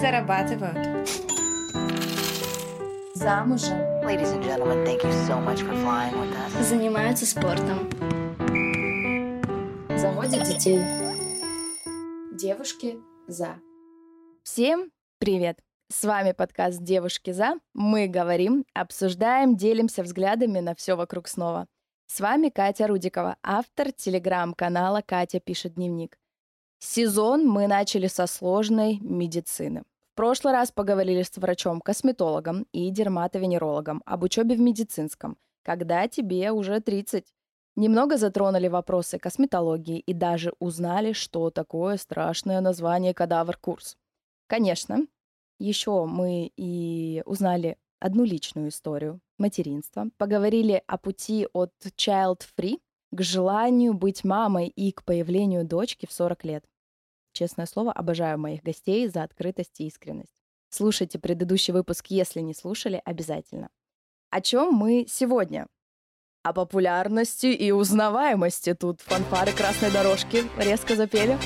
зарабатывают. 0.00 1.08
Замужем. 3.14 3.78
Ladies 4.02 4.32
and 4.32 4.42
gentlemen, 4.42 4.82
thank 4.86 5.02
you 5.04 5.12
so 5.28 5.38
much 5.38 5.60
for 5.60 5.74
flying 5.84 6.14
with 6.18 6.32
us. 6.32 6.62
Занимаются 6.62 7.26
спортом. 7.26 7.90
Заводят 9.98 10.44
детей. 10.44 10.80
Девушки 12.32 12.98
за. 13.28 13.60
Всем 14.42 14.90
привет! 15.18 15.58
С 15.92 16.04
вами 16.04 16.32
подкаст 16.32 16.82
«Девушки 16.82 17.32
за». 17.32 17.56
Мы 17.74 18.06
говорим, 18.06 18.64
обсуждаем, 18.72 19.56
делимся 19.56 20.02
взглядами 20.02 20.60
на 20.60 20.74
все 20.74 20.96
вокруг 20.96 21.28
снова. 21.28 21.66
С 22.06 22.20
вами 22.20 22.48
Катя 22.48 22.86
Рудикова, 22.86 23.36
автор 23.42 23.92
телеграм-канала 23.92 25.02
«Катя 25.04 25.40
пишет 25.40 25.74
дневник». 25.74 26.19
Сезон 26.82 27.46
мы 27.46 27.66
начали 27.66 28.06
со 28.06 28.26
сложной 28.26 28.98
медицины. 29.02 29.82
В 30.12 30.16
прошлый 30.16 30.54
раз 30.54 30.72
поговорили 30.72 31.22
с 31.22 31.36
врачом-косметологом 31.36 32.66
и 32.72 32.90
дерматовенерологом 32.90 34.02
об 34.06 34.22
учебе 34.22 34.54
в 34.56 34.60
медицинском, 34.60 35.36
когда 35.62 36.08
тебе 36.08 36.50
уже 36.52 36.80
30. 36.80 37.26
Немного 37.76 38.16
затронули 38.16 38.68
вопросы 38.68 39.18
косметологии 39.18 39.98
и 39.98 40.14
даже 40.14 40.54
узнали, 40.58 41.12
что 41.12 41.50
такое 41.50 41.98
страшное 41.98 42.62
название 42.62 43.12
кадавр-курс. 43.12 43.98
Конечно, 44.46 45.06
еще 45.58 46.06
мы 46.06 46.50
и 46.56 47.22
узнали 47.26 47.76
одну 48.00 48.24
личную 48.24 48.70
историю 48.70 49.20
материнства, 49.36 50.08
поговорили 50.16 50.82
о 50.86 50.96
пути 50.96 51.46
от 51.52 51.72
child-free 51.84 52.80
к 53.12 53.22
желанию 53.22 53.92
быть 53.92 54.24
мамой 54.24 54.68
и 54.68 54.92
к 54.92 55.04
появлению 55.04 55.66
дочки 55.66 56.06
в 56.06 56.12
40 56.12 56.44
лет. 56.44 56.64
Честное 57.40 57.64
слово, 57.64 57.90
обожаю 57.92 58.38
моих 58.38 58.62
гостей 58.62 59.08
за 59.08 59.22
открытость 59.22 59.80
и 59.80 59.86
искренность. 59.86 60.34
Слушайте 60.68 61.18
предыдущий 61.18 61.72
выпуск, 61.72 62.08
если 62.08 62.40
не 62.40 62.52
слушали, 62.52 63.00
обязательно. 63.02 63.70
О 64.28 64.42
чем 64.42 64.74
мы 64.74 65.06
сегодня? 65.08 65.66
О 66.42 66.52
популярности 66.52 67.46
и 67.46 67.72
узнаваемости. 67.72 68.74
Тут 68.74 69.00
фанфары 69.00 69.52
красной 69.52 69.90
дорожки 69.90 70.42
резко 70.58 70.96
запели. 70.96 71.38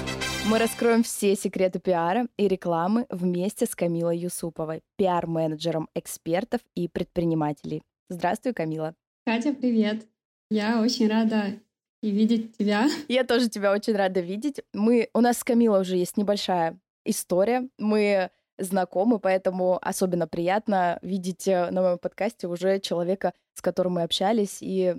Мы 0.49 0.59
раскроем 0.59 1.05
все 1.05 1.37
секреты 1.37 1.79
пиара 1.79 2.27
и 2.39 2.49
рекламы 2.49 3.07
вместе 3.09 3.65
с 3.65 3.77
Камилой 3.77 4.19
Юсуповой, 4.19 4.83
пиар-менеджером 4.97 5.89
экспертов 5.95 6.61
и 6.75 6.89
предпринимателей. 6.89 7.85
Здравствуй, 8.09 8.53
Камила. 8.53 8.97
Катя, 9.25 9.55
привет. 9.55 10.09
Я 10.51 10.83
очень 10.83 11.09
рада 11.09 11.61
и 12.05 12.11
видеть 12.11 12.59
тебя. 12.59 12.87
Я 13.09 13.25
тоже 13.25 13.49
тебя 13.49 13.73
очень 13.73 13.95
рада 13.95 14.21
видеть. 14.21 14.61
Мы, 14.75 15.09
у 15.15 15.21
нас 15.21 15.39
с 15.39 15.45
Камилой 15.45 15.81
уже 15.81 15.97
есть 15.97 16.19
небольшая 16.19 16.79
история. 17.07 17.67
Мы 17.79 18.31
знакомы, 18.59 19.19
поэтому 19.19 19.79
особенно 19.81 20.29
приятно 20.29 20.99
видеть 21.01 21.49
э, 21.49 21.71
на 21.71 21.81
моем 21.81 21.99
подкасте 21.99 22.47
уже 22.47 22.79
человека, 22.79 23.33
с 23.55 23.63
которым 23.63 23.95
мы 23.95 24.03
общались 24.03 24.59
и 24.61 24.97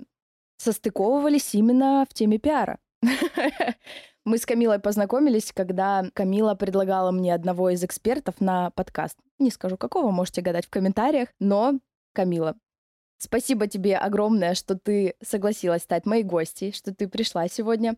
состыковывались 0.58 1.54
именно 1.54 2.04
в 2.10 2.12
теме 2.12 2.38
пиара. 2.38 2.78
Мы 4.24 4.38
с 4.38 4.44
Камилой 4.46 4.80
познакомились, 4.80 5.52
когда 5.52 6.10
Камила 6.12 6.56
предлагала 6.56 7.12
мне 7.12 7.32
одного 7.32 7.70
из 7.70 7.84
экспертов 7.84 8.40
на 8.40 8.70
подкаст. 8.70 9.16
Не 9.38 9.52
скажу 9.52 9.76
какого, 9.76 10.10
можете 10.10 10.40
гадать 10.40 10.66
в 10.66 10.70
комментариях, 10.70 11.28
но 11.38 11.78
Камила, 12.12 12.56
спасибо 13.18 13.66
тебе 13.66 13.96
огромное, 13.96 14.54
что 14.54 14.76
ты 14.76 15.14
согласилась 15.22 15.82
стать 15.82 16.06
моей 16.06 16.22
гостьей, 16.22 16.72
что 16.72 16.94
ты 16.94 17.08
пришла 17.08 17.48
сегодня. 17.48 17.96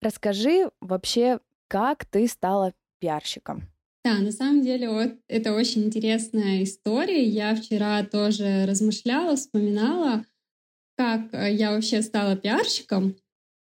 Расскажи 0.00 0.70
вообще, 0.80 1.40
как 1.68 2.04
ты 2.04 2.26
стала 2.26 2.72
пиарщиком. 3.00 3.68
Да, 4.04 4.14
на 4.18 4.32
самом 4.32 4.62
деле 4.62 4.88
вот 4.88 5.12
это 5.28 5.54
очень 5.54 5.84
интересная 5.84 6.62
история. 6.62 7.22
Я 7.22 7.54
вчера 7.54 8.02
тоже 8.04 8.64
размышляла, 8.66 9.36
вспоминала, 9.36 10.24
как 10.96 11.32
э, 11.32 11.52
я 11.52 11.72
вообще 11.72 12.00
стала 12.00 12.36
пиарщиком. 12.36 13.14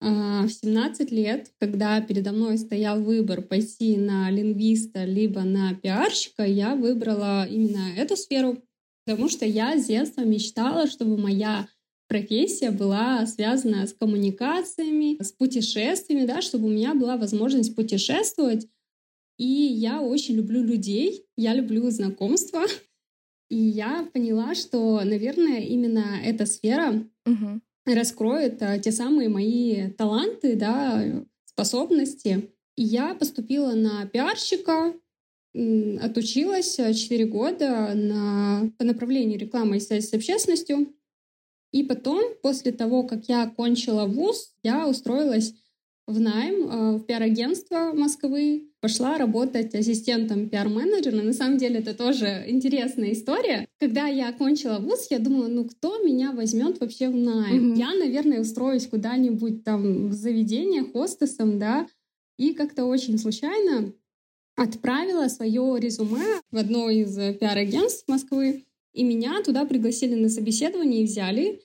А, 0.02 0.44
в 0.44 0.50
17 0.50 1.12
лет, 1.12 1.52
когда 1.60 2.02
передо 2.02 2.32
мной 2.32 2.58
стоял 2.58 3.02
выбор 3.02 3.42
пойти 3.42 3.96
на 3.96 4.30
лингвиста 4.32 5.06
либо 5.06 5.42
на 5.42 5.76
пиарщика, 5.76 6.44
я 6.44 6.76
выбрала 6.76 7.46
именно 7.46 7.96
эту 7.96 8.18
сферу, 8.18 8.58
потому 9.06 9.30
что 9.30 9.46
я 9.46 9.78
с 9.78 9.86
детства 9.86 10.22
мечтала, 10.22 10.88
чтобы 10.88 11.18
моя 11.18 11.68
профессия 12.08 12.72
была 12.72 13.26
связана 13.26 13.88
с 13.88 13.94
коммуникациями, 13.94 15.22
с 15.22 15.32
путешествиями, 15.32 16.26
да, 16.26 16.42
чтобы 16.42 16.68
у 16.68 16.72
меня 16.72 16.94
была 16.94 17.18
возможность 17.18 17.76
путешествовать. 17.76 18.68
И 19.38 19.46
я 19.46 20.02
очень 20.02 20.36
люблю 20.36 20.64
людей, 20.64 21.26
я 21.38 21.54
люблю 21.54 21.90
знакомства. 21.90 22.64
И 23.50 23.56
я 23.56 24.10
поняла, 24.14 24.56
что, 24.56 25.02
наверное, 25.04 25.60
именно 25.60 26.20
эта 26.24 26.46
сфера 26.46 27.06
угу 27.26 27.62
раскроет 27.86 28.62
а, 28.62 28.80
те 28.80 28.92
самые 28.92 29.30
мои 29.30 29.90
таланты, 29.92 30.56
да, 30.56 31.04
способности. 31.46 32.50
И 32.76 32.84
я 32.84 33.14
поступила 33.14 33.74
на 33.74 34.06
пиарщика, 34.08 34.94
отучилась 35.54 36.76
4 36.76 37.26
года 37.26 37.94
на, 37.94 38.72
по 38.78 38.84
направлению 38.84 39.40
рекламы 39.40 39.78
и 39.78 39.80
связи 39.80 40.06
с 40.06 40.14
общественностью. 40.14 40.94
И 41.72 41.84
потом, 41.84 42.22
после 42.42 42.72
того, 42.72 43.04
как 43.04 43.28
я 43.28 43.44
окончила 43.44 44.06
вуз, 44.06 44.54
я 44.64 44.88
устроилась 44.88 45.54
в 46.06 46.20
найм 46.20 46.70
э, 46.70 46.98
в 46.98 47.06
пиар-агентство 47.06 47.94
Москвы, 47.94 48.70
пошла 48.82 49.18
работать 49.18 49.74
ассистентом 49.74 50.50
пиар-менеджера. 50.50 51.22
На 51.22 51.34
самом 51.34 51.58
деле 51.58 51.80
это 51.80 51.94
тоже 51.94 52.44
интересная 52.48 53.14
история. 53.14 53.68
Когда 53.80 54.08
я 54.08 54.30
окончила 54.30 54.80
вуз, 54.80 55.08
я 55.10 55.20
думала, 55.20 55.48
ну 55.48 55.66
кто 55.66 56.04
меня 56.04 56.34
возьмет 56.34 56.80
вообще 56.80 57.08
в 57.08 57.16
найм? 57.16 57.74
Mm-hmm. 57.74 57.78
Я, 57.78 57.94
наверное, 57.94 58.42
устроюсь 58.42 58.88
куда-нибудь 58.88 59.64
там 59.64 60.10
в 60.10 60.14
заведение 60.14 60.84
хостесом, 60.84 61.58
да, 61.58 61.88
и 62.38 62.54
как-то 62.54 62.86
очень 62.86 63.18
случайно 63.18 63.94
отправила 64.56 65.28
свое 65.28 65.80
резюме 65.80 66.42
в 66.52 66.58
одно 66.58 66.90
из 66.90 67.16
пиар-агентств 67.16 68.08
Москвы, 68.08 68.66
и 68.94 69.04
меня 69.04 69.42
туда 69.44 69.66
пригласили 69.66 70.16
на 70.16 70.30
собеседование 70.30 71.02
и 71.02 71.06
взяли. 71.06 71.60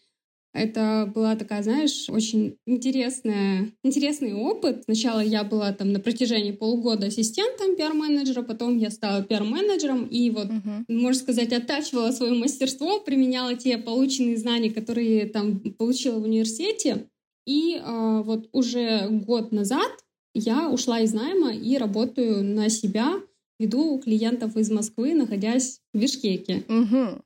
Это 0.55 1.11
была 1.15 1.37
такая, 1.37 1.63
знаешь, 1.63 2.09
очень 2.09 2.57
интересная, 2.67 3.71
интересный 3.85 4.33
опыт. 4.33 4.85
Сначала 4.85 5.21
я 5.21 5.45
была 5.45 5.73
там 5.73 5.93
на 5.93 6.01
протяжении 6.01 6.53
полугода 6.53 7.07
ассистентом 7.07 7.77
пиар-менеджера, 7.77 8.43
потом 8.43 8.79
я 8.79 8.91
стала 8.91 9.23
пиар-менеджером 9.23 10.07
и 10.07 10.31
вот, 10.31 10.47
uh-huh. 10.47 10.85
можно 10.89 11.21
сказать, 11.21 11.53
оттачивала 11.53 12.11
свое 12.13 12.33
мастерство, 12.33 12.99
применяла 13.01 13.55
те 13.55 13.77
полученные 13.77 14.39
знания, 14.39 14.71
которые 14.71 15.27
там 15.27 15.61
получила 15.61 16.19
в 16.19 16.25
университете. 16.25 17.09
И 17.47 17.77
э, 17.77 18.23
вот 18.25 18.49
уже 18.53 19.09
год 19.09 19.53
назад 19.53 19.91
я 20.39 20.69
ушла 20.71 21.01
из 21.01 21.13
найма 21.13 21.53
и 21.53 21.77
работаю 21.77 22.43
на 22.43 22.69
себя, 22.69 23.15
веду 23.59 24.01
клиентов 24.01 24.57
из 24.57 24.71
Москвы, 24.71 25.15
находясь 25.15 25.81
в 25.93 25.99
Бишкеке. 25.99 26.65
Угу. 26.69 27.23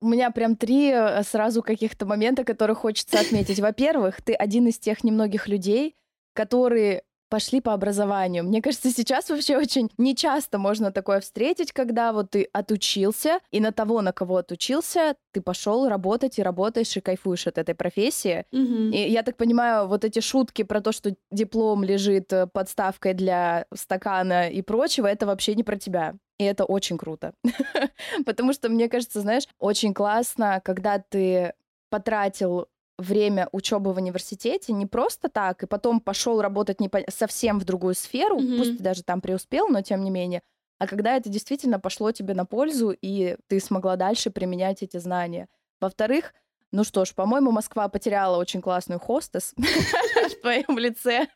У 0.00 0.06
меня 0.06 0.30
прям 0.30 0.56
три 0.56 0.90
э, 0.90 1.22
сразу 1.22 1.62
каких-то 1.62 2.06
момента, 2.06 2.42
которые 2.44 2.74
хочется 2.74 3.20
отметить. 3.20 3.60
Во-первых, 3.60 4.22
ты 4.22 4.32
один 4.32 4.66
из 4.66 4.78
тех 4.78 5.04
немногих 5.04 5.46
людей, 5.46 5.94
которые 6.32 7.02
пошли 7.28 7.60
по 7.60 7.72
образованию. 7.72 8.44
Мне 8.44 8.62
кажется, 8.62 8.90
сейчас 8.90 9.30
вообще 9.30 9.56
очень 9.56 9.90
нечасто 9.98 10.58
можно 10.58 10.92
такое 10.92 11.20
встретить, 11.20 11.72
когда 11.72 12.12
вот 12.12 12.30
ты 12.30 12.48
отучился, 12.52 13.40
и 13.50 13.60
на 13.60 13.72
того, 13.72 14.02
на 14.02 14.12
кого 14.12 14.38
отучился, 14.38 15.16
ты 15.32 15.40
пошел 15.40 15.88
работать 15.88 16.38
и 16.38 16.42
работаешь, 16.42 16.96
и 16.96 17.00
кайфуешь 17.00 17.46
от 17.46 17.58
этой 17.58 17.74
профессии. 17.74 18.44
Mm-hmm. 18.52 18.90
И 18.90 19.10
я 19.10 19.22
так 19.22 19.36
понимаю, 19.36 19.86
вот 19.88 20.04
эти 20.04 20.20
шутки 20.20 20.62
про 20.62 20.80
то, 20.80 20.92
что 20.92 21.14
диплом 21.30 21.84
лежит 21.84 22.32
э, 22.32 22.46
подставкой 22.46 23.14
для 23.14 23.66
стакана 23.74 24.48
и 24.48 24.62
прочего, 24.62 25.06
это 25.06 25.26
вообще 25.26 25.54
не 25.54 25.64
про 25.64 25.76
тебя. 25.76 26.14
И 26.38 26.44
это 26.44 26.64
очень 26.64 26.98
круто. 26.98 27.32
Потому 28.26 28.52
что, 28.52 28.68
мне 28.68 28.88
кажется, 28.88 29.20
знаешь, 29.20 29.44
очень 29.58 29.94
классно, 29.94 30.60
когда 30.64 30.98
ты 30.98 31.54
потратил 31.90 32.68
время 32.98 33.48
учебы 33.52 33.92
в 33.92 33.98
университете 33.98 34.72
не 34.72 34.86
просто 34.86 35.28
так, 35.28 35.62
и 35.62 35.66
потом 35.66 36.00
пошел 36.00 36.40
работать 36.40 36.80
не 36.80 36.88
по... 36.88 37.00
совсем 37.08 37.58
в 37.58 37.64
другую 37.64 37.94
сферу, 37.94 38.40
mm-hmm. 38.40 38.58
пусть 38.58 38.76
ты 38.78 38.82
даже 38.82 39.02
там 39.02 39.20
преуспел, 39.20 39.68
но 39.68 39.82
тем 39.82 40.02
не 40.02 40.10
менее, 40.10 40.42
а 40.78 40.86
когда 40.86 41.16
это 41.16 41.28
действительно 41.28 41.80
пошло 41.80 42.12
тебе 42.12 42.34
на 42.34 42.44
пользу, 42.44 42.90
и 42.90 43.36
ты 43.48 43.60
смогла 43.60 43.96
дальше 43.96 44.30
применять 44.30 44.82
эти 44.82 44.98
знания. 44.98 45.48
Во-вторых, 45.80 46.34
ну 46.72 46.84
что 46.84 47.04
ж, 47.04 47.14
по-моему, 47.14 47.50
Москва 47.50 47.88
потеряла 47.88 48.38
очень 48.38 48.60
классную 48.60 49.00
хостес 49.00 49.54
в 49.56 50.40
твоем 50.40 50.78
лице. 50.78 51.28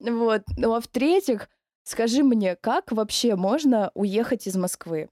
Вот. 0.00 0.42
Ну 0.56 0.74
а 0.74 0.80
в-третьих, 0.80 1.48
скажи 1.84 2.22
мне, 2.22 2.56
как 2.56 2.92
вообще 2.92 3.36
можно 3.36 3.90
уехать 3.94 4.46
из 4.46 4.56
Москвы? 4.56 5.08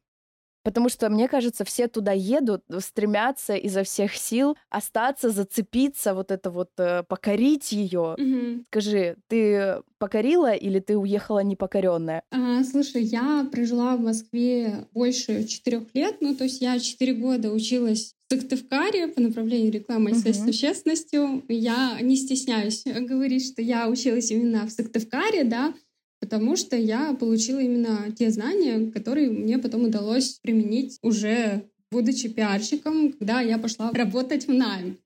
Потому 0.63 0.89
что, 0.89 1.09
мне 1.09 1.29
кажется, 1.29 1.65
все 1.65 1.89
туда 1.89 2.13
едут, 2.13 2.63
стремятся 2.81 3.55
изо 3.55 3.83
всех 3.83 4.15
сил 4.15 4.57
остаться, 4.69 5.31
зацепиться, 5.31 6.15
вот 6.15 6.31
это 6.31 6.51
вот, 6.51 6.71
э, 6.79 7.03
покорить 7.05 7.73
ее. 7.73 8.15
Мгм. 8.19 8.67
Скажи, 8.71 9.17
ты 9.29 9.83
покорила 9.99 10.53
или 10.53 10.81
ты 10.81 10.97
уехала 10.97 11.41
непокоренная? 11.41 12.23
А, 12.31 12.63
слушай, 12.65 13.03
я 13.03 13.49
прожила 13.51 13.97
в 13.97 14.01
Москве 14.01 14.87
больше 14.93 15.45
четырех 15.45 15.95
лет. 15.95 16.17
Ну, 16.21 16.35
то 16.35 16.45
есть 16.45 16.61
я 16.61 16.79
четыре 16.79 17.15
года 17.15 17.51
училась 17.51 18.15
в 18.29 18.35
Сыктывкаре 18.35 19.09
по 19.09 19.21
направлению 19.21 19.73
рекламы 19.73 20.11
и 20.11 20.15
связь 20.15 20.39
с 20.39 20.47
общественностью. 20.47 21.43
Я 21.49 21.99
не 22.01 22.17
стесняюсь 22.17 22.85
говорить, 22.85 23.53
что 23.53 23.63
я 23.63 23.89
училась 23.89 24.31
именно 24.31 24.67
в 24.67 24.71
Сыктывкаре, 24.71 25.45
да, 25.45 25.75
потому 26.21 26.57
что 26.57 26.77
я 26.77 27.15
получила 27.15 27.61
именно 27.61 28.13
те 28.17 28.31
знания, 28.31 28.91
которые 28.91 29.31
мне 29.31 29.59
потом 29.59 29.85
удалось 29.85 30.39
применить 30.43 30.99
уже 31.03 31.65
будучи 31.91 32.29
пиарщиком, 32.29 33.13
когда 33.13 33.41
я 33.41 33.59
пошла 33.59 33.91
работать 33.93 34.47
в 34.47 34.53
найм. 34.53 34.99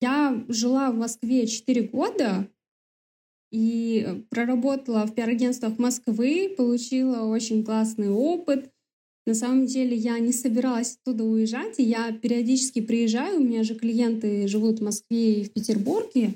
Я 0.00 0.42
жила 0.48 0.90
в 0.90 0.96
Москве 0.96 1.46
4 1.46 1.82
года 1.82 2.48
и 3.52 4.24
проработала 4.30 5.06
в 5.06 5.14
пиар-агентствах 5.14 5.78
Москвы, 5.78 6.54
получила 6.56 7.26
очень 7.26 7.64
классный 7.64 8.08
опыт. 8.08 8.70
На 9.26 9.34
самом 9.34 9.66
деле 9.66 9.94
я 9.96 10.18
не 10.18 10.32
собиралась 10.32 10.96
оттуда 10.96 11.22
уезжать, 11.22 11.78
и 11.78 11.84
я 11.84 12.10
периодически 12.12 12.80
приезжаю. 12.80 13.38
У 13.38 13.44
меня 13.44 13.62
же 13.62 13.74
клиенты 13.74 14.48
живут 14.48 14.80
в 14.80 14.84
Москве 14.84 15.40
и 15.40 15.44
в 15.44 15.52
Петербурге. 15.52 16.34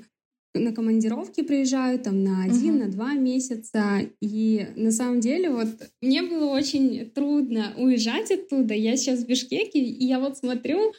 На 0.59 0.71
командировки 0.73 1.41
приезжаю 1.41 1.99
там 1.99 2.23
на 2.23 2.43
один, 2.43 2.73
Мгм. 2.75 2.79
на 2.79 2.87
два 2.91 3.13
месяца. 3.13 4.01
И 4.21 4.67
на 4.75 4.91
самом 4.91 5.19
деле 5.19 5.49
вот 5.49 5.67
мне 6.01 6.21
было 6.23 6.45
очень 6.51 7.09
трудно 7.11 7.73
уезжать 7.77 8.31
оттуда. 8.31 8.73
Я 8.73 8.95
сейчас 8.97 9.19
в 9.23 9.27
Бишкеке, 9.27 9.79
и 9.79 10.05
я 10.05 10.19
вот 10.19 10.37
смотрю, 10.37 10.93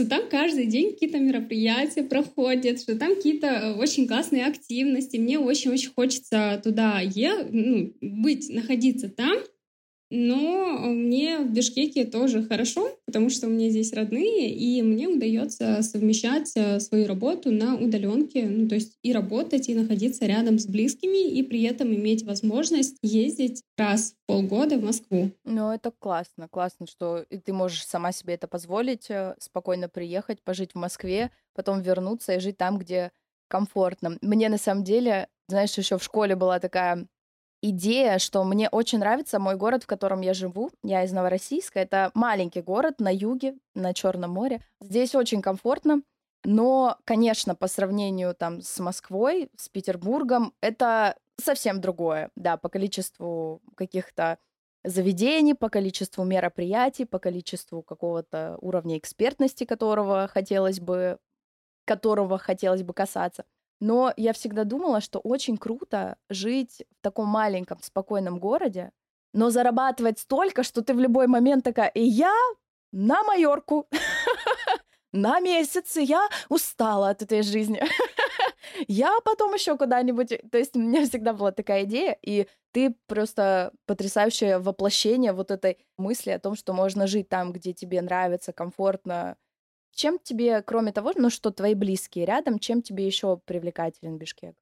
что 0.00 0.08
там 0.08 0.28
каждый 0.30 0.66
день 0.66 0.92
какие-то 0.92 1.18
мероприятия 1.18 2.02
проходят, 2.04 2.80
что 2.80 2.94
там 2.96 3.16
какие-то 3.16 3.46
э, 3.48 3.74
очень 3.74 4.06
классные 4.06 4.46
активности. 4.46 5.16
Мне 5.16 5.38
очень-очень 5.38 5.90
хочется 5.94 6.60
туда 6.62 7.00
е- 7.00 7.48
ну, 7.50 7.92
быть, 8.00 8.48
находиться 8.48 9.08
там. 9.08 9.36
Но 10.10 10.78
мне 10.78 11.38
в 11.38 11.52
Бишкеке 11.52 12.04
тоже 12.04 12.42
хорошо, 12.42 12.90
потому 13.04 13.28
что 13.28 13.46
у 13.46 13.50
меня 13.50 13.68
здесь 13.68 13.92
родные, 13.92 14.50
и 14.50 14.80
мне 14.82 15.06
удается 15.06 15.82
совмещать 15.82 16.50
э, 16.56 16.80
свою 16.80 17.06
работу 17.06 17.50
на 17.50 17.76
удаленке, 17.76 18.46
ну 18.46 18.68
то 18.68 18.74
есть 18.74 18.96
и 19.02 19.12
работать, 19.12 19.68
и 19.68 19.74
находиться 19.74 20.24
рядом 20.24 20.58
с 20.58 20.66
близкими, 20.66 21.28
и 21.28 21.42
при 21.42 21.62
этом 21.62 21.94
иметь 21.94 22.24
возможность 22.24 22.96
ездить 23.02 23.62
раз 23.76 24.12
в 24.12 24.26
полгода 24.26 24.78
в 24.78 24.84
Москву. 24.84 25.30
Ну, 25.44 25.70
это 25.70 25.92
классно, 25.98 26.48
классно, 26.48 26.86
что 26.86 27.26
ты 27.44 27.52
можешь 27.52 27.84
сама 27.86 28.12
себе 28.12 28.34
это 28.34 28.48
позволить, 28.48 29.10
э, 29.10 29.34
спокойно 29.38 29.90
приехать, 29.90 30.42
пожить 30.42 30.72
в 30.72 30.78
Москве, 30.78 31.30
потом 31.54 31.82
вернуться 31.82 32.34
и 32.34 32.40
жить 32.40 32.56
там, 32.56 32.78
где 32.78 33.12
комфортно. 33.48 34.18
Мне 34.22 34.48
на 34.48 34.58
самом 34.58 34.84
деле, 34.84 35.28
знаешь, 35.48 35.76
еще 35.76 35.98
в 35.98 36.04
школе 36.04 36.36
была 36.36 36.60
такая 36.60 37.08
идея, 37.62 38.18
что 38.18 38.44
мне 38.44 38.68
очень 38.68 38.98
нравится 38.98 39.38
мой 39.38 39.56
город, 39.56 39.84
в 39.84 39.86
котором 39.86 40.20
я 40.20 40.34
живу. 40.34 40.70
Я 40.82 41.04
из 41.04 41.12
Новороссийска. 41.12 41.80
Это 41.80 42.10
маленький 42.14 42.62
город 42.62 43.00
на 43.00 43.12
юге, 43.14 43.54
на 43.74 43.94
Черном 43.94 44.30
море. 44.32 44.62
Здесь 44.80 45.14
очень 45.14 45.42
комфортно. 45.42 46.02
Но, 46.44 46.96
конечно, 47.04 47.54
по 47.54 47.66
сравнению 47.66 48.34
там 48.34 48.62
с 48.62 48.78
Москвой, 48.78 49.50
с 49.56 49.68
Петербургом, 49.68 50.54
это 50.60 51.16
совсем 51.36 51.80
другое, 51.80 52.30
да, 52.36 52.56
по 52.56 52.68
количеству 52.68 53.60
каких-то 53.76 54.38
заведений, 54.84 55.54
по 55.54 55.68
количеству 55.68 56.24
мероприятий, 56.24 57.04
по 57.04 57.18
количеству 57.18 57.82
какого-то 57.82 58.56
уровня 58.60 58.98
экспертности, 58.98 59.64
которого 59.64 60.28
хотелось 60.28 60.80
бы, 60.80 61.18
которого 61.84 62.38
хотелось 62.38 62.82
бы 62.82 62.94
касаться. 62.94 63.44
Но 63.80 64.12
я 64.16 64.32
всегда 64.32 64.64
думала, 64.64 65.00
что 65.00 65.18
очень 65.20 65.56
круто 65.56 66.16
жить 66.28 66.84
в 66.98 67.02
таком 67.02 67.28
маленьком, 67.28 67.78
спокойном 67.82 68.38
городе, 68.38 68.90
но 69.32 69.50
зарабатывать 69.50 70.18
столько, 70.18 70.62
что 70.62 70.82
ты 70.82 70.94
в 70.94 70.98
любой 70.98 71.26
момент 71.26 71.64
такая, 71.64 71.88
и 71.88 72.02
я 72.02 72.34
на 72.92 73.22
Майорку, 73.22 73.86
на 75.12 75.40
месяц, 75.40 75.96
я 75.96 76.28
устала 76.48 77.10
от 77.10 77.22
этой 77.22 77.42
жизни. 77.42 77.82
Я 78.86 79.18
потом 79.24 79.54
еще 79.54 79.76
куда-нибудь... 79.76 80.28
То 80.52 80.58
есть 80.58 80.76
у 80.76 80.78
меня 80.78 81.04
всегда 81.04 81.32
была 81.32 81.52
такая 81.52 81.84
идея, 81.84 82.16
и 82.22 82.46
ты 82.70 82.94
просто 83.06 83.72
потрясающее 83.86 84.58
воплощение 84.58 85.32
вот 85.32 85.50
этой 85.50 85.78
мысли 85.96 86.30
о 86.30 86.38
том, 86.38 86.54
что 86.54 86.72
можно 86.72 87.06
жить 87.06 87.28
там, 87.28 87.52
где 87.52 87.72
тебе 87.72 88.00
нравится, 88.02 88.52
комфортно. 88.52 89.36
Чем 89.98 90.20
тебе, 90.22 90.62
кроме 90.62 90.92
того, 90.92 91.12
ну 91.16 91.28
что 91.28 91.50
твои 91.50 91.74
близкие 91.74 92.24
рядом, 92.24 92.60
чем 92.60 92.82
тебе 92.82 93.04
еще 93.04 93.40
привлекателен 93.44 94.16
Бишкек? 94.16 94.54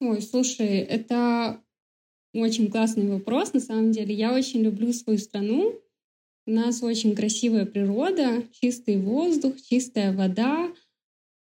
Ой, 0.00 0.22
слушай, 0.22 0.78
это 0.78 1.60
очень 2.32 2.70
классный 2.70 3.06
вопрос, 3.10 3.52
на 3.52 3.60
самом 3.60 3.92
деле. 3.92 4.14
Я 4.14 4.32
очень 4.32 4.62
люблю 4.62 4.94
свою 4.94 5.18
страну. 5.18 5.78
У 6.46 6.50
нас 6.50 6.82
очень 6.82 7.14
красивая 7.14 7.66
природа, 7.66 8.42
чистый 8.52 8.96
воздух, 8.96 9.60
чистая 9.60 10.16
вода. 10.16 10.72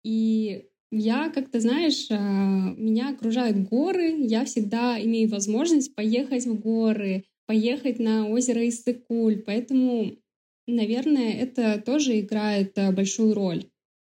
И 0.05 0.69
я, 0.93 1.29
как-то, 1.31 1.59
знаешь, 1.59 2.06
а, 2.12 2.73
меня 2.76 3.09
окружают 3.09 3.69
горы. 3.69 4.14
Я 4.17 4.44
всегда 4.44 4.97
имею 5.03 5.29
возможность 5.29 5.93
поехать 5.97 6.47
в 6.47 6.56
горы, 6.61 7.25
поехать 7.47 7.99
на 7.99 8.29
озеро 8.29 8.64
Иссык-Куль. 8.69 9.43
Поэтому, 9.44 10.12
наверное, 10.73 11.32
это 11.32 11.81
тоже 11.81 12.20
играет 12.20 12.79
а, 12.79 12.93
большую 12.93 13.35
роль. 13.35 13.65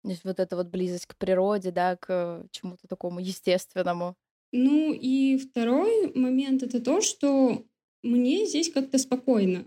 То 0.04 0.10
есть 0.10 0.24
вот 0.24 0.40
эта 0.40 0.56
вот 0.56 0.68
близость 0.68 1.08
к 1.08 1.16
природе, 1.18 1.72
да, 1.72 1.96
к 1.96 2.46
чему-то 2.52 2.88
такому 2.88 3.20
естественному. 3.20 4.16
Ну 4.52 4.94
и 4.94 5.38
второй 5.38 6.14
момент— 6.14 6.64
это 6.64 6.80
то, 6.80 7.02
что 7.02 7.66
мне 8.04 8.46
здесь 8.46 8.72
как-то 8.72 8.98
спокойно. 8.98 9.66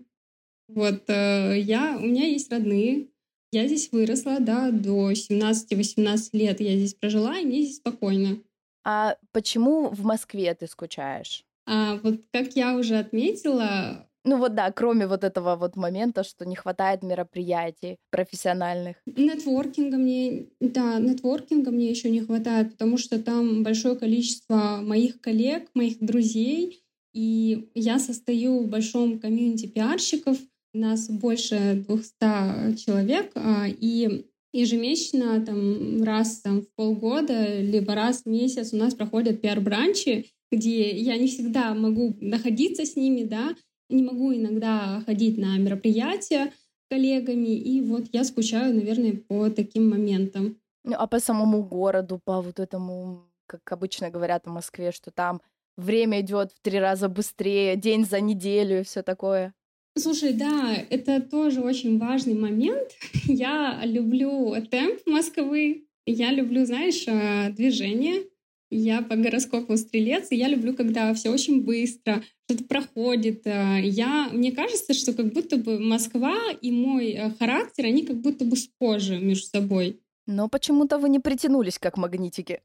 Вот 0.69 1.05
э, 1.09 1.59
я, 1.59 1.99
у 1.99 2.07
меня 2.07 2.27
есть 2.27 2.51
родные, 2.53 3.09
я 3.51 3.67
здесь 3.67 3.91
выросла, 3.91 4.39
да, 4.41 4.71
до 4.71 5.13
17-18 5.13 6.31
лет 6.33 6.61
я 6.61 6.77
здесь 6.77 6.95
прожила, 6.95 7.39
и 7.39 7.45
мне 7.45 7.63
здесь 7.63 7.79
спокойно. 7.79 8.39
А 8.85 9.17
почему 9.33 9.89
в 9.89 10.05
Москве 10.05 10.55
ты 10.55 10.67
скучаешь? 10.67 11.45
А 11.67 11.97
вот 12.03 12.23
как 12.33 12.57
я 12.57 12.77
уже 12.77 12.97
отметила, 12.97 14.08
Ну 14.29 14.37
вот 14.37 14.55
да, 14.55 14.71
кроме 14.71 15.07
вот 15.07 15.25
этого 15.25 15.57
вот 15.57 15.75
момента, 15.75 16.23
что 16.23 16.45
не 16.45 16.55
хватает 16.55 17.03
мероприятий 17.03 17.97
профессиональных. 18.11 18.97
нетворкинга 19.07 19.97
мне, 19.97 20.49
да, 20.61 20.99
нетворкинга 20.99 21.71
мне 21.71 21.89
еще 21.89 22.11
не 22.11 22.21
хватает, 22.21 22.73
потому 22.73 22.99
что 22.99 23.19
там 23.19 23.63
большое 23.63 23.97
количество 23.97 24.81
моих 24.83 25.23
коллег, 25.23 25.71
моих 25.73 25.99
друзей, 26.01 26.83
и 27.15 27.71
я 27.75 27.99
состою 27.99 28.65
в 28.65 28.69
большом 28.69 29.19
комьюнити 29.19 29.65
пиарщиков, 29.65 30.37
нас 30.75 31.09
больше 31.09 31.83
200 31.89 32.77
человек, 32.77 33.31
а, 33.35 33.65
и 33.67 34.27
ежемесячно, 34.53 35.41
там, 35.41 36.03
раз 36.03 36.41
там, 36.41 36.61
в 36.61 36.67
полгода, 36.77 37.63
либо 37.63 37.95
раз 37.95 38.25
в 38.25 38.27
месяц 38.27 38.75
у 38.75 38.77
нас 38.77 38.93
проходят 38.93 39.41
пиар-бранчи, 39.41 40.27
где 40.53 40.91
я 40.91 41.17
не 41.17 41.29
всегда 41.29 41.73
могу 41.73 42.15
находиться 42.21 42.85
с 42.85 42.95
ними, 42.95 43.25
да, 43.25 43.55
не 43.89 44.03
могу 44.03 44.35
иногда 44.35 45.03
ходить 45.07 45.39
на 45.39 45.59
мероприятия 45.59 46.47
с 46.47 46.89
коллегами, 46.91 47.57
и 47.57 47.81
вот 47.81 48.07
я 48.13 48.25
скучаю, 48.25 48.75
наверное, 48.75 49.15
по 49.15 49.51
таким 49.51 49.91
моментам. 49.91 50.57
Ну, 50.85 50.95
а 50.97 51.07
по 51.07 51.21
самому 51.21 51.63
городу, 51.63 52.21
по 52.25 52.41
вот 52.41 52.59
этому, 52.61 53.25
как 53.47 53.73
обычно 53.73 54.11
говорят 54.11 54.47
в 54.47 54.51
Москве, 54.51 54.93
что 54.93 55.11
там 55.11 55.41
время 55.77 56.21
идет 56.21 56.53
в 56.53 56.61
три 56.61 56.79
раза 56.79 57.09
быстрее, 57.09 57.77
день 57.77 58.05
за 58.05 58.21
неделю 58.21 58.81
и 58.81 58.85
все 58.85 59.03
такое. 59.03 59.55
Слушай, 59.97 60.33
да, 60.33 60.75
это 60.91 61.21
тоже 61.21 61.61
очень 61.61 61.99
важный 61.99 62.35
момент. 62.35 62.91
Я 63.25 63.81
люблю 63.85 64.55
темп 64.71 65.01
Москвы, 65.07 65.89
я 66.11 66.33
люблю, 66.33 66.65
знаешь, 66.65 67.05
э, 67.07 67.51
движение. 67.51 68.23
Я 68.71 69.01
по 69.03 69.17
гороскопу 69.17 69.77
стрелец, 69.77 70.31
и 70.31 70.37
я 70.37 70.49
люблю, 70.49 70.75
когда 70.75 71.15
все 71.15 71.31
очень 71.31 71.65
быстро, 71.65 72.23
что-то 72.47 72.65
проходит. 72.65 73.47
Э, 73.47 73.81
Я, 73.83 74.29
мне 74.33 74.53
кажется, 74.53 74.93
что 74.95 75.15
как 75.15 75.33
будто 75.33 75.57
бы 75.57 75.79
Москва 75.79 76.37
и 76.61 76.71
мой 76.71 77.13
э, 77.13 77.31
характер, 77.39 77.87
они 77.87 78.05
как 78.05 78.17
будто 78.17 78.45
бы 78.45 78.57
схожи 78.57 79.19
между 79.19 79.47
собой. 79.47 80.01
Но 80.27 80.49
почему-то 80.49 80.99
вы 80.99 81.09
не 81.09 81.19
притянулись, 81.19 81.79
как 81.79 81.97
магнитики. 81.97 82.61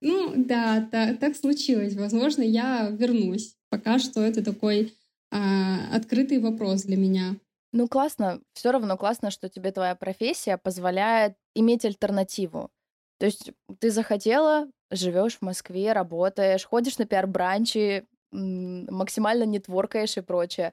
Ну 0.00 0.32
да, 0.36 0.86
та- 0.90 1.14
так 1.14 1.36
случилось. 1.36 1.94
Возможно, 1.94 2.42
я 2.42 2.88
вернусь. 2.90 3.56
Пока 3.70 3.98
что 3.98 4.20
это 4.20 4.42
такой 4.44 4.92
а, 5.30 5.94
открытый 5.94 6.38
вопрос 6.38 6.82
для 6.82 6.96
меня. 6.96 7.36
Ну, 7.72 7.88
классно. 7.88 8.40
Все 8.52 8.70
равно 8.70 8.96
классно, 8.96 9.30
что 9.30 9.48
тебе 9.48 9.72
твоя 9.72 9.94
профессия 9.94 10.58
позволяет 10.58 11.34
иметь 11.54 11.84
альтернативу. 11.84 12.70
То 13.18 13.26
есть 13.26 13.52
ты 13.80 13.90
захотела, 13.90 14.68
живешь 14.90 15.38
в 15.38 15.42
Москве, 15.42 15.92
работаешь, 15.92 16.64
ходишь 16.64 16.98
на 16.98 17.06
пиар-бранчи, 17.06 18.06
максимально 18.32 19.44
нетворкаешь 19.44 20.16
и 20.16 20.20
прочее. 20.20 20.72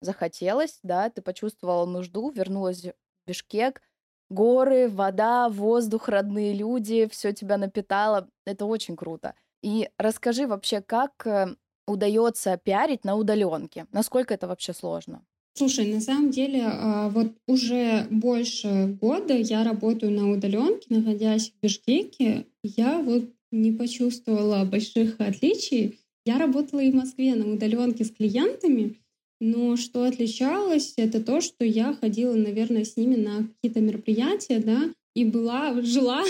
захотелось, 0.00 0.80
да, 0.82 1.10
ты 1.10 1.22
почувствовала 1.22 1.86
нужду, 1.86 2.30
вернулась 2.30 2.82
в 2.84 2.94
Бишкек, 3.26 3.82
горы, 4.30 4.88
вода, 4.88 5.48
воздух, 5.48 6.08
родные 6.08 6.54
люди, 6.54 7.08
все 7.08 7.32
тебя 7.32 7.58
напитало. 7.58 8.28
Это 8.46 8.66
очень 8.66 8.96
круто. 8.96 9.34
И 9.62 9.90
расскажи 9.98 10.46
вообще, 10.46 10.80
как 10.82 11.26
э, 11.26 11.56
удается 11.86 12.56
пиарить 12.58 13.04
на 13.04 13.16
удаленке? 13.16 13.86
Насколько 13.92 14.34
это 14.34 14.46
вообще 14.46 14.72
сложно? 14.72 15.24
Слушай, 15.58 15.92
на 15.92 16.00
самом 16.00 16.30
деле, 16.30 16.62
а, 16.66 17.08
вот 17.08 17.32
уже 17.48 18.06
больше 18.12 18.96
года 19.00 19.36
я 19.36 19.64
работаю 19.64 20.12
на 20.12 20.30
удаленке, 20.30 20.86
находясь 20.88 21.50
в 21.50 21.60
Бишкеке. 21.60 22.46
Я 22.62 23.00
вот 23.00 23.24
не 23.50 23.72
почувствовала 23.72 24.64
больших 24.64 25.16
отличий. 25.18 25.98
Я 26.24 26.38
работала 26.38 26.78
и 26.78 26.92
в 26.92 26.94
Москве 26.94 27.34
на 27.34 27.52
удаленке 27.52 28.04
с 28.04 28.12
клиентами, 28.12 28.98
но 29.40 29.76
что 29.76 30.04
отличалось, 30.04 30.94
это 30.96 31.20
то, 31.20 31.40
что 31.40 31.64
я 31.64 31.92
ходила, 31.92 32.34
наверное, 32.34 32.84
с 32.84 32.96
ними 32.96 33.16
на 33.16 33.48
какие-то 33.48 33.80
мероприятия, 33.80 34.60
да, 34.60 34.92
и 35.16 35.24
была, 35.24 35.82
жила 35.82 36.22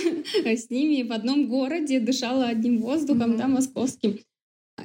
с 0.42 0.70
ними 0.70 1.06
в 1.06 1.12
одном 1.12 1.48
городе, 1.48 2.00
дышала 2.00 2.46
одним 2.46 2.78
воздухом, 2.78 3.32
mm-hmm. 3.32 3.38
да, 3.38 3.48
московским. 3.48 4.20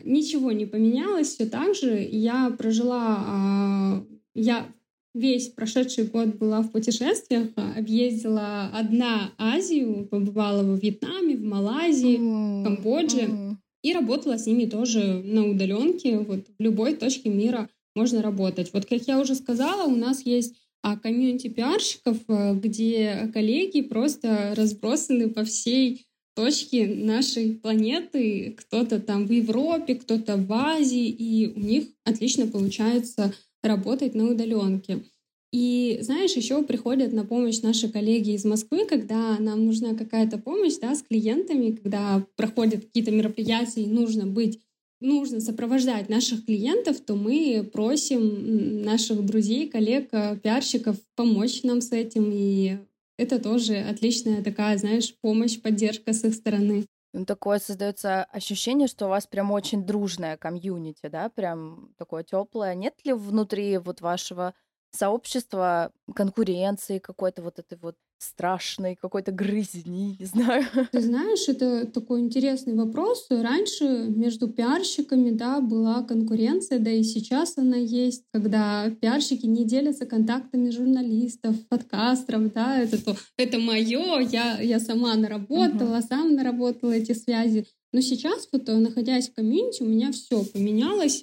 Ничего 0.03 0.51
не 0.51 0.65
поменялось, 0.65 1.29
все 1.29 1.45
так 1.45 1.75
же. 1.75 2.05
Я 2.12 2.50
прожила, 2.57 3.23
а, 3.25 4.03
я 4.35 4.67
весь 5.13 5.49
прошедший 5.49 6.05
год 6.05 6.35
была 6.35 6.61
в 6.61 6.71
путешествиях, 6.71 7.49
объездила 7.55 8.69
одна 8.73 9.31
Азию, 9.37 10.07
побывала 10.09 10.63
во 10.63 10.75
Вьетнаме, 10.75 11.37
в 11.37 11.43
Малайзии, 11.43 12.17
в 12.17 12.63
Камбодже. 12.63 13.57
И 13.83 13.91
работала 13.91 14.37
с 14.37 14.45
ними 14.45 14.65
тоже 14.65 15.21
на 15.25 15.45
удаленке, 15.45 16.17
вот 16.17 16.47
в 16.57 16.63
любой 16.63 16.95
точке 16.95 17.29
мира 17.29 17.69
можно 17.95 18.21
работать. 18.21 18.71
Вот 18.71 18.85
как 18.85 19.01
я 19.07 19.19
уже 19.19 19.35
сказала, 19.35 19.87
у 19.87 19.95
нас 19.95 20.25
есть 20.25 20.55
а 20.83 20.97
комьюнити 20.97 21.47
пиарщиков, 21.47 22.17
э, 22.27 22.55
где 22.55 23.29
коллеги 23.33 23.81
просто 23.81 24.53
разбросаны 24.55 25.29
по 25.29 25.45
всей 25.45 26.05
точке 26.35 26.87
нашей 26.87 27.53
планеты. 27.53 28.53
Кто-то 28.57 28.99
там 28.99 29.25
в 29.25 29.31
Европе, 29.31 29.95
кто-то 29.95 30.35
в 30.35 30.51
Азии, 30.51 31.07
и 31.07 31.53
у 31.55 31.59
них 31.59 31.85
отлично 32.03 32.47
получается 32.47 33.33
работать 33.63 34.15
на 34.15 34.29
удаленке. 34.29 35.03
И 35.51 36.00
знаешь, 36.01 36.34
еще 36.34 36.63
приходят 36.63 37.13
на 37.13 37.25
помощь 37.25 37.62
наши 37.62 37.88
коллеги 37.88 38.32
из 38.32 38.43
Москвы, 38.43 38.86
когда 38.86 39.38
нам 39.39 39.65
нужна 39.65 39.93
какая-то 39.93 40.39
помощь 40.39 40.77
да, 40.82 40.96
с 40.96 41.03
клиентами, 41.03 41.72
когда 41.72 42.25
проходят 42.36 42.86
какие-то 42.86 43.12
мероприятия 43.12 43.84
и 43.84 43.88
нужно 43.88 44.25
быть 44.25 44.60
нужно 45.03 45.41
сопровождать 45.41 46.10
наших 46.10 46.46
клиентов, 46.46 47.01
то 47.01 47.15
мы 47.15 47.70
просим 47.72 48.82
наших 48.84 49.24
друзей, 49.25 49.67
коллег, 49.67 50.08
э, 50.12 50.38
пиарщиков 50.41 50.96
помочь 51.15 51.62
нам 51.63 51.82
с 51.82 51.91
этим. 51.91 52.32
И 52.34 52.77
это 53.17 53.38
тоже 53.38 53.75
отличная 53.75 54.41
такая, 54.41 54.77
знаешь, 54.77 55.13
помощь, 55.22 55.60
поддержка 55.60 56.13
с 56.13 56.24
их 56.24 56.34
стороны. 56.34 56.86
Ну, 57.15 57.25
такое 57.25 57.60
создается 57.60 58.24
ощущение, 58.24 58.88
что 58.88 59.05
у 59.05 59.10
вас 59.10 59.27
прям 59.27 59.51
очень 59.51 59.86
дружная 59.86 60.36
комьюнити, 60.36 61.08
да, 61.10 61.29
прям 61.29 61.93
такое 61.98 62.24
теплое. 62.24 62.74
Нет 62.74 62.96
ли 63.05 63.13
внутри 63.13 63.77
вот 63.77 64.01
вашего 64.01 64.55
сообщества 64.95 65.91
конкуренции 66.15 67.00
какой-то 67.00 67.41
вот 67.41 67.59
этой 67.59 67.77
вот 67.81 67.95
страшной 68.23 68.95
какой-то 68.95 69.31
грызни, 69.31 70.15
не 70.19 70.25
знаю. 70.25 70.65
Ты 70.91 71.01
знаешь, 71.01 71.47
это 71.47 71.85
такой 71.85 72.21
интересный 72.21 72.73
вопрос. 72.73 73.27
Раньше 73.29 73.85
между 73.85 74.47
пиарщиками, 74.47 75.31
да, 75.31 75.59
была 75.59 76.03
конкуренция, 76.03 76.79
да 76.79 76.89
и 76.89 77.03
сейчас 77.03 77.57
она 77.57 77.77
есть, 77.77 78.23
когда 78.31 78.89
пиарщики 79.01 79.45
не 79.45 79.65
делятся 79.65 80.05
контактами 80.05 80.69
журналистов, 80.69 81.55
подкастеров, 81.67 82.53
да, 82.53 82.81
это 82.81 83.03
то, 83.03 83.15
это 83.38 83.59
мое, 83.59 84.19
я, 84.19 84.59
я 84.62 84.79
сама 84.79 85.15
наработала, 85.15 85.97
uh-huh. 85.97 86.07
сам 86.07 86.35
наработала 86.35 86.91
эти 86.91 87.12
связи. 87.13 87.67
Но 87.91 88.01
сейчас, 88.01 88.47
вот 88.51 88.67
находясь 88.67 89.29
в 89.29 89.35
комьюнити, 89.35 89.83
у 89.83 89.85
меня 89.85 90.12
все 90.12 90.43
поменялось, 90.45 91.21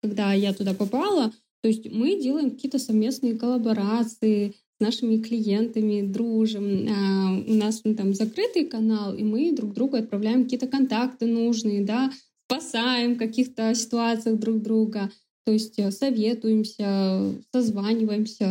когда 0.00 0.32
я 0.32 0.52
туда 0.52 0.72
попала. 0.72 1.32
То 1.62 1.68
есть 1.68 1.90
мы 1.90 2.20
делаем 2.20 2.50
какие-то 2.50 2.78
совместные 2.78 3.36
коллаборации, 3.36 4.54
нашими 4.80 5.18
клиентами 5.18 6.02
дружим. 6.02 6.88
А, 6.90 7.42
у 7.46 7.54
нас 7.54 7.82
ну, 7.84 7.94
там 7.94 8.14
закрытый 8.14 8.66
канал, 8.66 9.14
и 9.14 9.22
мы 9.22 9.52
друг 9.52 9.72
другу 9.72 9.96
отправляем 9.96 10.44
какие-то 10.44 10.66
контакты 10.66 11.26
нужные, 11.26 11.84
да, 11.84 12.10
спасаем 12.46 13.14
в 13.14 13.18
каких-то 13.18 13.74
ситуациях 13.74 14.38
друг 14.38 14.60
друга. 14.60 15.10
То 15.44 15.52
есть 15.52 15.78
э, 15.78 15.90
советуемся, 15.90 17.34
созваниваемся. 17.52 18.44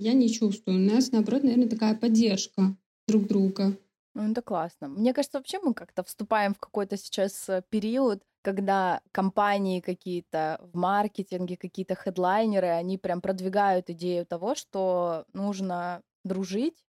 Я 0.00 0.14
не 0.14 0.28
чувствую. 0.30 0.78
У 0.78 0.94
нас, 0.94 1.12
наоборот, 1.12 1.44
наверное, 1.44 1.68
такая 1.68 1.94
поддержка 1.94 2.76
друг 3.06 3.26
друга. 3.26 3.76
Ну, 4.14 4.30
это 4.30 4.42
классно. 4.42 4.88
Мне 4.88 5.12
кажется, 5.12 5.38
вообще 5.38 5.58
мы 5.60 5.74
как-то 5.74 6.02
вступаем 6.02 6.54
в 6.54 6.58
какой-то 6.58 6.96
сейчас 6.96 7.48
э, 7.48 7.62
период, 7.68 8.22
когда 8.44 9.00
компании 9.12 9.80
какие-то 9.80 10.60
в 10.62 10.76
маркетинге, 10.76 11.56
какие-то 11.56 11.94
хедлайнеры, 11.96 12.68
они 12.68 12.98
прям 12.98 13.22
продвигают 13.22 13.90
идею 13.90 14.26
того, 14.26 14.54
что 14.54 15.24
нужно 15.32 16.02
дружить, 16.24 16.84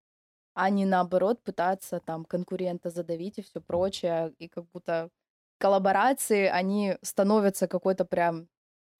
а 0.54 0.70
не 0.70 0.86
наоборот 0.86 1.42
пытаться 1.44 2.00
там 2.00 2.24
конкурента 2.24 2.90
задавить 2.90 3.38
и 3.38 3.42
все 3.42 3.60
прочее. 3.60 4.34
И 4.38 4.48
как 4.48 4.66
будто 4.72 5.10
коллаборации, 5.58 6.46
они 6.46 6.98
становятся 7.02 7.68
какой-то 7.68 8.04
прям 8.04 8.48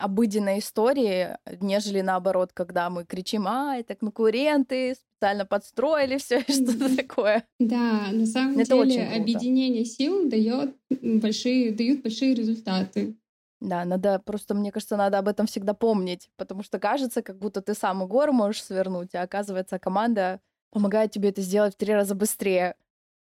обыденной 0.04 0.58
истории, 0.58 1.36
нежели 1.60 2.02
наоборот, 2.02 2.52
когда 2.52 2.90
мы 2.90 3.04
кричим, 3.04 3.48
а, 3.48 3.76
это 3.76 3.94
конкуренты, 3.94 4.94
специально 4.94 5.46
подстроили 5.46 6.18
все 6.18 6.40
что-то 6.42 6.94
такое. 6.96 7.44
Да, 7.58 8.08
на 8.12 8.26
самом 8.26 8.58
это 8.58 8.84
деле 8.84 9.08
объединение 9.08 9.84
сил 9.84 10.28
дает 10.28 10.76
большие, 10.90 11.72
дают 11.72 12.02
большие 12.02 12.34
результаты. 12.34 13.16
Да, 13.60 13.86
надо 13.86 14.18
просто, 14.18 14.54
мне 14.54 14.70
кажется, 14.70 14.96
надо 14.98 15.18
об 15.18 15.28
этом 15.28 15.46
всегда 15.46 15.72
помнить, 15.72 16.28
потому 16.36 16.62
что 16.62 16.78
кажется, 16.78 17.22
как 17.22 17.38
будто 17.38 17.62
ты 17.62 17.72
сам 17.72 18.02
и 18.02 18.06
гору 18.06 18.32
можешь 18.32 18.62
свернуть, 18.62 19.14
а 19.14 19.22
оказывается, 19.22 19.78
команда 19.78 20.40
помогает 20.70 21.12
тебе 21.12 21.30
это 21.30 21.40
сделать 21.40 21.74
в 21.74 21.78
три 21.78 21.94
раза 21.94 22.14
быстрее. 22.14 22.74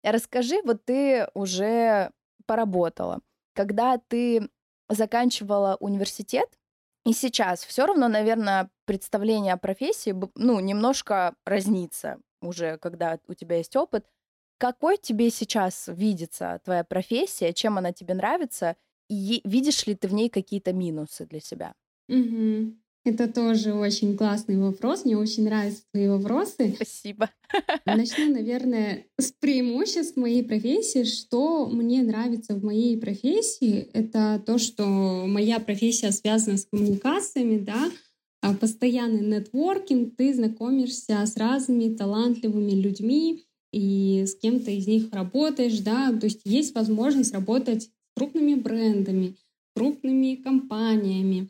Расскажи, 0.03 0.55
вот 0.63 0.83
ты 0.83 1.27
уже 1.35 2.11
поработала. 2.47 3.19
Когда 3.53 3.99
ты 3.99 4.49
заканчивала 4.89 5.77
университет, 5.79 6.49
и 7.05 7.13
сейчас 7.13 7.63
все 7.65 7.85
равно, 7.85 8.07
наверное, 8.07 8.69
представление 8.85 9.53
о 9.53 9.57
профессии, 9.57 10.15
ну, 10.35 10.59
немножко 10.59 11.35
разнится 11.45 12.19
уже, 12.41 12.77
когда 12.77 13.19
у 13.27 13.33
тебя 13.33 13.57
есть 13.57 13.75
опыт. 13.75 14.05
Какой 14.59 14.97
тебе 14.97 15.31
сейчас 15.31 15.87
видится 15.87 16.59
твоя 16.63 16.83
профессия, 16.83 17.53
чем 17.53 17.77
она 17.79 17.91
тебе 17.93 18.13
нравится, 18.13 18.75
и 19.09 19.41
видишь 19.43 19.87
ли 19.87 19.95
ты 19.95 20.07
в 20.07 20.13
ней 20.13 20.29
какие-то 20.29 20.73
минусы 20.73 21.25
для 21.25 21.39
себя? 21.39 21.73
Угу. 22.09 22.80
Это 23.03 23.27
тоже 23.27 23.73
очень 23.73 24.15
классный 24.15 24.57
вопрос. 24.57 25.05
Мне 25.05 25.17
очень 25.17 25.45
нравятся 25.45 25.81
твои 25.91 26.07
вопросы. 26.07 26.73
Спасибо. 26.75 27.31
Начну, 27.85 28.31
наверное, 28.31 29.05
с 29.17 29.31
преимуществ 29.31 30.17
моей 30.17 30.43
профессии. 30.43 31.03
Что 31.03 31.65
мне 31.65 32.03
нравится 32.03 32.53
в 32.53 32.63
моей 32.63 32.97
профессии, 32.99 33.89
это 33.93 34.41
то, 34.45 34.59
что 34.59 34.85
моя 34.85 35.59
профессия 35.59 36.11
связана 36.11 36.57
с 36.57 36.65
коммуникациями, 36.65 37.57
да, 37.57 37.89
а 38.41 38.53
постоянный 38.53 39.21
нетворкинг, 39.21 40.15
ты 40.15 40.33
знакомишься 40.33 41.25
с 41.25 41.37
разными 41.37 41.95
талантливыми 41.95 42.71
людьми 42.71 43.45
и 43.71 44.25
с 44.27 44.35
кем-то 44.35 44.69
из 44.69 44.85
них 44.85 45.11
работаешь, 45.11 45.79
да, 45.79 46.11
то 46.11 46.25
есть 46.25 46.41
есть 46.43 46.75
возможность 46.75 47.33
работать 47.33 47.83
с 47.83 47.89
крупными 48.15 48.55
брендами, 48.55 49.37
крупными 49.75 50.35
компаниями, 50.35 51.49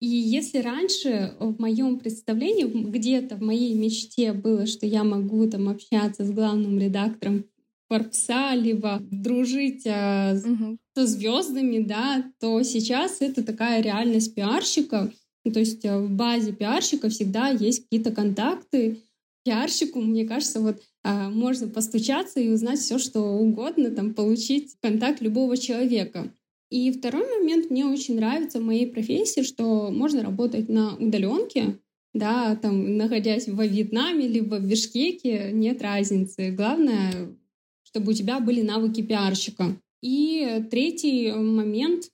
и 0.00 0.06
если 0.06 0.58
раньше 0.58 1.34
в 1.40 1.60
моем 1.60 1.98
представлении, 1.98 2.64
где-то 2.64 3.36
в 3.36 3.42
моей 3.42 3.74
мечте 3.74 4.32
было, 4.32 4.66
что 4.66 4.86
я 4.86 5.02
могу 5.02 5.48
там 5.48 5.68
общаться 5.68 6.24
с 6.24 6.30
главным 6.30 6.78
редактором 6.78 7.44
Форбса, 7.88 8.54
либо 8.54 8.98
дружить 9.10 9.86
а, 9.86 10.34
угу. 10.34 10.78
со 10.94 11.06
звездами, 11.06 11.78
да, 11.80 12.30
то 12.38 12.62
сейчас 12.62 13.20
это 13.20 13.42
такая 13.42 13.82
реальность 13.82 14.34
пиарщика. 14.34 15.10
Ну, 15.44 15.52
то 15.52 15.60
есть 15.60 15.84
а, 15.84 15.98
в 15.98 16.10
базе 16.10 16.52
пиарщика 16.52 17.08
всегда 17.08 17.48
есть 17.48 17.84
какие-то 17.84 18.12
контакты. 18.12 19.00
Пиарщику, 19.44 20.00
мне 20.00 20.26
кажется, 20.26 20.60
вот 20.60 20.82
а, 21.02 21.30
можно 21.30 21.66
постучаться 21.66 22.38
и 22.38 22.50
узнать 22.50 22.78
все, 22.78 22.98
что 22.98 23.20
угодно, 23.20 23.90
там, 23.90 24.12
получить 24.12 24.76
контакт 24.80 25.22
любого 25.22 25.56
человека. 25.56 26.30
И 26.70 26.92
второй 26.92 27.26
момент 27.38 27.70
мне 27.70 27.86
очень 27.86 28.16
нравится 28.16 28.60
в 28.60 28.64
моей 28.64 28.86
профессии, 28.86 29.42
что 29.42 29.90
можно 29.90 30.22
работать 30.22 30.68
на 30.68 30.96
удаленке, 30.96 31.78
да, 32.14 32.56
там, 32.56 32.96
находясь 32.96 33.48
во 33.48 33.66
Вьетнаме 33.66 34.26
либо 34.28 34.56
в 34.56 34.66
Бишкеке, 34.66 35.50
нет 35.52 35.82
разницы. 35.82 36.50
Главное, 36.50 37.36
чтобы 37.84 38.12
у 38.12 38.14
тебя 38.14 38.40
были 38.40 38.60
навыки 38.62 39.02
пиарщика. 39.02 39.76
И 40.02 40.64
третий 40.70 41.32
момент, 41.32 42.10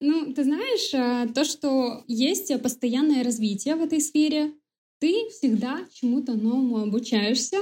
Ну, 0.00 0.34
ты 0.34 0.44
знаешь, 0.44 0.92
э, 0.94 1.32
то, 1.34 1.44
что 1.44 2.04
есть 2.06 2.52
постоянное 2.62 3.24
развитие 3.24 3.76
в 3.76 3.82
этой 3.82 4.00
сфере, 4.00 4.52
ты 5.00 5.28
всегда 5.30 5.86
чему-то 5.92 6.34
новому 6.34 6.78
обучаешься. 6.82 7.58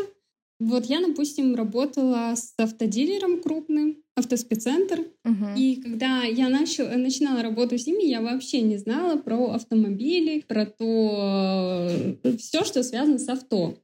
Вот 0.60 0.86
я, 0.86 1.00
допустим, 1.00 1.54
работала 1.54 2.34
с 2.36 2.54
автодилером 2.58 3.40
крупным, 3.40 4.03
автоспеццентр. 4.16 5.06
Мгм. 5.24 5.54
И 5.56 5.76
когда 5.76 6.22
я 6.24 6.48
начал, 6.48 6.86
начинала 6.96 7.42
работу 7.42 7.76
с 7.78 7.86
ними, 7.86 8.04
я 8.04 8.20
вообще 8.20 8.60
не 8.60 8.76
знала 8.78 9.16
про 9.18 9.50
автомобили, 9.52 10.40
про 10.46 10.66
то 10.66 11.90
все, 12.38 12.64
что 12.64 12.82
связано 12.82 13.18
с 13.18 13.28
авто. 13.28 13.76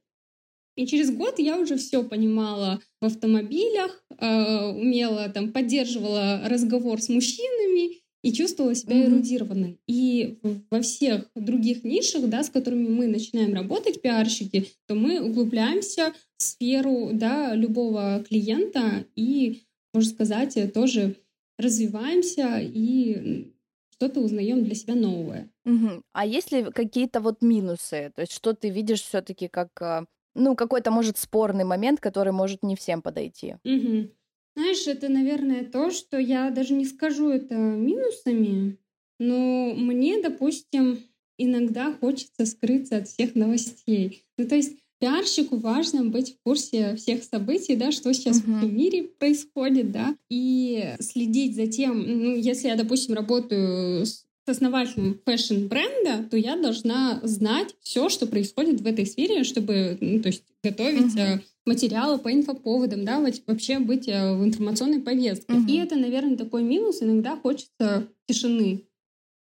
И 0.77 0.87
через 0.87 1.11
год 1.11 1.37
я 1.37 1.59
уже 1.59 1.75
все 1.77 2.03
понимала 2.03 2.79
в 3.01 3.05
автомобилях, 3.05 4.03
э, 4.17 4.69
умела 4.69 5.27
там 5.29 5.51
поддерживала 5.51 6.43
разговор 6.47 7.01
с 7.01 7.09
мужчинами 7.09 8.01
и 8.23 8.31
чувствовала 8.31 8.73
себя 8.73 9.03
эрудированной. 9.05 9.79
И 9.87 10.37
в- 10.43 10.61
во 10.71 10.81
всех 10.81 11.27
других 11.35 11.83
нишах, 11.83 12.29
да, 12.29 12.43
с 12.43 12.49
которыми 12.49 12.87
мы 12.87 13.07
начинаем 13.07 13.53
работать, 13.53 14.01
пиарщики, 14.01 14.67
то 14.87 14.95
мы 14.95 15.19
углубляемся 15.19 16.13
в 16.37 16.43
сферу 16.43 17.09
да, 17.13 17.53
любого 17.53 18.23
клиента 18.27 19.05
и, 19.15 19.63
можно 19.93 20.09
сказать, 20.09 20.57
э, 20.57 20.67
тоже 20.67 21.17
развиваемся 21.57 22.59
и 22.59 23.53
что-то 23.89 24.21
узнаем 24.21 24.63
для 24.63 24.75
себя 24.75 24.95
новое. 24.95 25.51
Мгм. 25.65 26.03
А 26.13 26.25
есть 26.25 26.51
ли 26.51 26.63
какие-то 26.71 27.19
вот 27.19 27.41
минусы? 27.41 28.11
То 28.15 28.21
есть 28.21 28.33
что 28.33 28.53
ты 28.53 28.69
видишь 28.69 29.01
все-таки 29.03 29.47
как, 29.47 29.69
а, 29.81 30.05
ну, 30.33 30.55
какой-то, 30.55 30.91
может, 30.91 31.17
спорный 31.17 31.65
момент, 31.65 31.99
который 31.99 32.33
может 32.33 32.63
не 32.63 32.75
всем 32.75 33.01
подойти? 33.01 33.57
Мгм. 33.63 34.11
Знаешь, 34.55 34.87
это, 34.87 35.07
наверное, 35.09 35.63
то, 35.65 35.91
что 35.91 36.17
я 36.17 36.49
даже 36.49 36.73
не 36.73 36.85
скажу 36.85 37.29
это 37.29 37.55
минусами, 37.55 38.77
но 39.19 39.73
мне, 39.75 40.21
допустим, 40.21 40.99
иногда 41.37 41.93
хочется 41.93 42.45
скрыться 42.45 42.97
от 42.97 43.07
всех 43.07 43.35
новостей. 43.35 44.25
Ну, 44.37 44.47
то 44.47 44.55
есть 44.55 44.77
пиарщику 45.01 45.57
важно 45.57 46.05
быть 46.05 46.35
в 46.35 46.43
курсе 46.43 46.95
всех 46.95 47.23
событий, 47.23 47.75
да, 47.75 47.91
что 47.91 48.13
сейчас 48.13 48.37
Мгм. 48.43 48.59
в 48.59 48.71
мире 48.71 49.03
происходит, 49.03 49.91
да, 49.91 50.15
и 50.29 50.93
следить 50.99 51.55
за 51.55 51.65
тем, 51.67 52.05
ну, 52.05 52.35
если 52.35 52.67
я, 52.67 52.75
допустим, 52.75 53.15
работаю 53.15 54.05
с 54.05 54.25
основателем 54.45 55.19
фэшн-бренда, 55.25 56.29
то 56.29 56.37
я 56.37 56.55
должна 56.55 57.19
знать 57.23 57.75
все, 57.81 58.09
что 58.09 58.27
происходит 58.27 58.81
в 58.81 58.85
этой 58.85 59.05
сфере, 59.07 59.43
чтобы, 59.43 59.97
ну, 59.99 60.21
то 60.21 60.27
есть 60.27 60.43
готовить 60.63 61.17
э, 61.17 61.41
материалы 61.65 62.19
по 62.19 62.31
инфоповодам, 62.31 63.03
да, 63.03 63.19
вообще 63.47 63.79
быть 63.79 64.07
э, 64.07 64.35
в 64.35 64.43
информационной 64.43 64.99
повестке. 64.99 65.53
Мгм. 65.53 65.67
И 65.67 65.77
это, 65.77 65.95
наверное, 65.95 66.37
такой 66.37 66.63
минус. 66.63 67.01
Иногда 67.01 67.35
хочется 67.35 68.07
тишины 68.27 68.83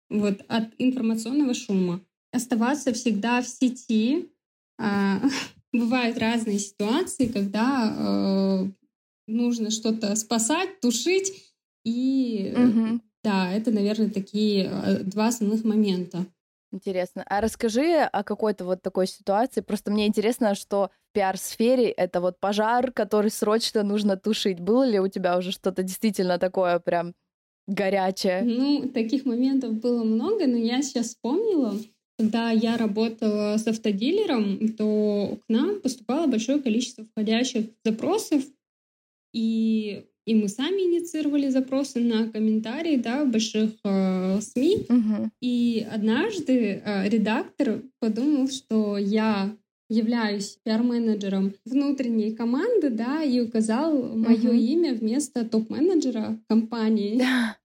вот 0.10 0.42
от 0.48 0.70
информационного 0.78 1.54
шума. 1.54 2.02
Оставаться 2.32 2.94
всегда 2.94 3.42
в 3.42 3.48
сети. 3.48 4.30
А, 4.78 5.20
Бывают 5.74 6.18
разные 6.18 6.60
ситуации, 6.60 7.28
когда 7.28 7.96
э, 7.98 8.66
нужно 9.28 9.72
что-то 9.72 10.16
спасать, 10.16 10.82
тушить. 10.82 11.54
И 11.86 12.54
Мгм. 12.56 13.02
да, 13.24 13.52
это, 13.52 13.72
наверное, 13.72 14.10
такие 14.10 14.66
э, 14.66 15.04
два 15.04 15.28
основных 15.28 15.64
момента. 15.64 16.26
Интересно. 16.74 17.24
А 17.28 17.42
расскажи 17.42 18.02
о 18.02 18.24
какой-то 18.24 18.64
вот 18.66 18.82
такой 18.82 19.08
ситуации. 19.08 19.62
Просто 19.62 19.92
мне 19.92 20.08
интересно, 20.08 20.56
что 20.56 20.90
в 21.10 21.14
пиар-сфере 21.14 21.90
это 21.90 22.22
вот 22.22 22.40
пожар, 22.40 22.92
который 22.92 23.30
срочно 23.30 23.84
нужно 23.84 24.16
тушить. 24.16 24.60
Было 24.60 24.84
ли 24.88 25.00
у 25.00 25.08
тебя 25.08 25.38
уже 25.38 25.52
что-то 25.52 25.84
действительно 25.84 26.38
такое 26.38 26.80
прям 26.80 27.14
горячее? 27.68 28.44
Ну, 28.44 28.90
таких 28.90 29.26
моментов 29.26 29.74
было 29.82 30.04
много, 30.04 30.48
но 30.48 30.58
я 30.58 30.82
сейчас 30.82 31.08
вспомнила, 31.08 31.76
когда 32.22 32.52
я 32.52 32.78
работала 32.78 33.58
с 33.58 33.68
автодилером, 33.68 34.76
то 34.78 35.40
к 35.44 35.50
нам 35.50 35.82
поступало 35.82 36.28
большое 36.28 36.60
количество 36.60 37.04
входящих 37.04 37.66
запросов, 37.84 38.44
и, 39.34 40.04
и 40.26 40.36
мы 40.36 40.48
сами 40.48 40.82
инициировали 40.82 41.50
запросы 41.50 42.00
на 42.00 42.30
комментарии 42.30 42.98
да, 42.98 43.24
в 43.24 43.32
больших 43.32 43.72
э, 43.84 44.40
СМИ. 44.42 44.86
Мгм. 44.88 45.32
И 45.42 45.88
однажды 45.92 46.84
э, 46.86 47.10
редактор 47.10 47.82
подумал, 48.00 48.48
что 48.50 49.00
я 49.00 49.56
являюсь 49.92 50.58
пиар-менеджером 50.64 51.54
внутренней 51.66 52.32
команды, 52.32 52.90
да, 52.90 53.22
и 53.24 53.42
указал 53.42 53.92
мое 54.16 54.38
Мгм. 54.38 54.58
имя 54.58 54.94
вместо 54.94 55.44
топ-менеджера 55.46 56.40
компании. 56.48 57.22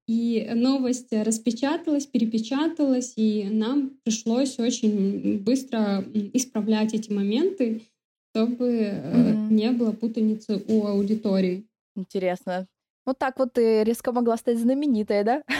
И 0.08 0.48
новость 0.54 1.12
распечаталась, 1.12 2.06
перепечаталась, 2.06 3.14
и 3.16 3.44
нам 3.50 3.92
пришлось 4.04 4.58
очень 4.58 5.38
быстро 5.38 6.04
исправлять 6.32 6.94
эти 6.94 7.12
моменты, 7.12 7.82
чтобы 8.30 8.92
Мгм. 9.14 9.56
не 9.56 9.70
было 9.70 9.92
путаницы 9.92 10.62
у 10.68 10.86
аудитории. 10.86 11.64
Интересно. 11.96 12.66
Вот 13.06 13.18
так 13.18 13.38
вот 13.38 13.52
ты 13.52 13.84
резко 13.84 14.12
могла 14.12 14.36
стать 14.36 14.58
знаменитой, 14.58 15.22
да? 15.24 15.42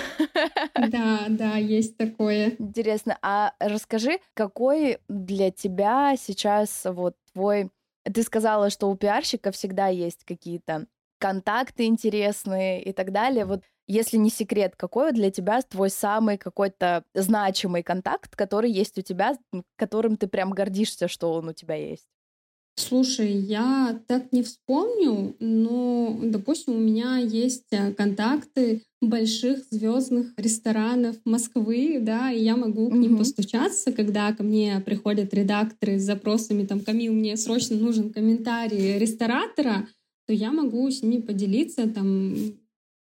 Да, 0.88 1.26
да, 1.28 1.56
есть 1.56 1.96
такое. 1.96 2.54
Интересно. 2.59 3.18
А 3.22 3.54
расскажи, 3.61 4.18
какой 4.35 4.98
для 5.09 5.50
тебя 5.50 6.16
сейчас 6.18 6.82
вот 6.85 7.14
твой... 7.32 7.70
Ты 8.04 8.22
сказала, 8.22 8.68
что 8.70 8.90
у 8.90 8.96
пиарщика 8.96 9.52
всегда 9.52 9.87
есть 9.88 10.24
какие-то 10.24 10.87
контакты 11.18 11.85
интересные 11.87 12.82
и 12.82 12.92
так 12.92 13.11
далее. 13.12 13.46
Вот 13.46 13.62
если 13.87 14.16
не 14.16 14.30
секрет, 14.30 14.74
какой 14.76 15.12
для 15.12 15.30
тебя 15.30 15.62
твой 15.62 15.90
самый 15.90 16.38
какой-то 16.38 17.04
значимый 17.14 17.82
контакт, 17.82 18.37
который 18.37 18.70
есть 18.70 18.98
у 18.98 19.02
тебя, 19.02 19.37
которым 19.76 20.16
ты 20.16 20.26
прям 20.26 20.50
гордишься, 20.50 21.09
что 21.09 21.32
он 21.32 21.48
у 21.48 21.52
тебя 21.52 21.76
есть? 21.76 22.06
Слушай, 22.78 23.32
я 23.32 23.98
так 24.06 24.32
не 24.32 24.42
вспомню, 24.42 25.34
но, 25.40 26.18
допустим, 26.22 26.74
у 26.74 26.78
меня 26.78 27.16
есть 27.16 27.64
э, 27.72 27.92
контакты 27.94 28.82
больших 29.00 29.64
звездных 29.70 30.34
ресторанов 30.36 31.16
Москвы, 31.24 31.98
да, 32.02 32.30
и 32.30 32.42
я 32.42 32.54
могу 32.54 32.90
к 32.90 32.92
ним 32.92 33.12
Мгм. 33.12 33.18
постучаться, 33.18 33.92
когда 33.92 34.30
ко 34.34 34.42
мне 34.42 34.82
приходят 34.84 35.32
редакторы 35.32 35.98
с 35.98 36.02
запросами, 36.02 36.66
там, 36.66 36.80
Камил, 36.80 37.14
мне 37.14 37.38
срочно 37.38 37.76
нужен 37.76 38.12
комментарий 38.12 38.98
ресторатора, 38.98 39.88
то 40.26 40.34
я 40.34 40.52
могу 40.52 40.90
с 40.90 41.02
ними 41.02 41.22
поделиться, 41.22 41.88
там, 41.88 42.34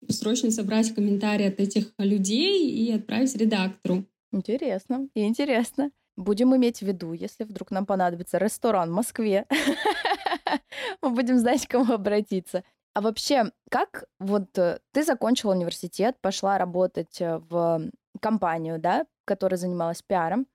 срочно 0.09 0.51
собрать 0.51 0.93
комментарии 0.93 1.45
от 1.47 1.61
этих 1.61 1.93
людей 1.97 2.69
и 2.69 2.91
отправить 2.91 3.35
редактору. 3.37 4.03
Интересно, 4.33 5.07
интересно. 5.15 5.91
Будем 6.17 6.55
иметь 6.55 6.79
в 6.79 6.81
виду, 6.83 7.13
если 7.13 7.43
вдруг 7.45 7.71
нам 7.71 7.85
понадобится 7.85 8.37
ресторан 8.37 8.89
в 8.89 8.93
Москве, 8.93 9.45
мы 11.01 11.09
будем 11.11 11.37
знать, 11.37 11.65
к 11.65 11.71
кому 11.71 11.93
обратиться. 11.93 12.63
А 12.93 13.01
вообще, 13.01 13.51
как 13.69 14.05
вот 14.19 14.57
э, 14.57 14.79
ты 14.91 15.03
закончила 15.03 15.53
университет, 15.53 16.17
пошла 16.21 16.57
работать 16.57 17.21
э, 17.21 17.37
в 17.49 17.89
компанию, 18.19 18.79
да, 18.79 19.05
которая 19.25 19.57
занималась 19.57 20.01
пиаром. 20.01 20.45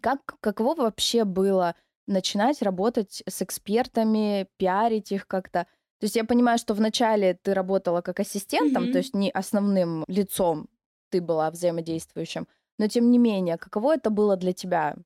Как, 0.00 0.36
каково 0.40 0.82
вообще 0.82 1.24
было 1.24 1.74
начинать 2.06 2.62
работать 2.62 3.22
с 3.28 3.42
экспертами, 3.42 4.48
пиарить 4.56 5.10
их 5.10 5.26
как-то? 5.26 5.66
То 5.98 6.04
есть 6.04 6.16
я 6.16 6.24
понимаю, 6.24 6.58
что 6.58 6.74
вначале 6.74 7.34
ты 7.34 7.54
работала 7.54 8.02
как 8.02 8.20
ассистентом, 8.20 8.84
Мгм. 8.84 8.92
то 8.92 8.98
есть 8.98 9.14
не 9.14 9.30
основным 9.30 10.04
лицом 10.06 10.68
ты 11.10 11.20
была 11.20 11.50
взаимодействующим, 11.50 12.46
но 12.78 12.88
тем 12.88 13.10
не 13.10 13.18
менее, 13.18 13.56
каково 13.58 13.94
это 13.94 14.10
было 14.10 14.36
для 14.36 14.52
тебя 14.52 14.96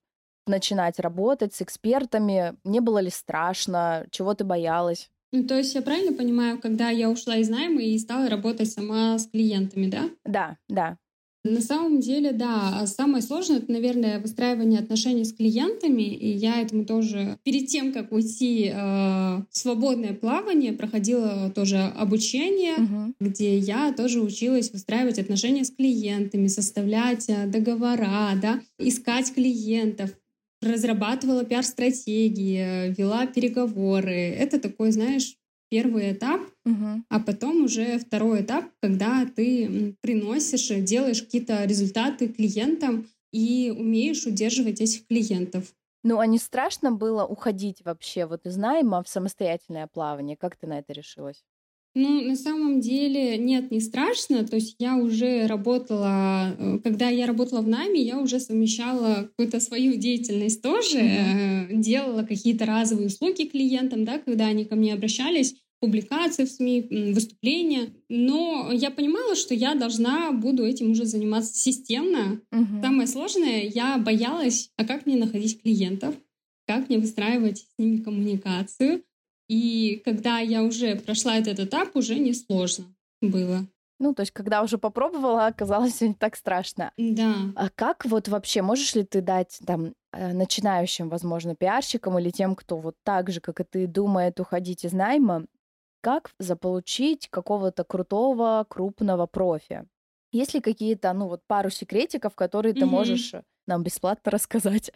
начинать 0.46 0.98
работать 0.98 1.54
с 1.54 1.62
экспертами? 1.62 2.54
Не 2.64 2.81
было 2.81 2.98
ли 2.98 3.11
страшно? 3.11 4.07
Чего 4.11 4.35
ты 4.35 4.44
боялась? 4.44 5.11
Ну, 5.31 5.46
то 5.46 5.59
есть 5.59 5.74
я 5.74 5.83
правильно 5.83 6.16
понимаю, 6.16 6.59
когда 6.59 6.88
я 6.88 7.11
ушла 7.11 7.37
из 7.37 7.50
найма 7.50 7.83
и 7.83 7.98
стала 7.98 8.31
работать 8.31 8.70
сама 8.70 9.18
с 9.18 9.26
клиентами, 9.26 9.87
да? 9.87 10.09
Да, 10.24 10.57
да. 10.68 10.96
На 11.44 11.61
самом 11.61 12.01
деле, 12.01 12.33
да, 12.33 12.85
самое 12.87 13.22
сложное 13.22 13.59
это, 13.59 13.70
наверное, 13.72 14.18
выстраивание 14.20 14.81
отношений 14.81 15.24
с 15.24 15.33
клиентами. 15.33 16.03
И 16.03 16.29
я 16.29 16.61
этому 16.61 16.85
тоже 16.85 17.38
перед 17.44 17.68
тем, 17.68 17.92
как 17.92 18.12
уйти 18.12 18.66
э, 18.66 18.74
в 18.74 19.46
свободное 19.53 20.14
плавание, 20.14 20.72
проходила 20.72 21.51
тоже 21.55 21.79
обучение, 21.79 22.74
Мгм. 22.77 23.14
где 23.20 23.57
я 23.57 23.92
тоже 23.92 24.20
училась 24.20 24.72
выстраивать 24.72 25.18
отношения 25.18 25.64
с 25.64 25.70
клиентами, 25.70 26.48
составлять 26.48 27.29
э, 27.29 27.46
договора, 27.46 28.31
да, 28.42 28.61
искать 28.79 29.33
клиентов, 29.33 30.11
разрабатывала 30.61 31.44
пиар-стратегии, 31.44 32.92
вела 32.98 33.27
переговоры. 33.27 34.12
Это 34.12 34.59
такой, 34.59 34.90
знаешь, 34.90 35.37
первый 35.70 36.12
этап, 36.12 36.40
Мгм. 36.64 37.02
а 37.11 37.20
потом 37.20 37.64
уже 37.64 37.98
второй 37.98 38.42
этап, 38.42 38.66
когда 38.83 39.26
ты 39.26 39.96
приносишь, 40.02 40.70
э, 40.70 40.81
делаешь 40.83 41.22
какие-то 41.22 41.64
результаты 41.64 42.28
клиентам 42.28 43.09
и 43.33 43.74
умеешь 43.76 44.26
удерживать 44.26 44.81
этих 44.81 45.07
клиентов. 45.07 45.74
Ну, 46.04 46.18
а 46.18 46.26
не 46.26 46.38
страшно 46.38 46.90
было 46.92 47.24
уходить 47.26 47.83
вообще 47.85 48.26
вот 48.26 48.46
из 48.46 48.57
найма 48.57 49.02
в 49.02 49.09
самостоятельное 49.09 49.87
плавание? 49.87 50.37
Как 50.37 50.57
ты 50.57 50.66
на 50.66 50.78
это 50.78 50.92
решилась? 50.92 51.44
Ну, 52.00 52.20
на 52.20 52.37
самом 52.37 52.80
деле, 52.80 53.37
нет, 53.38 53.72
не 53.72 53.80
страшно. 53.80 54.46
То 54.46 54.54
есть 54.54 54.76
я 54.78 54.96
уже 54.96 55.48
работала, 55.48 56.54
э, 56.56 56.78
когда 56.84 57.08
я 57.08 57.26
работала 57.26 57.61
в 57.61 57.66
найме, 57.66 58.00
я 58.00 58.20
уже 58.20 58.38
совмещала 58.38 59.28
какую-то 59.30 59.58
свою 59.58 59.94
деятельность 59.94 60.62
тоже, 60.62 61.00
mm-hmm. 61.00 61.74
делала 61.78 62.22
какие-то 62.22 62.66
разовые 62.66 63.08
услуги 63.08 63.48
клиентам, 63.48 64.04
да, 64.04 64.20
когда 64.20 64.46
они 64.46 64.64
ко 64.64 64.76
мне 64.76 64.94
обращались, 64.94 65.56
публикации 65.80 66.44
в 66.44 66.50
СМИ, 66.50 66.87
выступления. 67.14 67.88
Но 68.08 68.70
я 68.72 68.92
понимала, 68.92 69.34
что 69.34 69.54
я 69.54 69.74
должна 69.74 70.30
буду 70.30 70.64
этим 70.64 70.92
уже 70.92 71.04
заниматься 71.04 71.52
системно. 71.58 72.40
Угу. 72.52 72.80
Самое 72.80 73.08
сложное, 73.08 73.64
я 73.64 73.98
боялась, 73.98 74.70
а 74.76 74.84
как 74.84 75.04
мне 75.04 75.16
находить 75.16 75.61
клиентов, 75.61 76.14
как 76.64 76.88
мне 76.88 76.98
выстраивать 76.98 77.58
с 77.58 77.78
ними 77.78 77.96
коммуникацию. 77.96 79.02
И 79.48 80.02
когда 80.04 80.38
я 80.38 80.62
уже 80.62 80.96
прошла 80.96 81.37
этот 81.37 81.58
этап, 81.58 81.96
уже 81.96 82.18
несложно 82.18 82.84
было. 83.22 83.66
Ну, 84.00 84.14
то 84.14 84.22
есть, 84.22 84.32
когда 84.32 84.62
уже 84.62 84.78
попробовала, 84.78 85.46
оказалось 85.46 86.00
не 86.02 86.14
так 86.14 86.37
страшно. 86.37 86.92
Да. 86.96 87.34
А 87.56 87.68
как 87.70 88.04
вот 88.04 88.28
вообще, 88.28 88.62
можешь 88.62 88.94
ли 88.94 89.04
ты 89.04 89.20
дать 89.20 89.58
там 89.66 89.94
э, 90.12 90.32
начинающим, 90.32 91.08
возможно, 91.08 91.56
пиарщикам 91.56 92.18
или 92.18 92.30
тем, 92.30 92.54
кто 92.54 92.78
вот 92.78 92.94
так 93.02 93.30
же, 93.30 93.40
как 93.40 93.61
и 93.61 93.64
ты, 93.64 93.87
думает 93.87 94.38
уходить 94.38 94.84
из 94.84 94.92
найма, 94.92 95.46
как 96.00 96.30
заполучить 96.38 97.28
какого-то 97.28 97.82
крутого, 97.84 98.64
крупного 98.68 99.26
профи? 99.26 99.84
Есть 100.30 100.54
ли 100.54 100.61
какие-то, 100.61 101.12
ну 101.14 101.26
вот 101.26 101.40
пару 101.46 101.70
секретиков, 101.70 102.34
которые 102.34 102.74
ты 102.74 102.84
можешь 102.84 103.34
нам 103.68 103.83
бесплатно 103.83 104.31
рассказать? 104.31 104.90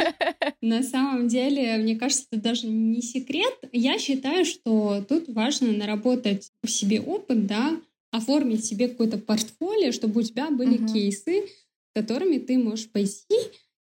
На 0.62 0.82
самом 0.82 1.28
деле, 1.28 1.76
мне 1.76 1.96
кажется, 1.96 2.26
это 2.30 2.40
даже 2.40 2.66
не 2.68 3.02
секрет. 3.02 3.52
Я 3.72 3.98
считаю, 3.98 4.44
что 4.44 5.04
тут 5.08 5.28
важно 5.28 5.72
наработать 5.72 6.50
в 6.62 6.70
себе 6.70 7.00
опыт, 7.00 7.46
да, 7.46 7.80
оформить 8.12 8.64
себе 8.64 8.88
какое-то 8.88 9.18
портфолио, 9.18 9.92
чтобы 9.92 10.20
у 10.20 10.22
тебя 10.22 10.50
были 10.50 10.78
uh-huh. 10.78 10.92
кейсы, 10.92 11.48
которыми 11.94 12.38
ты 12.38 12.58
можешь 12.58 12.90
пойти 12.90 13.38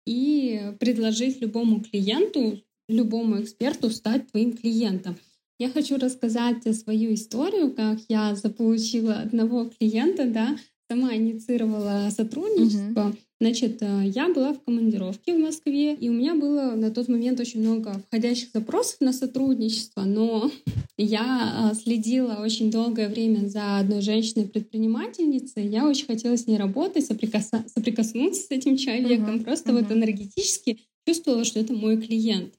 и 0.07 0.73
предложить 0.81 1.41
любому 1.41 1.81
клиенту, 1.81 2.61
любому 2.89 3.43
эксперту 3.43 3.91
стать 3.91 4.31
твоим 4.31 4.57
клиентом. 4.57 5.17
Я 5.59 5.69
хочу 5.69 5.97
рассказать 5.97 6.63
свою 6.77 7.15
историю, 7.15 7.73
как 7.73 8.01
я 8.09 8.35
заполучила 8.35 9.15
одного 9.15 9.71
клиента, 9.79 10.27
да, 10.27 10.57
сама 10.93 11.17
инициировала 11.17 12.11
сотрудничество. 12.11 13.01
Uh-huh. 13.01 13.17
Значит, 13.41 13.79
э, 13.81 14.03
я 14.15 14.29
была 14.29 14.53
в 14.53 14.63
командировке 14.63 15.35
в 15.35 15.41
Москве, 15.41 15.95
и 15.95 16.09
у 16.11 16.13
меня 16.13 16.35
было 16.35 16.73
на 16.77 16.91
тот 16.91 17.09
момент 17.09 17.41
очень 17.41 17.61
много 17.61 17.95
входящих 18.09 18.51
запросов 18.53 19.01
на 19.01 19.13
сотрудничество, 19.13 20.03
но 20.03 20.51
я 20.99 21.71
э, 21.73 21.75
следила 21.75 22.41
очень 22.43 22.71
долгое 22.71 23.09
время 23.09 23.49
за 23.49 23.79
одной 23.79 24.03
женщиной-предпринимательницей. 24.03 25.67
Я 25.67 25.89
очень 25.89 26.07
хотела 26.07 26.37
с 26.37 26.47
ней 26.47 26.59
работать, 26.59 27.07
соприкас... 27.07 27.51
соприкоснуться 27.75 28.43
с 28.43 28.51
этим 28.51 28.77
человеком, 28.77 29.37
uh-huh. 29.37 29.45
просто 29.45 29.71
uh-huh. 29.71 29.81
вот 29.81 29.91
энергетически 29.91 30.81
чувствовала, 31.07 31.45
что 31.45 31.59
это 31.59 31.73
мой 31.73 32.01
клиент. 32.01 32.53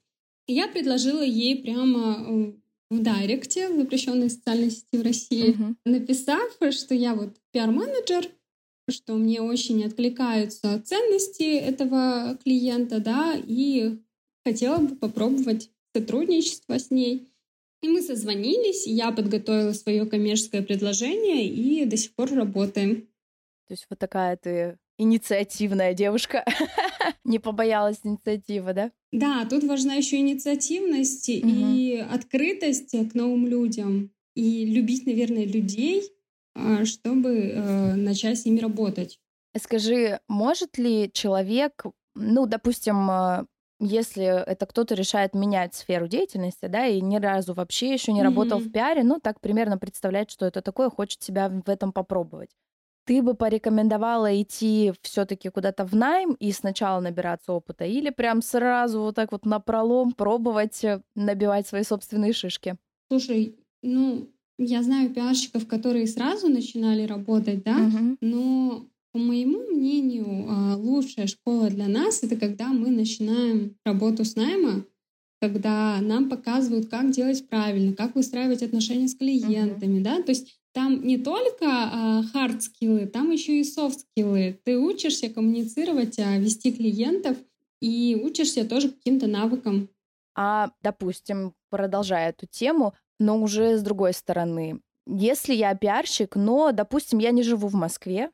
И 0.47 0.53
я 0.53 0.67
предложила 0.67 1.21
ей 1.21 1.61
прямо 1.61 2.17
э, 2.27 2.53
в 2.93 3.03
Дайректе, 3.03 3.69
в 3.69 3.77
запрещенной 3.77 4.29
социальной 4.29 4.71
сети 4.71 4.97
в 4.97 5.01
России, 5.01 5.55
uh-huh. 5.55 5.75
написав, 5.85 6.49
что 6.71 6.93
я 6.95 7.13
вот 7.13 7.35
пиар-менеджер, 7.51 8.29
что 8.89 9.15
мне 9.15 9.41
очень 9.41 9.83
откликаются 9.83 10.81
ценности 10.81 11.57
этого 11.57 12.37
клиента, 12.43 12.99
да, 12.99 13.35
и 13.35 13.97
хотела 14.45 14.79
бы 14.79 14.95
попробовать 14.95 15.69
сотрудничество 15.95 16.77
с 16.77 16.91
ней. 16.91 17.29
И 17.81 17.89
мы 17.89 18.01
созвонились, 18.01 18.87
я 18.87 19.11
подготовила 19.11 19.73
свое 19.73 20.05
коммерческое 20.05 20.61
предложение 20.61 21.45
и 21.47 21.85
до 21.85 21.97
сих 21.97 22.15
пор 22.15 22.31
работаем. 22.31 23.01
То 23.67 23.73
есть 23.73 23.85
вот 23.89 23.99
такая 23.99 24.37
ты 24.37 24.77
инициативная 24.97 25.93
девушка. 25.93 26.45
Не 27.25 27.39
побоялась 27.39 27.99
инициативы, 28.03 28.73
да? 28.73 28.91
Да, 29.11 29.45
тут 29.49 29.63
важна 29.63 29.95
еще 29.95 30.17
инициативность 30.17 31.29
угу. 31.29 31.47
и 31.47 31.97
открытость 31.97 32.91
к 33.11 33.13
новым 33.13 33.47
людям. 33.47 34.11
И 34.35 34.65
любить, 34.65 35.05
наверное, 35.05 35.45
людей, 35.45 36.03
а, 36.55 36.85
чтобы 36.85 37.29
э, 37.29 37.95
начать 37.95 38.39
с 38.39 38.45
ними 38.45 38.59
работать. 38.59 39.19
Скажи, 39.55 40.19
может 40.27 40.77
ли 40.77 41.11
человек, 41.13 41.85
ну, 42.15 42.47
допустим, 42.47 43.09
э, 43.09 43.45
если 43.79 44.25
это 44.25 44.65
кто-то 44.65 44.95
решает 44.95 45.35
менять 45.35 45.75
сферу 45.75 46.07
деятельности, 46.07 46.65
да, 46.65 46.87
и 46.87 47.01
ни 47.01 47.17
разу 47.17 47.53
вообще 47.53 47.93
еще 47.93 48.11
не 48.11 48.21
mm-hmm. 48.21 48.23
работал 48.23 48.59
в 48.59 48.71
пиаре, 48.71 49.03
ну, 49.03 49.19
так 49.19 49.39
примерно 49.41 49.77
представлять, 49.77 50.31
что 50.31 50.45
это 50.45 50.61
такое, 50.61 50.89
хочет 50.89 51.21
себя 51.21 51.49
в 51.49 51.69
этом 51.69 51.91
попробовать. 51.91 52.49
Ты 53.05 53.21
бы 53.21 53.33
порекомендовала 53.33 54.41
идти 54.41 54.93
все-таки 55.01 55.49
куда-то 55.49 55.85
в 55.85 55.93
найм 55.93 56.33
и 56.39 56.51
сначала 56.51 57.01
набираться 57.01 57.51
опыта, 57.51 57.85
или 57.85 58.09
прям 58.09 58.41
сразу 58.41 59.01
вот 59.01 59.15
так 59.15 59.31
вот 59.31 59.45
напролом 59.45 60.13
пробовать 60.13 60.83
э, 60.85 61.01
набивать 61.15 61.67
свои 61.67 61.83
собственные 61.83 62.31
шишки? 62.31 62.77
Слушай, 63.09 63.57
ну, 63.81 64.29
я 64.57 64.83
знаю 64.83 65.09
пиарщиков, 65.09 65.67
которые 65.67 66.07
сразу 66.07 66.47
начинали 66.47 67.05
работать, 67.05 67.63
да, 67.63 67.77
uh-huh. 67.77 68.17
но 68.21 68.87
по 69.11 69.19
моему 69.19 69.59
мнению, 69.69 70.47
а, 70.49 70.75
лучшая 70.75 71.27
школа 71.27 71.69
для 71.69 71.87
нас 71.87 72.23
это 72.23 72.35
когда 72.35 72.69
мы 72.69 72.89
начинаем 72.89 73.75
работу 73.85 74.25
с 74.25 74.35
найма, 74.35 74.85
когда 75.39 75.99
нам 76.01 76.29
показывают, 76.29 76.89
как 76.89 77.11
делать 77.11 77.47
правильно, 77.47 77.93
как 77.93 78.15
выстраивать 78.15 78.63
отношения 78.63 79.07
с 79.07 79.15
клиентами, 79.15 79.99
uh-huh. 79.99 80.03
да, 80.03 80.23
то 80.23 80.31
есть 80.31 80.57
там 80.73 81.05
не 81.05 81.17
только 81.17 82.23
хард-скиллы, 82.33 83.05
там 83.05 83.31
еще 83.31 83.59
и 83.59 83.63
софт-скиллы. 83.63 84.59
Ты 84.63 84.77
учишься 84.77 85.29
коммуницировать, 85.29 86.19
а, 86.19 86.37
вести 86.37 86.71
клиентов 86.73 87.37
и 87.79 88.19
учишься 88.21 88.67
тоже 88.67 88.89
каким-то 88.89 89.27
навыкам. 89.27 89.89
А, 90.35 90.71
допустим, 90.81 91.53
продолжая 91.69 92.29
эту 92.29 92.47
тему, 92.47 92.93
но 93.19 93.39
уже 93.39 93.77
с 93.77 93.83
другой 93.83 94.13
стороны, 94.13 94.81
если 95.05 95.53
я 95.53 95.75
пиарщик, 95.75 96.35
но, 96.35 96.71
допустим, 96.71 97.19
я 97.19 97.31
не 97.31 97.43
живу 97.43 97.67
в 97.67 97.75
Москве, 97.75 98.31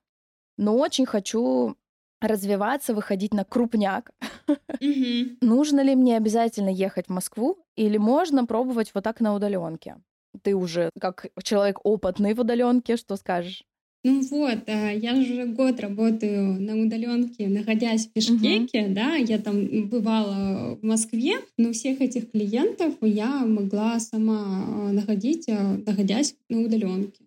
но 0.57 0.77
очень 0.77 1.05
хочу 1.05 1.75
развиваться, 2.21 2.93
выходить 2.93 3.33
на 3.33 3.43
крупняк. 3.43 4.11
Нужно 5.41 5.81
ли 5.81 5.95
мне 5.95 6.17
обязательно 6.17 6.69
ехать 6.69 7.07
в 7.07 7.11
Москву 7.11 7.57
или 7.75 7.97
можно 7.97 8.45
пробовать 8.45 8.91
вот 8.93 9.03
так 9.03 9.19
на 9.19 9.33
удаленке? 9.33 9.97
Ты 10.41 10.55
уже 10.55 10.89
как 10.99 11.27
человек 11.43 11.79
опытный 11.83 12.33
в 12.33 12.39
удаленке, 12.39 12.97
что 12.97 13.15
скажешь? 13.15 13.63
Ну 14.05 14.21
вот, 14.21 14.59
э, 14.67 14.97
я 14.97 15.13
уже 15.13 15.45
год 15.45 15.81
работаю 15.81 16.53
на 16.61 16.79
удаленке, 16.79 17.49
находясь 17.49 18.07
в 18.07 18.13
Бишкеке, 18.13 18.85
uh-huh. 18.85 18.93
да, 18.93 19.15
я 19.15 19.39
там 19.39 19.89
бывала 19.89 20.75
в 20.75 20.85
Москве, 20.85 21.33
но 21.57 21.73
всех 21.73 21.99
этих 21.99 22.31
клиентов 22.31 22.93
я 23.01 23.45
могла 23.45 23.99
сама 23.99 24.65
э, 24.65 24.91
находить, 24.93 25.49
э, 25.49 25.81
находясь 25.85 26.35
на 26.47 26.61
удаленке. 26.61 27.25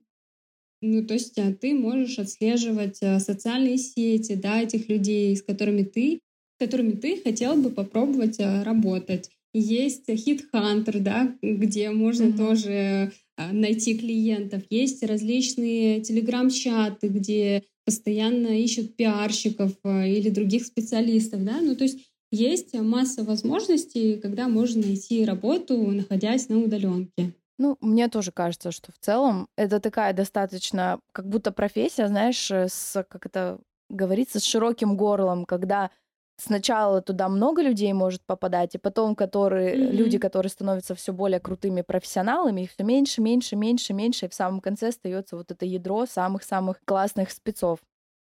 Ну, 0.81 1.05
то 1.05 1.13
есть 1.13 1.39
ты 1.61 1.75
можешь 1.75 2.19
отслеживать 2.19 2.97
социальные 2.97 3.77
сети, 3.77 4.35
да, 4.35 4.63
этих 4.63 4.89
людей, 4.89 5.37
с 5.37 5.43
которыми 5.43 5.83
ты, 5.83 6.21
с 6.57 6.65
которыми 6.65 6.93
ты 6.93 7.21
хотел 7.23 7.55
бы 7.55 7.71
попробовать 7.71 8.41
работать. 8.41 9.31
Есть 9.55 10.09
Hit 10.09 10.43
Hunter, 10.53 10.99
да, 11.01 11.37
где 11.43 11.91
можно 11.91 12.25
mm-hmm. 12.25 12.37
тоже 12.37 13.13
а, 13.37 13.53
найти 13.53 13.99
клиентов. 13.99 14.63
Есть 14.71 15.03
различные 15.03 16.01
телеграм-чаты, 16.01 17.09
где 17.09 17.65
постоянно 17.85 18.61
ищут 18.63 18.97
пиарщиков 18.97 19.73
а, 19.85 20.07
или 20.07 20.31
других 20.31 20.65
специалистов, 20.65 21.45
да, 21.45 21.61
ну 21.61 21.77
то 21.77 21.85
есть 21.85 21.99
есть 22.31 22.73
масса 22.73 23.25
возможностей, 23.25 24.17
когда 24.17 24.49
можно 24.49 24.81
найти 24.81 25.25
работу, 25.25 25.77
находясь 25.77 26.49
на 26.49 26.59
удаленке. 26.59 27.35
Ну, 27.59 27.77
мне 27.83 28.09
тоже 28.09 28.33
кажется, 28.33 28.73
что 28.73 28.91
в 28.91 28.99
целом 28.99 29.49
это 29.57 29.81
такая 29.81 30.15
достаточно, 30.15 30.99
как 31.13 31.29
будто 31.29 31.53
профессия, 31.53 32.09
знаешь, 32.09 32.51
с, 32.51 33.05
как 33.09 33.27
это 33.27 33.61
говорится, 33.91 34.41
с 34.41 34.45
широким 34.45 34.97
горлом, 34.97 35.45
когда 35.45 35.91
сначала 36.37 37.01
туда 37.03 37.29
много 37.29 37.63
людей 37.63 37.93
может 37.93 38.23
попадать, 38.25 38.75
и 38.75 38.79
потом 38.79 39.15
которые, 39.15 39.75
mm-hmm. 39.75 39.91
люди, 39.91 40.19
которые 40.19 40.51
становятся 40.51 40.95
все 40.95 41.13
более 41.13 41.41
крутыми 41.41 41.83
профессионалами, 41.83 42.63
их 42.63 42.73
все 42.73 42.85
меньше, 42.85 43.21
меньше, 43.21 43.57
меньше, 43.57 43.93
меньше, 43.93 44.27
и 44.27 44.29
в 44.29 44.35
самом 44.35 44.61
конце 44.61 44.89
остается 44.89 45.37
вот 45.37 45.51
это 45.51 45.65
ядро 45.65 46.07
самых-самых 46.07 46.81
классных 46.85 47.31
спецов. 47.31 47.81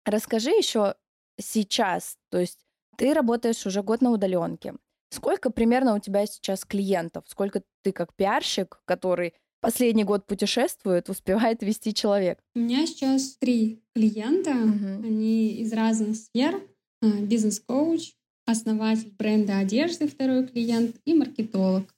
Расскажи 0.06 0.52
еще 0.52 0.96
сейчас, 1.40 2.18
то 2.30 2.40
есть 2.40 2.60
ты 2.98 3.14
работаешь 3.14 3.66
уже 3.66 3.82
год 3.82 4.02
на 4.02 4.12
удаленке. 4.12 4.76
Сколько 5.10 5.52
примерно 5.52 5.96
у 5.96 6.00
тебя 6.00 6.26
сейчас 6.26 6.66
клиентов? 6.66 7.26
Сколько 7.28 7.62
ты 7.84 7.92
как 7.92 8.14
пиарщик, 8.16 8.82
который 8.86 9.34
последний 9.62 10.04
год 10.04 10.26
путешествует, 10.26 11.10
успевает 11.10 11.62
вести 11.62 11.94
человек? 11.94 12.40
У 12.56 12.60
меня 12.60 12.86
сейчас 12.86 13.38
три 13.40 13.84
клиента, 13.94 14.52
угу. 14.52 15.06
они 15.06 15.50
из 15.58 15.72
разных 15.72 16.18
сфер. 16.18 16.62
А, 17.04 17.22
бизнес-коуч, 17.22 18.14
основатель 18.46 19.12
бренда 19.18 19.58
одежды, 19.58 20.08
второй 20.08 20.48
клиент 20.48 20.96
и 21.04 21.14
маркетолог. 21.14 21.94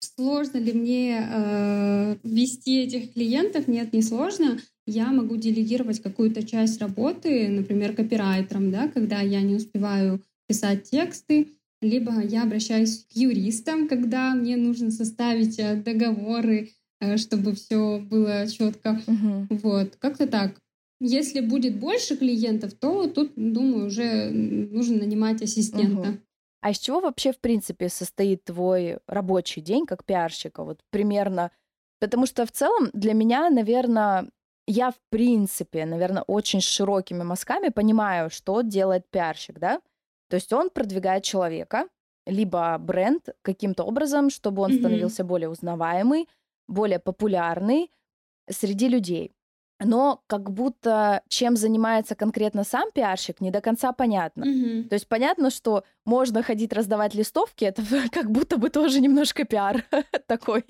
сложно 0.00 0.58
ли 0.58 0.72
мне 0.72 1.20
э, 1.22 2.16
вести 2.24 2.82
этих 2.82 3.12
клиентов? 3.12 3.68
Нет, 3.68 3.92
не 3.92 4.02
сложно. 4.02 4.58
Я 4.86 5.12
могу 5.12 5.36
делегировать 5.36 6.02
какую-то 6.02 6.42
часть 6.42 6.80
работы, 6.80 7.48
например, 7.48 7.94
копирайтером, 7.94 8.72
да, 8.72 8.88
когда 8.88 9.20
я 9.20 9.40
не 9.40 9.54
успеваю 9.54 10.20
писать 10.48 10.90
тексты, 10.90 11.48
либо 11.80 12.20
я 12.20 12.42
обращаюсь 12.42 13.04
к 13.04 13.16
юристам, 13.16 13.86
когда 13.86 14.34
мне 14.34 14.56
нужно 14.56 14.90
составить 14.90 15.60
э, 15.60 15.76
договоры, 15.76 16.70
э, 17.00 17.18
чтобы 17.18 17.54
все 17.54 18.00
было 18.00 18.48
четко. 18.48 19.00
Мгм. 19.06 19.46
Вот, 19.48 19.94
как-то 20.00 20.26
так. 20.26 20.60
Если 21.06 21.40
будет 21.40 21.78
больше 21.78 22.16
клиентов, 22.16 22.72
то 22.72 23.06
тут, 23.06 23.32
думаю, 23.36 23.86
уже 23.86 24.30
нужно 24.30 24.98
нанимать 24.98 25.42
ассистента. 25.42 26.08
Мгм. 26.08 26.20
А 26.62 26.70
из 26.70 26.78
чего 26.78 27.00
вообще, 27.00 27.32
в 27.32 27.40
принципе, 27.40 27.90
состоит 27.90 28.44
твой 28.44 28.98
рабочий 29.06 29.60
день 29.60 29.84
как 29.84 30.04
пиарщика? 30.04 30.64
Вот 30.64 30.80
примерно. 30.90 31.50
Потому 32.00 32.24
что 32.24 32.46
в 32.46 32.52
целом 32.52 32.88
для 32.94 33.12
меня, 33.12 33.50
наверное, 33.50 34.30
я 34.66 34.92
в 34.92 34.98
принципе, 35.10 35.84
наверное, 35.84 36.22
очень 36.22 36.62
широкими 36.62 37.22
мазками 37.22 37.68
понимаю, 37.68 38.30
что 38.30 38.62
делает 38.62 39.04
пиарщик, 39.10 39.58
да? 39.58 39.82
То 40.30 40.36
есть 40.36 40.52
он 40.54 40.70
продвигает 40.70 41.22
человека, 41.22 41.86
либо 42.26 42.78
бренд 42.78 43.28
каким-то 43.42 43.84
образом, 43.84 44.30
чтобы 44.30 44.62
он 44.62 44.72
становился 44.72 45.22
более 45.22 45.50
узнаваемый, 45.50 46.28
более 46.66 46.98
популярный 46.98 47.90
среди 48.48 48.88
людей. 48.88 49.32
Но 49.84 50.22
как 50.26 50.50
будто 50.50 51.22
чем 51.28 51.56
занимается 51.56 52.14
конкретно 52.14 52.64
сам 52.64 52.90
пиарщик, 52.92 53.40
не 53.40 53.50
до 53.50 53.60
конца 53.60 53.92
понятно. 53.92 54.46
Мгм. 54.46 54.88
То 54.88 54.94
есть 54.94 55.08
понятно, 55.08 55.50
что 55.50 55.84
можно 56.04 56.42
ходить 56.42 56.72
раздавать 56.72 57.14
листовки, 57.14 57.64
это 57.64 57.82
как 58.12 58.30
будто 58.30 58.56
бы 58.56 58.70
тоже 58.70 59.00
немножко 59.00 59.44
пиар 59.44 59.84
такой. 60.26 60.64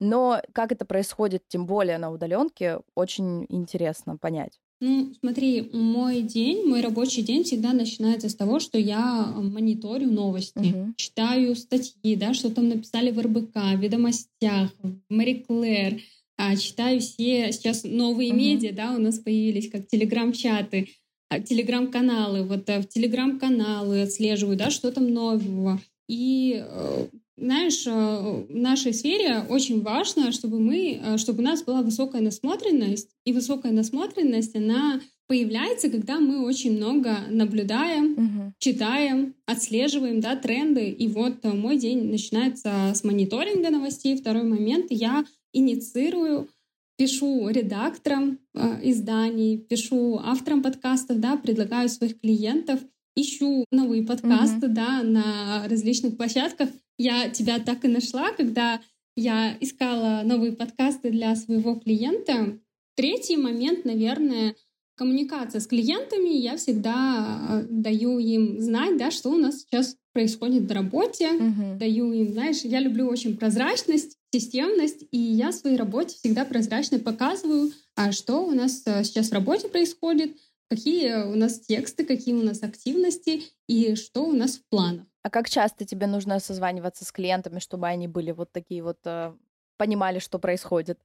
Но 0.00 0.42
как 0.52 0.72
это 0.72 0.84
происходит, 0.84 1.44
тем 1.48 1.64
более 1.66 1.96
на 1.98 2.10
удаленке, 2.10 2.80
очень 2.96 3.46
интересно 3.48 4.16
понять. 4.16 4.58
Ну, 4.80 5.12
смотри, 5.20 5.70
мой 5.72 6.22
день, 6.22 6.66
мой 6.68 6.80
рабочий 6.80 7.22
день 7.22 7.44
всегда 7.44 7.72
начинается 7.72 8.28
с 8.28 8.34
того, 8.34 8.58
что 8.58 8.78
я 8.78 9.26
мониторю 9.36 10.10
новости, 10.10 10.58
Мгм. 10.58 10.94
читаю 10.96 11.54
статьи, 11.54 12.16
да, 12.16 12.34
что 12.34 12.52
там 12.52 12.68
написали 12.68 13.12
в 13.12 13.20
РБК, 13.20 13.54
в 13.54 13.78
Ведомостях, 13.78 14.72
в 14.82 14.96
Мари 15.08 15.44
Клэр, 15.46 16.00
а, 16.42 16.56
читаю 16.56 17.00
все 17.00 17.52
сейчас 17.52 17.84
новые 17.84 18.32
Мгм. 18.32 18.38
медиа, 18.42 18.72
да, 18.72 18.94
у 18.96 18.98
нас 18.98 19.20
появились 19.20 19.70
как 19.70 19.86
телеграм-чаты, 19.86 20.88
а, 21.30 21.38
телеграм-каналы, 21.38 22.42
вот 22.42 22.68
э, 22.68 22.80
в 22.80 22.88
телеграм-каналы 22.88 24.02
отслеживаю, 24.02 24.56
да, 24.56 24.70
что 24.70 24.90
там 24.90 25.12
нового. 25.12 25.80
И 26.08 26.60
э, 26.60 27.06
знаешь, 27.36 27.86
э, 27.86 27.90
в 27.90 28.46
нашей 28.50 28.92
сфере 28.92 29.44
очень 29.48 29.82
важно, 29.82 30.32
чтобы 30.32 30.58
мы, 30.58 31.16
чтобы 31.16 31.42
у 31.42 31.44
нас 31.44 31.62
была 31.62 31.80
высокая 31.80 32.20
насмотренность, 32.20 33.10
и 33.24 33.32
высокая 33.32 33.70
насмотренность, 33.70 34.56
она 34.56 35.00
появляется, 35.28 35.90
когда 35.90 36.18
мы 36.18 36.44
очень 36.44 36.76
много 36.76 37.18
наблюдаем, 37.30 38.14
Мгм. 38.14 38.54
читаем, 38.58 39.34
отслеживаем, 39.46 40.20
да, 40.20 40.34
тренды. 40.34 40.90
И 40.90 41.06
вот 41.06 41.44
мой 41.44 41.78
день 41.78 42.10
начинается 42.10 42.92
с 42.94 43.04
мониторинга 43.04 43.70
новостей. 43.70 44.16
Второй 44.16 44.42
момент— 44.42 44.86
я 44.90 45.24
инициирую, 45.52 46.48
пишу 46.96 47.48
редакторам 47.48 48.38
э, 48.54 48.90
изданий, 48.90 49.58
пишу 49.58 50.20
авторам 50.22 50.62
подкастов, 50.62 51.20
да, 51.20 51.36
предлагаю 51.36 51.88
своих 51.88 52.20
клиентов, 52.20 52.80
ищу 53.16 53.64
новые 53.70 54.04
подкасты, 54.04 54.68
да, 54.68 55.02
на 55.02 55.66
различных 55.68 56.16
площадках. 56.16 56.70
Я 56.98 57.28
тебя 57.30 57.58
так 57.58 57.84
и 57.84 57.88
нашла, 57.88 58.32
когда 58.32 58.80
я 59.16 59.56
искала 59.60 60.22
новые 60.24 60.52
подкасты 60.52 61.10
для 61.10 61.34
своего 61.36 61.74
клиента. 61.74 62.58
Третий 62.94 63.36
момент, 63.36 63.84
наверное, 63.84 64.54
коммуникация 64.96 65.60
с 65.60 65.66
клиентами. 65.66 66.28
Я 66.28 66.56
всегда 66.56 67.40
э, 67.48 67.66
даю 67.68 68.18
им 68.18 68.60
знать, 68.60 68.96
да, 68.96 69.10
что 69.10 69.30
у 69.30 69.36
нас 69.36 69.60
сейчас 69.62 69.96
происходит 70.12 70.64
в 70.64 70.72
работе. 70.72 71.32
Мгм. 71.32 71.78
Даю 71.78 72.12
им, 72.12 72.32
знаешь, 72.32 72.60
я 72.62 72.80
люблю 72.80 73.06
очень 73.06 73.36
прозрачность, 73.36 74.18
системность, 74.32 75.04
и 75.10 75.18
я 75.18 75.50
в 75.50 75.54
своей 75.54 75.76
работе 75.76 76.16
всегда 76.16 76.44
прозрачно 76.44 76.98
показываю, 76.98 77.72
а 77.94 78.12
что 78.12 78.44
у 78.44 78.52
нас 78.52 78.82
э, 78.86 79.04
сейчас 79.04 79.28
в 79.28 79.32
работе 79.32 79.68
происходит, 79.68 80.36
какие 80.68 81.24
у 81.24 81.36
нас 81.36 81.60
тексты, 81.60 82.04
какие 82.04 82.34
у 82.34 82.42
нас 82.42 82.62
активности 82.62 83.42
и 83.68 83.94
что 83.94 84.24
у 84.24 84.32
нас 84.32 84.56
в 84.56 84.64
планах. 84.68 85.06
А 85.22 85.30
как 85.30 85.48
часто 85.48 85.84
тебе 85.84 86.06
нужно 86.06 86.40
созваниваться 86.40 87.04
с 87.04 87.12
клиентами, 87.12 87.58
чтобы 87.58 87.86
они 87.86 88.08
были 88.08 88.32
вот 88.32 88.50
такие 88.52 88.82
вот, 88.82 88.98
э, 89.04 89.34
понимали, 89.76 90.18
что 90.18 90.38
происходит? 90.38 90.98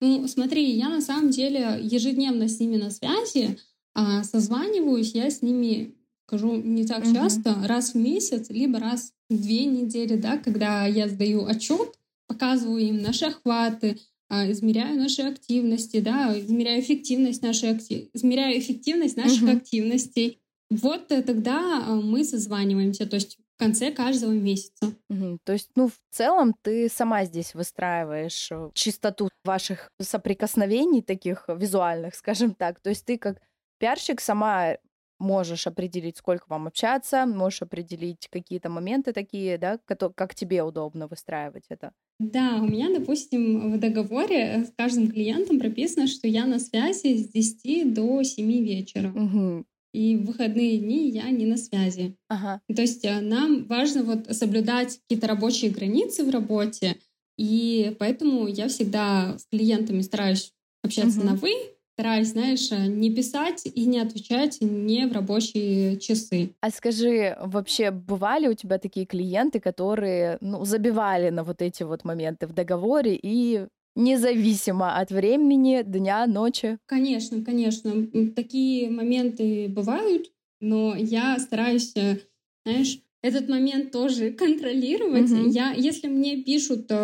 Ну, 0.00 0.26
смотри, 0.26 0.72
я 0.72 0.88
на 0.88 1.00
самом 1.00 1.30
деле 1.30 1.78
ежедневно 1.80 2.48
с 2.48 2.58
ними 2.58 2.76
на 2.76 2.90
связи, 2.90 3.58
а 3.94 4.24
созваниваюсь 4.24 5.14
я 5.14 5.30
с 5.30 5.42
ними, 5.42 5.94
скажу, 6.26 6.56
не 6.56 6.86
так 6.86 7.04
Мгм. 7.04 7.14
часто, 7.14 7.54
раз 7.66 7.92
в 7.92 7.96
месяц, 7.96 8.48
либо 8.48 8.80
раз 8.80 9.12
в 9.28 9.40
две 9.40 9.66
недели, 9.66 10.16
да, 10.16 10.38
когда 10.38 10.86
я 10.86 11.08
сдаю 11.08 11.46
отчет, 11.46 11.98
показываю 12.32 12.82
им 12.82 13.02
наши 13.02 13.26
охваты, 13.26 13.98
а, 14.28 14.50
измеряю 14.50 14.98
наши 14.98 15.22
активности, 15.22 16.00
да, 16.00 16.38
измеряю 16.38 16.80
эффективность 16.80 17.42
нашей 17.42 17.70
акти... 17.70 18.10
измеряю 18.14 18.58
эффективность 18.58 19.16
наших 19.16 19.42
Мгм. 19.42 19.56
активностей. 19.58 20.40
Вот 20.70 21.12
э, 21.12 21.22
тогда 21.22 21.84
а, 21.86 21.94
мы 21.96 22.24
созваниваемся, 22.24 23.06
то 23.06 23.16
есть 23.16 23.36
в 23.36 23.58
конце 23.58 23.90
каждого 23.90 24.32
месяца. 24.32 24.94
Мгм. 25.10 25.38
То 25.44 25.52
есть, 25.52 25.70
ну, 25.76 25.88
в 25.88 26.00
целом 26.10 26.54
ты 26.62 26.88
сама 26.88 27.24
здесь 27.26 27.54
выстраиваешь 27.54 28.48
э, 28.50 28.70
чистоту 28.72 29.28
ваших 29.44 29.90
соприкосновений 30.00 31.02
таких 31.02 31.44
визуальных, 31.48 32.14
скажем 32.14 32.54
так. 32.54 32.80
То 32.80 32.88
есть 32.88 33.04
ты 33.04 33.18
как 33.18 33.38
пиарщик 33.78 34.20
сама 34.20 34.76
можешь 35.22 35.66
определить, 35.66 36.18
сколько 36.18 36.44
вам 36.48 36.66
общаться, 36.66 37.24
можешь 37.26 37.62
определить 37.62 38.28
какие-то 38.30 38.68
моменты 38.68 39.12
такие, 39.12 39.56
да, 39.58 39.78
как 40.14 40.34
тебе 40.34 40.62
удобно 40.62 41.06
выстраивать 41.06 41.64
это. 41.70 41.92
Да, 42.20 42.60
у 42.62 42.66
меня, 42.66 42.88
допустим, 42.92 43.72
в 43.72 43.80
договоре 43.80 44.64
с 44.68 44.72
каждым 44.76 45.10
клиентом 45.10 45.58
прописано, 45.58 46.06
что 46.06 46.28
я 46.28 46.46
на 46.46 46.58
связи 46.60 47.16
с 47.16 47.28
10 47.28 47.84
до 47.84 48.22
7 48.22 48.62
вечера. 48.64 49.08
Мгм. 49.08 49.64
И 49.92 50.16
в 50.16 50.26
выходные 50.26 50.78
дни 50.78 51.10
я 51.10 51.28
не 51.30 51.46
на 51.46 51.56
связи. 51.56 52.16
Ага. 52.28 52.60
То 52.74 52.82
есть 52.82 53.04
э, 53.04 53.20
нам 53.20 53.64
важно 53.66 54.04
вот 54.04 54.26
соблюдать 54.34 55.00
какие-то 55.02 55.26
рабочие 55.26 55.70
границы 55.70 56.24
в 56.24 56.30
работе, 56.30 56.96
и 57.36 57.94
поэтому 57.98 58.46
я 58.46 58.68
всегда 58.68 59.36
с 59.38 59.46
клиентами 59.46 60.00
стараюсь 60.02 60.52
общаться 60.82 61.18
Мгм. 61.18 61.26
на 61.26 61.34
«вы», 61.34 61.52
стараюсь, 61.94 62.28
знаешь, 62.28 62.70
э, 62.72 62.86
не 62.86 63.14
писать 63.14 63.62
и 63.66 63.84
не 63.86 63.98
отвечать 64.00 64.58
не 64.60 65.06
в 65.06 65.12
рабочие 65.12 65.98
часы. 65.98 66.50
А 66.60 66.70
скажи, 66.70 67.36
вообще 67.40 67.90
бывали 67.90 68.48
у 68.48 68.54
тебя 68.54 68.78
такие 68.78 69.06
клиенты, 69.06 69.60
которые, 69.60 70.38
ну, 70.40 70.64
забивали 70.64 71.30
на 71.30 71.44
вот 71.44 71.60
эти 71.60 71.82
вот 71.82 72.04
моменты 72.04 72.46
в 72.46 72.52
договоре 72.52 73.18
и 73.20 73.66
независимо 73.94 74.96
от 74.96 75.10
времени, 75.10 75.82
дня, 75.84 76.26
ночи? 76.26 76.78
Конечно, 76.86 77.44
конечно, 77.44 78.06
такие 78.34 78.90
моменты 78.90 79.68
бывают, 79.68 80.32
но 80.60 80.94
я 80.96 81.38
стараюсь, 81.38 81.92
э, 81.96 82.18
знаешь, 82.64 83.00
этот 83.22 83.48
момент 83.48 83.92
тоже 83.92 84.30
контролировать. 84.32 85.30
Мгм. 85.30 85.48
Я, 85.50 85.72
если 85.72 86.08
мне 86.08 86.42
пишут 86.42 86.86
э, 86.90 86.94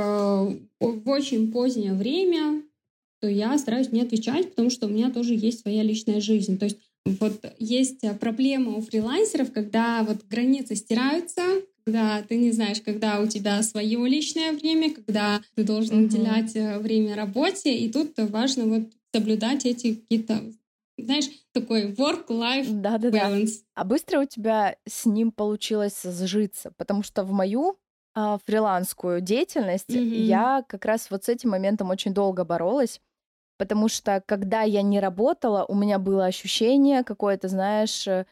в 0.81 1.11
очень 1.11 1.53
позднее 1.53 1.93
время, 1.95 2.63
то 3.21 3.29
я 3.29 3.57
стараюсь 3.59 3.93
не 3.93 4.03
отвечать, 4.03 4.51
потому 4.51 4.71
что 4.71 4.87
у 4.87 4.91
меня 4.91 5.11
тоже 5.11 5.35
есть 5.35 5.61
своя 5.61 5.83
личная 5.83 6.21
жизнь. 6.21 6.59
То 6.59 6.67
есть 6.67 6.79
вот 7.05 7.45
есть 7.59 8.05
э, 8.05 8.15
проблема 8.15 8.77
у 8.77 8.81
фрилансеров, 8.83 9.53
когда 9.53 10.03
вот 10.03 10.25
границы 10.25 10.77
стираются, 10.77 11.43
когда 11.85 12.23
ты 12.23 12.37
не 12.37 12.53
знаешь, 12.53 12.81
когда 12.83 13.21
у 13.21 13.27
тебя 13.27 13.63
свое 13.63 13.99
личное 14.09 14.53
время, 14.53 14.93
когда 14.95 15.41
ты 15.55 15.65
должен 15.65 15.97
Мгм. 15.97 16.07
уделять 16.07 16.55
э, 16.55 16.79
время 16.79 17.17
работе, 17.17 17.77
и 17.77 17.91
тут 17.91 18.13
важно 18.19 18.67
вот 18.67 18.83
соблюдать 19.15 19.65
эти 19.65 19.95
какие-то, 19.95 20.43
знаешь, 20.99 21.29
такой 21.53 21.93
work-life 21.93 22.67
Да-да-да. 22.71 23.31
balance. 23.31 23.63
А 23.75 23.85
быстро 23.85 24.21
у 24.21 24.25
тебя 24.27 24.77
с 24.87 25.07
ним 25.07 25.33
получилось 25.33 26.03
сжиться? 26.03 26.73
Потому 26.77 27.03
что 27.03 27.25
в 27.25 27.31
мою 27.33 27.79
а, 28.15 28.39
фрилансскую 28.45 29.21
деятельность 29.21 29.95
Мгм. 29.95 30.15
я 30.15 30.65
как 30.69 30.85
раз 30.85 31.11
вот 31.11 31.25
с 31.25 31.29
этим 31.29 31.51
моментом 31.51 31.91
очень 31.91 32.13
долго 32.13 32.45
боролась, 32.45 33.01
потому 33.59 33.89
что 33.89 34.23
когда 34.25 34.63
я 34.63 34.83
не 34.83 35.01
работала, 35.01 35.65
у 35.69 35.75
меня 35.75 35.99
было 35.99 36.25
ощущение 36.27 37.05
какое-то, 37.05 37.49
знаешь, 37.49 38.07
э, 38.07 38.25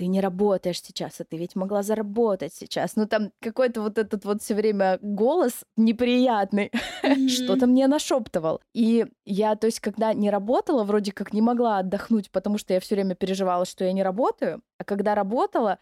ты 0.00 0.06
не 0.06 0.22
работаешь 0.22 0.82
сейчас, 0.82 1.20
а 1.20 1.24
ты 1.24 1.36
ведь 1.36 1.54
могла 1.54 1.82
заработать 1.82 2.54
сейчас. 2.54 2.96
Ну 2.96 3.06
там 3.06 3.32
какой-то 3.40 3.82
вот 3.82 3.98
этот 3.98 4.24
вот 4.24 4.42
все 4.42 4.54
время 4.54 4.98
голос 5.02 5.62
неприятный 5.76 6.72
что-то 7.28 7.66
мне 7.66 7.86
нашептывал. 7.86 8.62
И 8.74 9.06
я, 9.26 9.56
то 9.56 9.66
есть, 9.66 9.80
когда 9.80 10.14
не 10.14 10.30
работала, 10.30 10.84
вроде 10.84 11.12
как 11.12 11.34
не 11.34 11.42
могла 11.42 11.78
отдохнуть, 11.78 12.30
потому 12.30 12.56
что 12.56 12.72
я 12.72 12.80
все 12.80 12.94
время 12.94 13.14
переживала, 13.14 13.66
что 13.66 13.84
я 13.84 13.92
не 13.92 14.02
работаю. 14.02 14.62
А 14.78 14.84
когда 14.84 15.14
работала, 15.14 15.78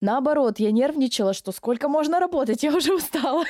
наоборот, 0.00 0.60
я 0.60 0.70
нервничала, 0.70 1.32
что 1.32 1.50
сколько 1.50 1.88
можно 1.88 2.20
работать, 2.20 2.62
я 2.62 2.72
уже 2.72 2.94
устала. 2.94 3.44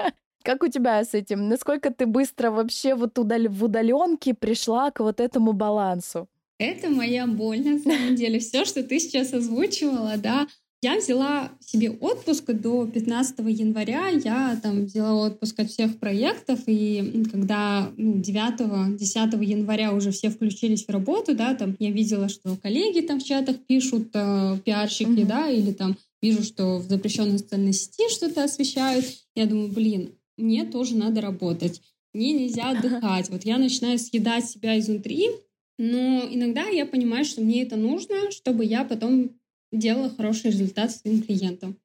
Как 0.44 0.62
у 0.62 0.68
тебя 0.68 1.02
с 1.02 1.14
этим? 1.14 1.48
Насколько 1.48 1.90
ты 1.90 2.04
быстро 2.04 2.50
вообще 2.50 2.94
вот 2.94 3.18
удал- 3.18 3.48
в 3.48 3.64
удаленке 3.64 4.34
пришла 4.34 4.90
к 4.90 5.00
вот 5.00 5.18
этому 5.18 5.54
балансу? 5.54 6.28
Это 6.58 6.90
моя 6.90 7.26
боль, 7.26 7.62
на 7.62 7.78
самом 7.78 8.14
деле. 8.14 8.38
Все, 8.38 8.66
что 8.66 8.82
ты 8.82 9.00
сейчас 9.00 9.32
озвучивала, 9.32 10.18
да, 10.18 10.46
я 10.82 10.98
взяла 10.98 11.50
себе 11.60 11.90
отпуск 11.90 12.44
до 12.52 12.86
15 12.86 13.38
января. 13.48 14.08
Я 14.08 14.60
там 14.62 14.84
взяла 14.84 15.14
отпуск 15.14 15.60
от 15.60 15.70
всех 15.70 15.98
проектов, 15.98 16.60
и 16.66 17.24
когда 17.32 17.90
ну, 17.96 18.16
9-10 18.16 19.42
января 19.42 19.94
уже 19.94 20.10
все 20.10 20.28
включились 20.28 20.84
в 20.84 20.90
работу, 20.90 21.34
да, 21.34 21.54
там 21.54 21.74
я 21.78 21.90
видела, 21.90 22.28
что 22.28 22.54
коллеги 22.62 23.00
там 23.00 23.18
в 23.18 23.24
чатах 23.24 23.56
пишут, 23.66 24.08
э, 24.12 24.58
пиарщики, 24.62 25.08
mm-hmm. 25.08 25.26
да, 25.26 25.48
или 25.48 25.72
там 25.72 25.96
вижу, 26.20 26.42
что 26.42 26.76
в 26.76 26.82
запрещенной 26.82 27.38
социальной 27.38 27.72
сети 27.72 28.10
что-то 28.10 28.44
освещают. 28.44 29.06
Я 29.34 29.46
думаю, 29.46 29.72
блин, 29.72 30.12
мне 30.36 30.64
тоже 30.64 30.96
надо 30.96 31.20
работать. 31.20 31.82
Мне 32.12 32.32
нельзя 32.32 32.70
отдыхать. 32.70 33.28
Вот 33.30 33.44
я 33.44 33.58
начинаю 33.58 33.98
съедать 33.98 34.48
себя 34.48 34.78
изнутри, 34.78 35.30
но 35.78 36.22
иногда 36.30 36.66
я 36.66 36.86
понимаю, 36.86 37.24
что 37.24 37.40
мне 37.40 37.62
это 37.62 37.76
нужно, 37.76 38.30
чтобы 38.30 38.64
я 38.64 38.84
потом 38.84 39.30
делала 39.72 40.10
хороший 40.10 40.50
результат 40.50 40.92
своим 40.92 41.22
клиентам. 41.22 41.76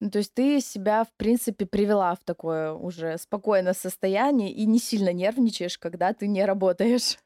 Ну, 0.00 0.10
то 0.10 0.18
есть 0.18 0.32
ты 0.32 0.60
себя, 0.60 1.04
в 1.04 1.12
принципе, 1.16 1.66
привела 1.66 2.14
в 2.14 2.24
такое 2.24 2.72
уже 2.72 3.18
спокойное 3.18 3.74
состояние 3.74 4.52
и 4.52 4.64
не 4.64 4.78
сильно 4.78 5.12
нервничаешь, 5.12 5.78
когда 5.78 6.14
ты 6.14 6.26
не 6.26 6.44
работаешь. 6.44 7.18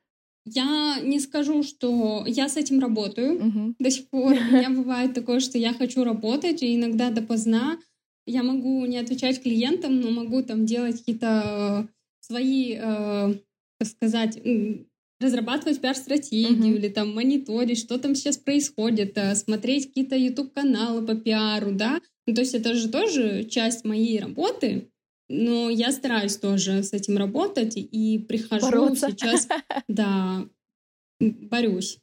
Я 0.44 0.98
не 1.00 1.20
скажу, 1.20 1.62
что 1.62 2.24
я 2.26 2.48
с 2.48 2.56
этим 2.56 2.80
работаю 2.80 3.36
угу. 3.36 3.74
до 3.78 3.90
сих 3.90 4.08
пор. 4.08 4.32
У 4.32 4.54
меня 4.54 4.70
бывает 4.70 5.14
такое, 5.14 5.40
что 5.40 5.56
я 5.56 5.72
хочу 5.72 6.04
работать, 6.04 6.62
и 6.62 6.76
иногда 6.76 7.10
допоздна 7.10 7.78
я 8.26 8.42
могу 8.42 8.84
не 8.86 8.98
отвечать 8.98 9.42
клиентам, 9.42 10.00
но 10.00 10.10
могу 10.10 10.42
там 10.42 10.66
делать 10.66 10.98
какие-то 10.98 11.88
свои, 12.20 12.74
э, 12.74 13.34
так 13.78 13.88
сказать, 13.88 14.38
разрабатывать 15.20 15.80
пиар-стратегию 15.80 16.74
uh-huh. 16.74 16.76
или 16.76 16.88
там 16.88 17.14
мониторить, 17.14 17.78
что 17.78 17.98
там 17.98 18.14
сейчас 18.14 18.38
происходит, 18.38 19.16
э, 19.16 19.34
смотреть 19.34 19.88
какие-то 19.88 20.16
YouTube-каналы 20.16 21.06
по 21.06 21.14
пиару, 21.14 21.72
да. 21.72 22.00
Ну, 22.26 22.34
то 22.34 22.40
есть 22.40 22.54
это 22.54 22.74
же 22.74 22.88
тоже 22.88 23.44
часть 23.44 23.84
моей 23.84 24.18
работы, 24.20 24.90
но 25.28 25.70
я 25.70 25.92
стараюсь 25.92 26.36
тоже 26.36 26.82
с 26.82 26.92
этим 26.92 27.16
работать 27.16 27.74
и 27.76 28.18
прихожу 28.18 28.66
Бороться. 28.66 29.10
сейчас, 29.10 29.48
да, 29.88 30.46
борюсь. 31.20 31.98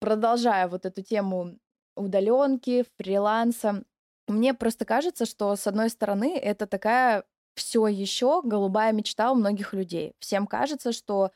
Продолжая 0.00 0.68
вот 0.68 0.84
эту 0.84 1.02
тему 1.02 1.58
удаленки, 1.96 2.84
фриланса, 2.96 3.84
мне 4.28 4.54
просто 4.54 4.84
кажется, 4.84 5.26
что 5.26 5.54
с 5.56 5.66
одной 5.66 5.90
стороны 5.90 6.38
это 6.38 6.66
такая 6.66 7.24
все 7.54 7.86
еще 7.86 8.42
голубая 8.42 8.92
мечта 8.92 9.30
у 9.30 9.34
многих 9.34 9.72
людей. 9.72 10.14
Всем 10.18 10.46
кажется, 10.46 10.92
что 10.92 11.30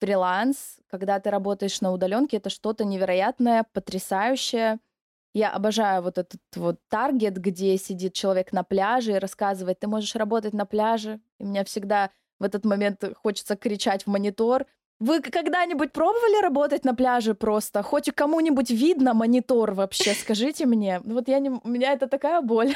фриланс, 0.00 0.78
когда 0.88 1.20
ты 1.20 1.30
работаешь 1.30 1.80
на 1.80 1.92
удаленке, 1.92 2.38
это 2.38 2.50
что-то 2.50 2.84
невероятное, 2.84 3.66
потрясающее. 3.72 4.78
Я 5.32 5.52
обожаю 5.52 6.02
вот 6.02 6.18
этот 6.18 6.40
вот 6.56 6.80
таргет, 6.88 7.36
где 7.36 7.76
сидит 7.76 8.14
человек 8.14 8.52
на 8.52 8.64
пляже 8.64 9.12
и 9.12 9.18
рассказывает, 9.18 9.78
ты 9.78 9.86
можешь 9.86 10.16
работать 10.16 10.54
на 10.54 10.66
пляже. 10.66 11.20
И 11.38 11.44
мне 11.44 11.64
всегда 11.64 12.10
в 12.40 12.44
этот 12.44 12.64
момент 12.64 13.04
хочется 13.22 13.56
кричать 13.56 14.04
в 14.04 14.06
монитор. 14.08 14.66
Вы 15.00 15.22
когда-нибудь 15.22 15.92
пробовали 15.92 16.42
работать 16.42 16.84
на 16.84 16.94
пляже 16.94 17.34
просто? 17.34 17.82
Хоть 17.82 18.10
кому-нибудь 18.14 18.70
видно 18.70 19.14
монитор 19.14 19.72
вообще? 19.72 20.12
Скажите 20.12 20.66
мне. 20.66 21.00
Вот 21.04 21.26
я 21.26 21.38
не... 21.38 21.48
У 21.48 21.68
меня 21.68 21.94
это 21.94 22.06
такая 22.06 22.42
боль. 22.42 22.74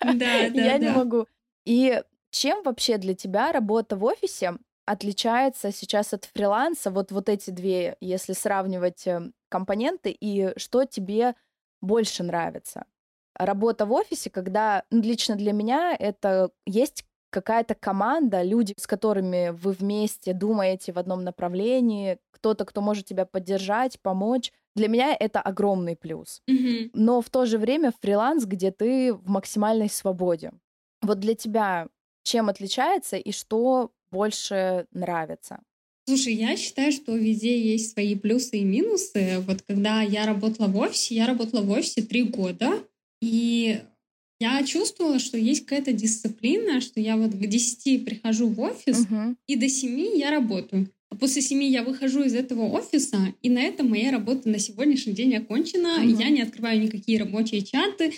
Да, 0.00 0.08
да, 0.14 0.46
Я 0.46 0.78
не 0.78 0.88
могу. 0.88 1.26
И 1.66 2.02
чем 2.30 2.62
вообще 2.62 2.96
для 2.96 3.14
тебя 3.14 3.52
работа 3.52 3.96
в 3.96 4.04
офисе 4.04 4.54
отличается 4.86 5.70
сейчас 5.70 6.14
от 6.14 6.24
фриланса? 6.24 6.90
Вот, 6.90 7.12
вот 7.12 7.28
эти 7.28 7.50
две, 7.50 7.98
если 8.00 8.32
сравнивать 8.32 9.06
э, 9.06 9.30
компоненты, 9.50 10.16
и 10.18 10.58
что 10.58 10.86
тебе 10.86 11.34
больше 11.82 12.22
нравится? 12.22 12.86
Работа 13.34 13.84
в 13.84 13.92
офисе, 13.92 14.30
когда 14.30 14.84
ну, 14.90 15.02
лично 15.02 15.36
для 15.36 15.52
меня 15.52 15.94
это 15.98 16.50
есть 16.64 17.04
какая-то 17.36 17.74
команда, 17.74 18.42
люди, 18.42 18.72
с 18.78 18.86
которыми 18.86 19.50
вы 19.50 19.72
вместе 19.72 20.32
думаете 20.32 20.92
в 20.92 20.98
одном 20.98 21.22
направлении, 21.22 22.16
кто-то, 22.30 22.64
кто 22.64 22.80
может 22.80 23.04
тебя 23.04 23.26
поддержать, 23.26 24.00
помочь. 24.00 24.52
Для 24.74 24.88
меня 24.88 25.14
это 25.20 25.42
огромный 25.42 25.96
плюс. 25.96 26.40
Mm-hmm. 26.50 26.90
Но 26.94 27.20
в 27.20 27.28
то 27.28 27.44
же 27.44 27.58
время 27.58 27.92
фриланс, 28.00 28.46
где 28.46 28.70
ты 28.70 29.12
в 29.12 29.28
максимальной 29.28 29.90
свободе. 29.90 30.52
Вот 31.02 31.20
для 31.20 31.34
тебя 31.34 31.88
чем 32.22 32.48
отличается 32.48 33.16
и 33.18 33.32
что 33.32 33.90
больше 34.10 34.86
нравится? 34.92 35.58
Слушай, 36.08 36.34
я 36.34 36.56
считаю, 36.56 36.90
что 36.90 37.14
везде 37.14 37.60
есть 37.60 37.92
свои 37.92 38.14
плюсы 38.14 38.58
и 38.58 38.64
минусы. 38.64 39.40
Вот 39.46 39.60
когда 39.60 40.00
я 40.00 40.24
работала 40.24 40.68
в 40.68 40.76
офисе, 40.78 41.16
я 41.16 41.26
работала 41.26 41.60
в 41.60 41.70
офисе 41.70 42.00
три 42.00 42.22
года, 42.22 42.82
и 43.20 43.82
я 44.40 44.62
чувствовала, 44.64 45.18
что 45.18 45.38
есть 45.38 45.64
какая-то 45.64 45.92
дисциплина, 45.92 46.80
что 46.80 47.00
я 47.00 47.16
вот 47.16 47.32
к 47.32 47.46
10 47.46 48.04
прихожу 48.04 48.48
в 48.48 48.60
офис, 48.60 49.06
uh-huh. 49.06 49.34
и 49.46 49.56
до 49.56 49.68
7 49.68 50.16
я 50.16 50.30
работаю. 50.30 50.90
А 51.10 51.16
после 51.16 51.40
7 51.40 51.62
я 51.64 51.82
выхожу 51.82 52.22
из 52.22 52.34
этого 52.34 52.68
офиса, 52.68 53.34
и 53.42 53.48
на 53.48 53.62
этом 53.62 53.88
моя 53.88 54.10
работа 54.10 54.48
на 54.48 54.58
сегодняшний 54.58 55.14
день 55.14 55.34
окончена. 55.36 56.02
Uh-huh. 56.02 56.20
Я 56.20 56.28
не 56.28 56.42
открываю 56.42 56.80
никакие 56.80 57.18
рабочие 57.18 57.62
чаты. 57.62 58.12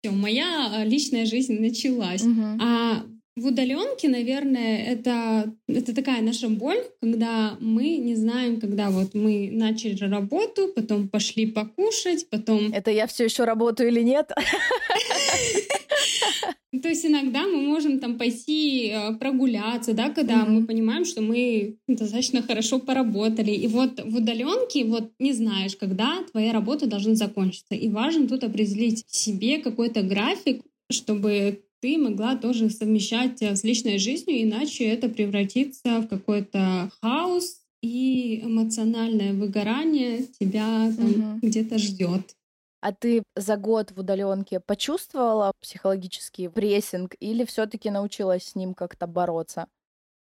Все, 0.00 0.12
моя 0.12 0.70
а, 0.72 0.84
личная 0.84 1.26
жизнь 1.26 1.58
началась. 1.58 2.22
Uh-huh. 2.22 2.58
А 2.60 3.04
в 3.36 3.46
удаленке, 3.46 4.08
наверное, 4.08 4.84
это, 4.84 5.52
это 5.66 5.92
такая 5.92 6.22
наша 6.22 6.48
боль, 6.48 6.78
когда 7.00 7.56
мы 7.58 7.96
не 7.96 8.14
знаем, 8.14 8.60
когда 8.60 8.90
вот 8.90 9.14
мы 9.14 9.50
начали 9.50 9.98
работу, 10.04 10.68
потом 10.68 11.08
пошли 11.08 11.46
покушать, 11.46 12.28
потом... 12.30 12.72
Это 12.72 12.92
я 12.92 13.08
все 13.08 13.24
еще 13.24 13.42
работаю 13.42 13.88
или 13.88 14.02
нет? 14.02 14.30
То 16.82 16.88
есть 16.88 17.06
иногда 17.06 17.42
мы 17.46 17.62
можем 17.62 18.00
там 18.00 18.18
пойти 18.18 18.88
э, 18.88 19.14
прогуляться, 19.14 19.94
да, 19.94 20.10
когда 20.10 20.44
mm-hmm. 20.44 20.50
мы 20.50 20.66
понимаем, 20.66 21.04
что 21.04 21.22
мы 21.22 21.76
достаточно 21.86 22.42
хорошо 22.42 22.80
поработали. 22.80 23.52
И 23.52 23.68
вот 23.68 24.00
в 24.04 24.16
удаленке 24.16 24.84
вот 24.84 25.12
не 25.18 25.32
знаешь, 25.32 25.76
когда 25.76 26.24
твоя 26.32 26.52
работа 26.52 26.86
должна 26.86 27.14
закончиться. 27.14 27.74
И 27.74 27.88
важно 27.88 28.26
тут 28.26 28.42
определить 28.42 29.04
себе 29.06 29.58
какой-то 29.58 30.02
график, 30.02 30.62
чтобы 30.90 31.62
ты 31.80 31.98
могла 31.98 32.36
тоже 32.36 32.70
совмещать 32.70 33.40
э, 33.42 33.54
с 33.54 33.62
личной 33.62 33.98
жизнью, 33.98 34.42
иначе 34.42 34.84
это 34.84 35.08
превратится 35.08 36.00
в 36.00 36.08
какой-то 36.08 36.90
хаос 37.00 37.58
и 37.82 38.40
эмоциональное 38.42 39.34
выгорание 39.34 40.26
тебя 40.40 40.90
там 40.96 41.10
угу. 41.10 41.46
где-то 41.46 41.78
ждет. 41.78 42.34
А 42.84 42.92
ты 42.92 43.22
за 43.34 43.56
год 43.56 43.92
в 43.92 44.00
удаленке 44.00 44.60
почувствовала 44.60 45.52
психологический 45.58 46.48
прессинг 46.48 47.14
или 47.18 47.46
все-таки 47.46 47.88
научилась 47.88 48.48
с 48.48 48.54
ним 48.56 48.74
как-то 48.74 49.06
бороться? 49.06 49.68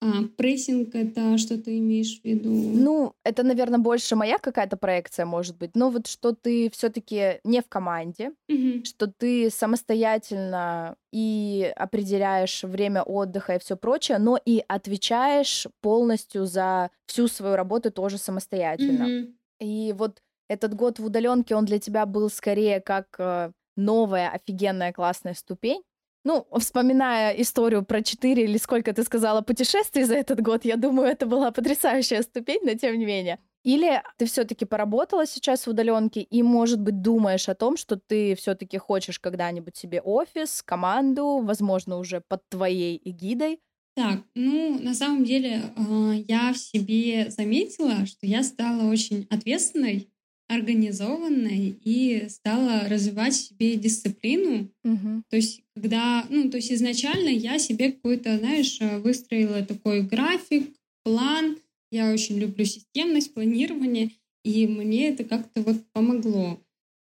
А, 0.02 0.24
прессинг— 0.36 0.92
это 0.96 1.38
что 1.38 1.58
ты 1.58 1.78
имеешь 1.78 2.20
в 2.20 2.24
виду? 2.24 2.50
Ну, 2.50 3.14
это, 3.22 3.44
наверное, 3.44 3.78
больше 3.78 4.16
моя 4.16 4.38
какая-то 4.38 4.76
проекция, 4.76 5.26
может 5.26 5.58
быть. 5.58 5.76
Но 5.76 5.90
вот 5.90 6.08
что 6.08 6.32
ты 6.32 6.68
все 6.70 6.88
таки 6.88 7.38
не 7.44 7.62
в 7.62 7.68
команде, 7.68 8.32
угу. 8.48 8.84
что 8.84 9.06
ты 9.06 9.48
самостоятельно 9.48 10.96
и 11.12 11.72
определяешь 11.76 12.64
время 12.64 13.04
отдыха 13.04 13.54
и 13.54 13.58
все 13.60 13.76
прочее, 13.76 14.18
но 14.18 14.36
и 14.44 14.64
отвечаешь 14.66 15.68
полностью 15.82 16.46
за 16.46 16.90
всю 17.06 17.28
свою 17.28 17.54
работу 17.54 17.92
тоже 17.92 18.18
самостоятельно. 18.18 19.04
Угу. 19.04 19.34
И 19.60 19.94
вот 19.96 20.20
этот 20.50 20.74
год 20.74 20.98
в 20.98 21.04
удаленке, 21.04 21.54
он 21.54 21.64
для 21.64 21.78
тебя 21.78 22.06
был 22.06 22.28
скорее 22.28 22.80
как 22.80 23.06
э, 23.18 23.52
новая 23.76 24.30
офигенная 24.30 24.92
классная 24.92 25.34
ступень, 25.34 25.82
ну, 26.24 26.46
вспоминая 26.58 27.32
историю 27.34 27.84
про 27.84 28.02
четыре 28.02 28.44
или 28.44 28.58
сколько 28.58 28.92
ты 28.92 29.04
сказала 29.04 29.40
путешествий 29.42 30.02
за 30.02 30.16
этот 30.16 30.42
год, 30.42 30.64
я 30.64 30.76
думаю, 30.76 31.08
это 31.08 31.24
была 31.24 31.50
потрясающая 31.52 32.22
ступень, 32.22 32.60
но 32.62 32.74
тем 32.74 32.98
не 32.98 33.06
менее. 33.06 33.38
Или 33.62 34.02
ты 34.18 34.26
все-таки 34.26 34.64
поработала 34.64 35.24
сейчас 35.26 35.66
в 35.66 35.70
удаленке 35.70 36.20
и, 36.20 36.42
может 36.42 36.80
быть, 36.80 37.00
думаешь 37.00 37.48
о 37.48 37.54
том, 37.54 37.76
что 37.76 37.96
ты 37.96 38.34
все-таки 38.34 38.76
хочешь 38.78 39.20
когда-нибудь 39.20 39.76
себе 39.76 40.00
офис, 40.00 40.62
команду, 40.62 41.40
возможно, 41.42 41.98
уже 41.98 42.22
под 42.26 42.42
твоей 42.48 43.00
эгидой. 43.04 43.60
Так, 43.94 44.20
ну, 44.34 44.78
на 44.80 44.94
самом 44.94 45.24
деле, 45.24 45.62
а, 45.76 46.12
я 46.12 46.52
в 46.52 46.58
себе 46.58 47.30
заметила, 47.30 48.06
что 48.06 48.26
я 48.26 48.42
стала 48.42 48.90
очень 48.90 49.26
ответственной 49.30 50.08
организованной 50.50 51.78
и 51.84 52.26
стала 52.28 52.88
развивать 52.88 53.34
в 53.34 53.48
себе 53.48 53.76
дисциплину. 53.76 54.68
Угу. 54.82 55.22
То 55.30 55.36
есть, 55.36 55.62
когда, 55.76 56.26
ну, 56.28 56.50
то 56.50 56.56
есть 56.56 56.72
изначально 56.72 57.28
я 57.28 57.58
себе 57.60 57.92
какой-то, 57.92 58.36
знаешь, 58.36 58.78
э, 58.80 58.98
выстроила 58.98 59.64
такой 59.64 60.02
график, 60.02 60.68
план. 61.04 61.56
Я 61.92 62.12
очень 62.12 62.38
люблю 62.38 62.64
системность, 62.64 63.32
планирование, 63.32 64.10
и 64.44 64.66
мне 64.66 65.08
это 65.08 65.24
как-то 65.24 65.62
вот 65.62 65.84
помогло. 65.92 66.60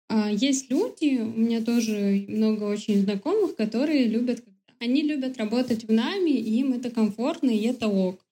А 0.10 0.32
есть 0.32 0.72
люди, 0.72 1.20
у 1.20 1.39
меня 1.39 1.62
тоже 1.62 2.26
много 2.28 2.64
очень 2.64 3.02
знакомых, 3.02 3.56
которые 3.56 4.06
любят, 4.06 4.43
они 4.80 5.04
любят 5.04 5.38
работать 5.38 5.86
в 5.86 5.91
нами, 5.91 6.32
и 6.32 6.60
им 6.60 6.74
это 6.74 6.89
комфортно, 6.89 7.50
и 7.50 7.64
это 7.64 7.88
ок. 7.88 8.24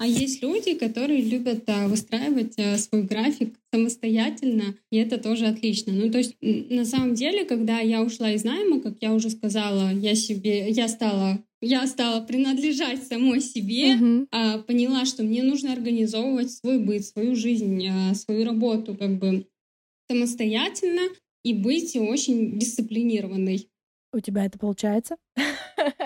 А 0.00 0.06
есть 0.06 0.40
люди, 0.42 0.72
которые 0.72 1.20
любят 1.20 1.64
а, 1.68 1.86
выстраивать 1.86 2.58
а, 2.58 2.78
свой 2.78 3.02
график 3.02 3.54
самостоятельно, 3.70 4.74
и 4.90 4.96
это 4.96 5.18
тоже 5.18 5.44
отлично. 5.44 5.92
Ну, 5.92 6.10
то 6.10 6.16
есть, 6.16 6.36
на 6.40 6.86
самом 6.86 7.12
деле, 7.14 7.44
когда 7.44 7.80
я 7.80 8.02
ушла 8.02 8.30
из 8.30 8.42
найма, 8.42 8.80
как 8.80 8.94
я 9.02 9.12
уже 9.12 9.28
сказала, 9.28 9.92
я 9.92 10.14
себе, 10.14 10.70
я 10.70 10.88
стала 10.88 11.44
я 11.60 11.86
стала 11.86 12.24
принадлежать 12.24 13.02
самой 13.02 13.42
себе, 13.42 13.96
Мгм. 13.96 14.28
а, 14.30 14.60
поняла, 14.60 15.04
что 15.04 15.22
мне 15.22 15.42
нужно 15.42 15.74
организовывать 15.74 16.50
свой 16.50 16.78
быт, 16.78 17.04
свою 17.04 17.36
жизнь, 17.36 17.86
а, 17.86 18.14
свою 18.14 18.46
работу 18.46 18.96
как 18.96 19.18
бы 19.18 19.46
самостоятельно 20.10 21.02
и 21.44 21.52
быть 21.52 21.94
очень 21.94 22.58
дисциплинированной. 22.58 23.68
У 24.14 24.20
тебя 24.20 24.46
это 24.46 24.58
получается? 24.58 25.16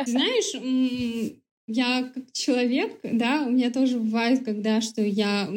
Знаешь, 0.04 1.40
я 1.66 2.10
как 2.14 2.32
человек, 2.32 2.98
да, 3.02 3.44
у 3.46 3.50
меня 3.50 3.70
тоже 3.70 3.98
бывает, 3.98 4.44
когда 4.44 4.80
что 4.80 5.02
я 5.02 5.48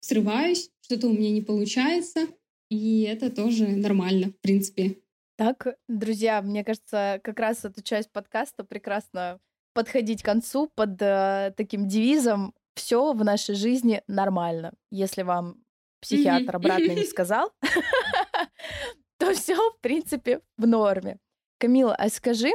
срываюсь, 0.00 0.70
что-то 0.82 1.08
у 1.08 1.12
меня 1.12 1.30
не 1.30 1.42
получается, 1.42 2.26
и 2.70 3.02
это 3.02 3.30
тоже 3.30 3.68
нормально, 3.68 4.28
в 4.28 4.40
принципе. 4.40 4.98
Так, 5.36 5.74
друзья, 5.88 6.42
мне 6.42 6.64
кажется, 6.64 7.20
как 7.24 7.38
раз 7.40 7.64
эту 7.64 7.82
часть 7.82 8.10
подкаста 8.12 8.64
прекрасно 8.64 9.38
подходить 9.72 10.22
к 10.22 10.26
концу 10.26 10.70
под 10.74 11.00
э, 11.00 11.54
таким 11.56 11.88
девизом 11.88 12.54
«Все 12.74 13.12
в 13.12 13.24
нашей 13.24 13.54
жизни 13.54 14.02
нормально». 14.06 14.72
Если 14.90 15.22
вам 15.22 15.56
психиатр 16.00 16.56
обратно 16.56 16.92
не 16.92 17.04
сказал, 17.06 17.52
то 19.18 19.32
все, 19.32 19.54
в 19.54 19.80
принципе, 19.80 20.40
в 20.56 20.66
норме. 20.66 21.18
Камила, 21.58 21.94
а 21.94 22.08
скажи, 22.08 22.52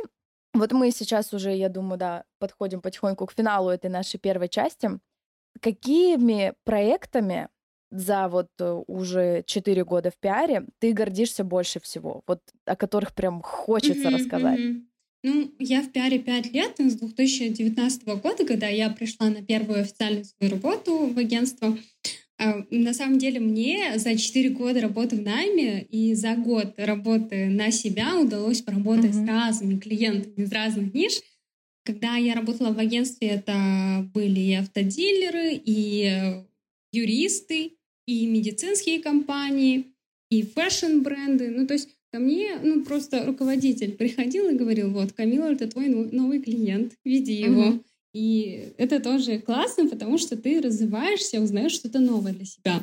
вот 0.55 0.71
мы 0.73 0.91
сейчас 0.91 1.33
уже, 1.33 1.55
я 1.55 1.69
думаю, 1.69 1.97
да, 1.99 2.23
подходим 2.39 2.81
потихоньку 2.81 3.25
к 3.27 3.33
финалу 3.33 3.69
этой 3.69 3.89
нашей 3.89 4.19
первой 4.19 4.49
части. 4.49 4.89
Какими 5.61 6.53
проектами 6.65 7.49
за 7.91 8.27
вот 8.29 8.49
э, 8.59 8.83
уже 8.87 9.43
4 9.47 9.85
года 9.85 10.11
в 10.11 10.17
пиаре 10.17 10.67
ты 10.79 10.93
гордишься 10.93 11.43
больше 11.45 11.79
всего? 11.79 12.23
Вот 12.27 12.41
о 12.65 12.75
которых 12.75 13.13
прям 13.15 13.41
хочется 13.41 14.09
Мгм, 14.09 14.11
рассказать. 14.11 14.61
мгм. 14.63 14.87
Ну, 15.23 15.51
я 15.59 15.81
в 15.81 15.91
пиаре 15.91 16.19
5 16.19 16.51
лет, 16.53 16.75
с 16.79 16.95
2019 16.95 18.15
года, 18.17 18.45
когда 18.45 18.67
я 18.67 18.89
пришла 18.89 19.29
на 19.29 19.43
первую 19.43 19.81
официальную 19.81 20.25
свою 20.25 20.51
работу 20.51 21.07
в 21.07 21.17
агентство. 21.17 21.75
А, 22.37 22.65
На 22.69 22.93
самом 22.93 23.17
деле 23.17 23.39
мне 23.39 23.97
за 23.97 24.17
4 24.17 24.49
года 24.49 24.81
работы 24.81 25.15
в 25.15 25.21
найме 25.21 25.83
и 25.89 26.13
за 26.15 26.35
год 26.35 26.73
работы 26.77 27.47
на 27.47 27.71
себя 27.71 28.19
удалось 28.19 28.61
поработать 28.61 29.15
Мгм. 29.15 29.25
с 29.25 29.29
разными 29.29 29.79
клиентами 29.79 30.43
из 30.45 30.51
разных 30.51 30.93
ниш. 30.93 31.21
Когда 31.85 32.15
я 32.17 32.33
работала 32.33 32.73
в 32.73 32.79
агентстве, 32.79 33.27
это 33.29 34.09
были 34.13 34.39
и 34.39 34.53
автодилеры, 34.53 35.53
и 35.53 36.41
юристы, 36.91 37.73
и 38.07 38.25
медицинские 38.27 39.01
компании, 39.01 39.85
и 40.29 40.41
фэшн-бренды. 40.43 41.49
Ну, 41.51 41.67
то 41.67 41.73
есть 41.75 41.89
ко 42.11 42.19
мне 42.19 42.57
ну, 42.63 42.83
просто 42.83 43.25
руководитель 43.25 43.91
приходил 43.93 44.49
и 44.49 44.55
говорил, 44.55 44.91
вот, 44.91 45.13
Камила, 45.13 45.51
это 45.53 45.67
твой 45.67 45.87
но- 45.89 46.09
новый 46.11 46.41
клиент, 46.41 46.93
веди 47.05 47.33
его. 47.33 47.65
Мгм. 47.65 47.83
И 48.15 48.73
это 48.77 49.01
тоже 49.01 49.39
классно, 49.39 49.89
потому 49.89 50.17
что 50.17 50.37
ты 50.37 50.61
развиваешься, 50.61 51.41
узнаешь 51.41 51.73
что-то 51.73 51.99
новое 51.99 52.31
для 52.31 52.45
себя. 52.45 52.81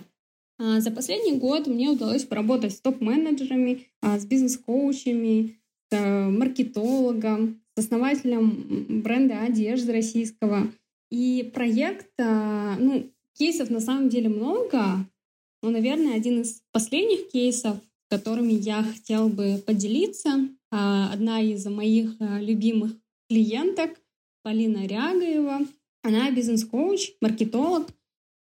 А 0.59 0.79
За 0.79 0.91
последний 0.91 1.39
год 1.39 1.67
мне 1.67 1.89
удалось 1.89 2.25
поработать 2.25 2.77
с 2.77 2.83
топ-менеджерами, 2.83 3.87
а, 4.03 4.19
с 4.19 4.27
бизнес-коучами, 4.27 5.57
с 5.91 5.95
э, 5.97 6.29
маркетологом, 6.29 7.63
с 7.75 7.79
основателем 7.79 9.01
бренда 9.03 9.41
одежды 9.41 9.93
российского. 9.93 10.71
И 11.11 11.51
проект, 11.55 12.11
а, 12.21 12.77
ну, 12.79 13.11
кейсов 13.35 13.71
на 13.71 13.81
самом 13.81 14.11
деле 14.11 14.29
много, 14.29 15.09
но, 15.63 15.71
наверное, 15.71 16.15
один 16.15 16.43
из 16.43 16.63
последних 16.73 17.31
кейсов, 17.31 17.79
которыми 18.11 18.53
я 18.53 18.83
хотела 18.83 19.29
бы 19.29 19.63
поделиться, 19.65 20.51
одна 20.69 21.41
из 21.41 21.65
моих 21.67 22.17
любимых 22.21 22.93
клиенток, 23.31 24.02
Полина 24.43 24.87
Рягаева, 24.87 25.61
она 26.03 26.31
бизнес-коуч, 26.31 27.13
маркетолог, 27.21 27.89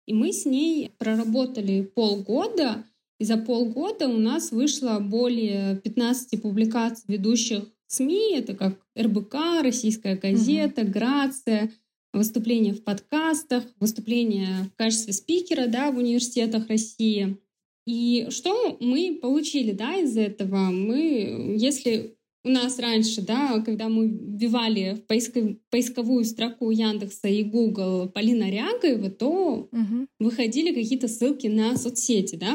и 0.07 0.15
мы 0.15 0.33
с 0.33 0.45
ней 0.45 0.93
проработали 0.99 1.83
полгода, 1.83 2.85
и 3.19 3.25
за 3.25 3.37
полгода 3.37 4.09
у 4.09 4.19
нас 4.19 4.53
вышло 4.53 4.99
более 5.01 5.77
15 5.77 6.41
публикаций 6.41 7.05
ведущих 7.09 7.65
СМИ, 7.89 8.37
это 8.37 8.55
как 8.55 8.79
РБК, 8.99 9.63
Российская 9.63 10.17
газета, 10.17 10.85
Грация, 10.85 11.73
выступления 12.13 12.75
в 12.75 12.85
подкастах, 12.85 13.65
выступления 13.81 14.71
в 14.73 14.77
качестве 14.77 15.13
спикера 15.13 15.67
да, 15.67 15.91
в 15.91 15.99
университетах 15.99 16.69
России. 16.69 17.39
И 17.87 18.27
что 18.31 18.77
мы 18.81 19.19
получили 19.21 19.73
да, 19.73 19.97
из 19.97 20.17
этого? 20.17 20.57
Мы, 20.57 21.57
если 21.59 22.18
у 22.45 22.51
нас 22.51 22.79
раньше, 22.79 23.21
да, 23.23 23.61
когда 23.61 23.89
мы 23.89 24.07
вбивали 24.09 24.95
в 24.95 25.07
поисков- 25.07 25.57
поисковую 25.71 26.25
строку 26.25 26.71
Яндекса 26.71 27.29
и 27.29 27.43
Google 27.43 28.09
Полина 28.09 28.49
Рягаева, 28.51 29.11
то 29.11 29.69
Мгм. 29.73 30.09
выходили 30.19 30.73
какие-то 30.73 31.09
ссылки 31.09 31.47
на 31.49 31.77
соцсети, 31.77 32.37
да, 32.37 32.55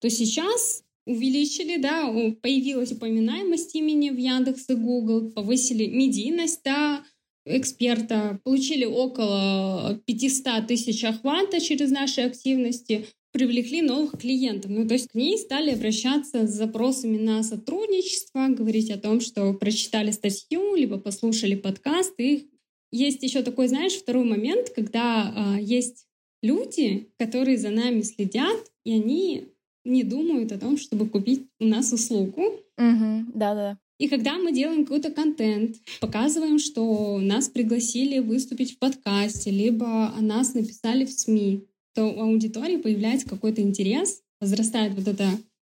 то 0.00 0.08
сейчас 0.10 0.84
увеличили, 1.06 1.80
да, 1.80 2.06
появилась 2.42 2.92
упоминаемость 2.92 3.74
имени 3.74 4.10
в 4.10 4.16
Яндекс 4.16 4.68
и 4.70 4.74
Google, 4.74 5.30
повысили 5.30 5.86
медийность, 5.86 6.60
да, 6.64 7.04
эксперта, 7.48 8.40
получили 8.44 8.84
около 8.84 10.00
500 10.04 10.66
тысяч 10.66 11.04
охвата 11.04 11.60
через 11.60 11.90
наши 11.90 12.22
активности, 12.22 13.06
привлекли 13.36 13.82
новых 13.82 14.18
клиентов. 14.18 14.70
Ну, 14.70 14.88
то 14.88 14.94
есть 14.94 15.10
к 15.10 15.14
ней 15.14 15.36
стали 15.36 15.70
обращаться 15.70 16.46
с 16.46 16.50
запросами 16.50 17.18
на 17.18 17.42
сотрудничество, 17.42 18.48
говорить 18.48 18.90
о 18.90 18.98
том, 18.98 19.20
что 19.20 19.52
прочитали 19.52 20.10
статью, 20.10 20.74
либо 20.74 20.98
послушали 20.98 21.54
подкаст. 21.54 22.14
И 22.18 22.48
есть 22.90 23.22
еще 23.22 23.42
такой, 23.42 23.68
знаешь, 23.68 23.92
второй 23.92 24.24
момент, 24.24 24.70
когда 24.70 25.34
а, 25.36 25.60
есть 25.60 26.06
люди, 26.42 27.10
которые 27.18 27.58
за 27.58 27.68
нами 27.68 28.00
следят, 28.00 28.56
и 28.84 28.92
они 28.94 29.48
не 29.84 30.02
думают 30.02 30.52
о 30.52 30.58
том, 30.58 30.78
чтобы 30.78 31.06
купить 31.06 31.46
у 31.60 31.66
нас 31.66 31.92
услугу. 31.92 32.54
Мгм. 32.78 33.32
Да-да. 33.34 33.78
И 33.98 34.08
когда 34.08 34.38
мы 34.38 34.52
делаем 34.52 34.84
какой-то 34.84 35.10
контент, 35.10 35.76
показываем, 36.00 36.58
что 36.58 37.18
нас 37.20 37.50
пригласили 37.50 38.18
выступить 38.18 38.76
в 38.76 38.78
подкасте, 38.78 39.50
либо 39.50 40.08
о 40.16 40.22
нас 40.22 40.54
написали 40.54 41.04
в 41.04 41.12
СМИ, 41.12 41.66
то 41.96 42.04
у 42.04 42.20
аудитории 42.20 42.76
появляется 42.76 43.26
какой-то 43.28 43.62
интерес, 43.62 44.20
возрастает 44.40 44.92
вот 44.94 45.08
это 45.08 45.26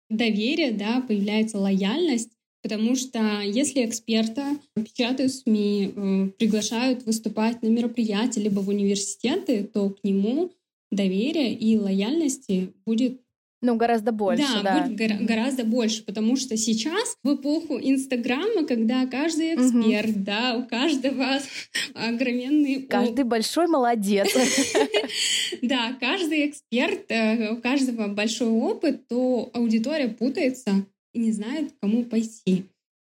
доверие, 0.09 0.71
да, 0.71 1.01
появляется 1.07 1.59
лояльность, 1.59 2.29
потому 2.63 2.95
что 2.95 3.41
если 3.41 3.85
эксперта 3.85 4.43
печатают 4.75 5.31
СМИ, 5.33 5.93
э, 5.95 6.27
приглашают 6.39 7.05
выступать 7.05 7.61
на 7.61 7.67
мероприятия, 7.67 8.41
либо 8.41 8.59
в 8.59 8.69
университеты, 8.69 9.63
то 9.63 9.91
к 9.91 10.03
нему 10.03 10.51
доверия 10.91 11.53
и 11.53 11.77
лояльности 11.77 12.73
будет 12.85 13.21
Ну, 13.61 13.75
гораздо 13.77 14.11
больше, 14.11 14.43
да, 14.43 14.61
да. 14.63 14.83
будет 14.83 14.97
гора- 14.97 15.17
гораздо 15.21 15.63
больше, 15.63 16.03
потому 16.03 16.35
что 16.37 16.55
сейчас 16.57 17.17
в 17.23 17.35
эпоху 17.35 17.79
Инстаграма, 17.81 18.65
когда 18.65 19.05
каждый 19.07 19.55
эксперт, 19.55 20.23
да, 20.23 20.55
у 20.57 20.67
каждого 20.67 21.39
огроменный 21.95 22.83
Каждый 22.83 23.25
большой 23.25 23.67
молодец. 23.67 24.27
да, 25.61 25.97
каждый 25.99 26.49
эксперт, 26.49 27.05
э, 27.09 27.51
у 27.53 27.57
каждого 27.61 28.07
большой 28.07 28.49
опыт, 28.49 29.07
то 29.07 29.49
аудитория 29.53 30.09
путается 30.09 30.85
и 31.13 31.19
не 31.19 31.31
знает, 31.31 31.71
к 31.71 31.79
кому 31.79 32.03
пойти. 32.03 32.65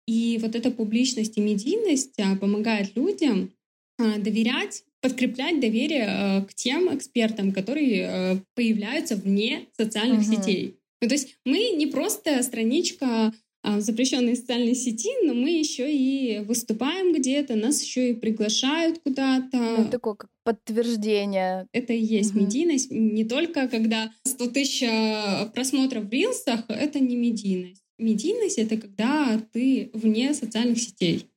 И 0.07 0.39
вот 0.43 0.55
эта 0.55 0.71
публичность 0.71 1.39
и 1.39 1.41
медийность 1.41 2.19
а, 2.21 2.37
помогает 2.37 2.95
людям 2.95 3.51
а, 3.99 4.19
доверять, 4.19 4.85
подкреплять 5.01 5.61
доверие 5.61 6.07
э, 6.07 6.43
к 6.47 6.55
тем 6.55 6.95
экспертам, 6.95 7.53
которые 7.53 8.01
э, 8.01 8.37
появляются 8.55 9.17
вне 9.17 9.67
социальных 9.77 10.27
Мгм. 10.27 10.37
сетей. 10.37 10.75
Ну, 11.03 11.09
то 11.09 11.15
есть 11.15 11.37
мы 11.45 11.71
не 11.77 11.87
просто 11.87 12.43
страничка 12.43 13.33
в 13.65 13.81
запрещенной 13.81 14.37
социальной 14.37 14.75
сети, 14.75 15.11
но 15.25 15.35
мы 15.35 15.51
еще 15.51 15.91
и 15.93 16.41
выступаем 16.41 17.13
где-то, 17.15 17.57
нас 17.57 17.83
еще 17.83 18.11
и 18.11 18.15
приглашают 18.15 19.01
куда-то. 19.03 19.57
Ну, 19.57 19.89
такое 19.91 20.15
как 20.15 20.31
подтверждение. 20.43 21.67
Это 21.73 21.93
и 21.93 22.01
есть 22.03 22.35
Мгм. 22.35 22.45
медийность. 22.45 22.91
Не 22.91 23.25
только 23.25 23.69
когда 23.69 24.13
100 24.25 24.47
тысяч 24.51 24.83
э, 24.83 25.47
просмотров 25.55 26.05
в 26.05 26.11
рилсах, 26.13 26.61
это 26.69 27.01
не 27.01 27.17
медийность. 27.17 27.83
Медийность— 27.99 28.59
это 28.59 28.77
когда 28.77 29.41
ты 29.53 29.91
вне 29.95 30.35
социальных 30.35 30.79
сетей. 30.79 31.31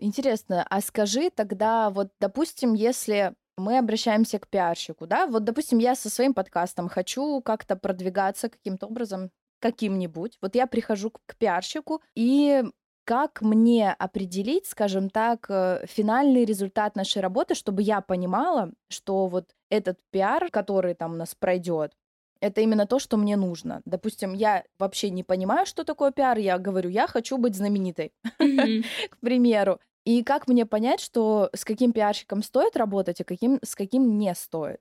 Интересно, 0.00 0.66
а 0.68 0.80
скажи 0.80 1.30
тогда, 1.34 1.90
вот, 1.90 2.08
допустим, 2.20 2.74
если 2.74 3.34
мы 3.56 3.78
обращаемся 3.78 4.38
к 4.38 4.48
пиарщику, 4.48 5.06
да, 5.06 5.26
вот, 5.26 5.44
допустим, 5.44 5.78
я 5.78 5.94
со 5.94 6.10
своим 6.10 6.34
подкастом 6.34 6.88
хочу 6.88 7.40
как-то 7.40 7.76
продвигаться 7.76 8.48
каким-то 8.48 8.86
образом, 8.86 9.30
каким-нибудь. 9.60 10.38
Вот 10.42 10.54
я 10.54 10.66
прихожу 10.66 11.10
к 11.10 11.36
пиарщику, 11.36 12.02
и 12.14 12.64
как 13.04 13.40
мне 13.40 13.92
определить, 13.92 14.66
скажем 14.66 15.10
так, 15.10 15.46
э, 15.48 15.84
финальный 15.86 16.44
результат 16.44 16.96
нашей 16.96 17.22
работы, 17.22 17.54
чтобы 17.54 17.82
я 17.82 18.00
понимала, 18.00 18.72
что 18.88 19.28
вот 19.28 19.54
этот 19.70 19.98
пиар, 20.10 20.50
который 20.50 20.94
там 20.94 21.12
у 21.12 21.16
нас 21.16 21.34
пройдет, 21.34 21.92
это 22.40 22.60
именно 22.60 22.86
то, 22.86 22.98
что 22.98 23.16
мне 23.16 23.36
нужно. 23.36 23.80
Допустим, 23.84 24.34
я 24.34 24.64
вообще 24.78 25.10
не 25.10 25.22
понимаю, 25.22 25.66
что 25.66 25.84
такое 25.84 26.10
пиар, 26.10 26.38
я 26.38 26.58
говорю, 26.58 26.90
я 26.90 27.06
хочу 27.06 27.38
быть 27.38 27.54
знаменитой, 27.54 28.12
к 28.38 29.18
примеру. 29.20 29.80
И 30.04 30.22
как 30.22 30.48
мне 30.48 30.66
понять, 30.66 31.00
что 31.00 31.50
с 31.54 31.64
каким 31.64 31.92
пиарщиком 31.92 32.42
стоит 32.42 32.76
работать, 32.76 33.20
а 33.20 33.24
каким, 33.24 33.58
с 33.62 33.74
каким 33.74 34.18
не 34.18 34.34
стоит? 34.34 34.80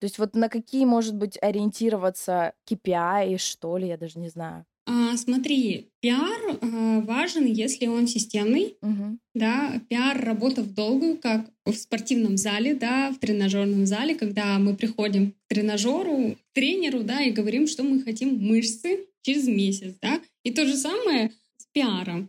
То 0.00 0.04
есть 0.04 0.18
вот 0.18 0.34
на 0.34 0.48
какие, 0.48 0.84
может 0.84 1.14
быть, 1.16 1.38
ориентироваться 1.40 2.52
KPI, 2.70 3.38
что 3.38 3.78
ли, 3.78 3.88
я 3.88 3.96
даже 3.96 4.18
не 4.18 4.28
знаю. 4.28 4.64
А, 4.88 5.16
смотри, 5.16 5.88
пиар 6.00 6.58
а, 6.60 7.00
важен, 7.00 7.44
если 7.44 7.86
он 7.86 8.06
системный, 8.06 8.76
Мгм. 8.82 9.18
да, 9.34 9.80
пиар 9.88 10.24
работа 10.24 10.62
в 10.62 10.72
долгую, 10.74 11.16
как 11.16 11.50
в 11.64 11.72
спортивном 11.74 12.36
зале, 12.36 12.72
да, 12.74 13.10
в 13.10 13.18
тренажерном 13.18 13.84
зале, 13.84 14.14
когда 14.14 14.58
мы 14.60 14.76
приходим 14.76 15.32
к 15.32 15.34
тренажеру, 15.48 16.36
к 16.36 16.54
тренеру, 16.54 17.02
да, 17.02 17.20
и 17.22 17.32
говорим, 17.32 17.66
что 17.66 17.82
мы 17.82 18.00
хотим 18.02 18.38
мышцы 18.38 19.06
через 19.22 19.48
месяц, 19.48 19.94
да, 20.00 20.20
и 20.44 20.52
то 20.52 20.64
же 20.64 20.76
самое 20.76 21.32
с 21.56 21.66
пиаром. 21.72 22.28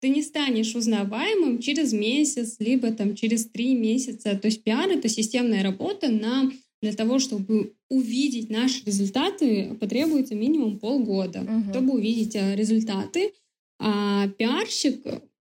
Ты 0.00 0.08
не 0.08 0.22
станешь 0.22 0.74
узнаваемым 0.74 1.60
через 1.60 1.92
месяц, 1.92 2.56
либо 2.58 2.90
там 2.90 3.14
через 3.14 3.46
три 3.46 3.76
месяца. 3.76 4.34
То 4.36 4.46
есть 4.46 4.64
пиар— 4.64 4.88
это 4.90 5.08
системная 5.08 5.62
работа 5.62 6.08
на 6.10 6.50
для 6.82 6.92
того, 6.92 7.18
чтобы 7.20 7.74
увидеть 7.88 8.50
наши 8.50 8.84
результаты, 8.84 9.74
потребуется 9.80 10.34
минимум 10.34 10.78
полгода, 10.80 11.40
Мгм. 11.42 11.70
чтобы 11.70 11.94
увидеть 11.94 12.34
э, 12.34 12.56
результаты. 12.56 13.32
А 13.78 14.28
пиарщик, 14.28 15.00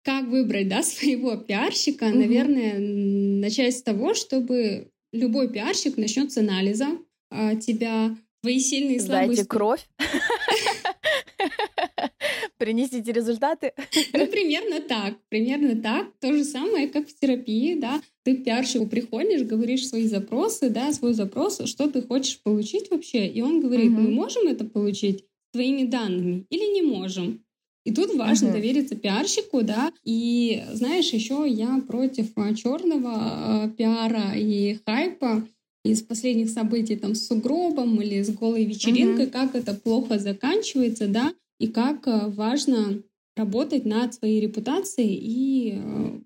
как 0.05 0.29
выбрать 0.29 0.69
да, 0.69 0.83
своего 0.83 1.37
пиарщика, 1.37 2.07
Мгм. 2.07 2.19
наверное, 2.21 2.79
начать 2.79 3.77
с 3.77 3.83
того, 3.83 4.15
чтобы 4.15 4.89
любой 5.13 5.49
пиарщик 5.49 5.97
начнет 5.97 6.31
с 6.33 6.37
анализа 6.39 6.87
а, 7.31 7.57
тебя, 7.57 8.15
твои 8.43 8.59
сильные 8.61 8.97
и 8.97 9.01
слабые 9.01 9.33
Сдайте 9.35 9.45
кровь. 9.49 9.89
Принесите 12.63 13.11
результаты. 13.13 13.73
Ну, 14.13 14.27
примерно 14.29 14.81
так, 14.81 15.15
примерно 15.29 15.75
так. 15.83 16.13
То 16.21 16.33
же 16.33 16.45
самое, 16.45 16.87
как 16.87 17.09
в 17.09 17.19
терапии, 17.19 17.75
да. 17.75 18.01
Ты 18.23 18.37
к 18.37 18.45
пиарщику 18.45 18.87
приходишь, 18.87 19.43
говоришь 19.43 19.89
свои 19.89 20.07
запросы, 20.07 20.71
да, 20.71 20.93
свой 20.93 21.15
запрос, 21.15 21.61
что 21.65 21.89
ты 21.89 22.03
хочешь 22.03 22.41
получить 22.41 22.89
вообще. 22.91 23.27
И 23.27 23.43
он 23.43 23.61
говорит, 23.61 23.91
Мгм. 23.91 24.03
мы 24.05 24.11
можем 24.11 24.47
это 24.47 24.65
получить 24.65 25.25
твоими 25.53 25.83
данными 25.83 26.47
или 26.51 26.73
не 26.73 26.83
можем. 26.83 27.45
И 27.85 27.93
тут 27.93 28.15
важно 28.15 28.49
Мгм. 28.51 28.57
довериться 28.59 28.95
пиарщику, 28.95 29.63
да. 29.63 29.93
И 30.05 30.63
знаешь, 30.73 31.13
еще 31.13 31.45
я 31.49 31.83
против 31.89 32.29
черного 32.57 33.73
пиара 33.77 34.35
и 34.37 34.79
хайпа 34.87 35.45
из 35.85 36.01
последних 36.03 36.49
событий 36.51 36.95
там 36.95 37.17
с 37.17 37.27
сугробом 37.27 38.01
или 38.01 38.23
с 38.23 38.31
голой 38.31 38.65
вечеринкой, 38.65 39.27
как 39.27 39.57
это 39.57 39.75
плохо 39.75 40.21
заканчивается, 40.21 41.09
да, 41.09 41.33
и 41.63 41.69
как 41.69 42.09
э, 42.09 42.27
важно 42.27 43.03
работать 43.37 43.87
над 43.87 44.13
своей 44.15 44.41
репутацией 44.41 45.15
и 45.15 45.75
э, 45.77 46.21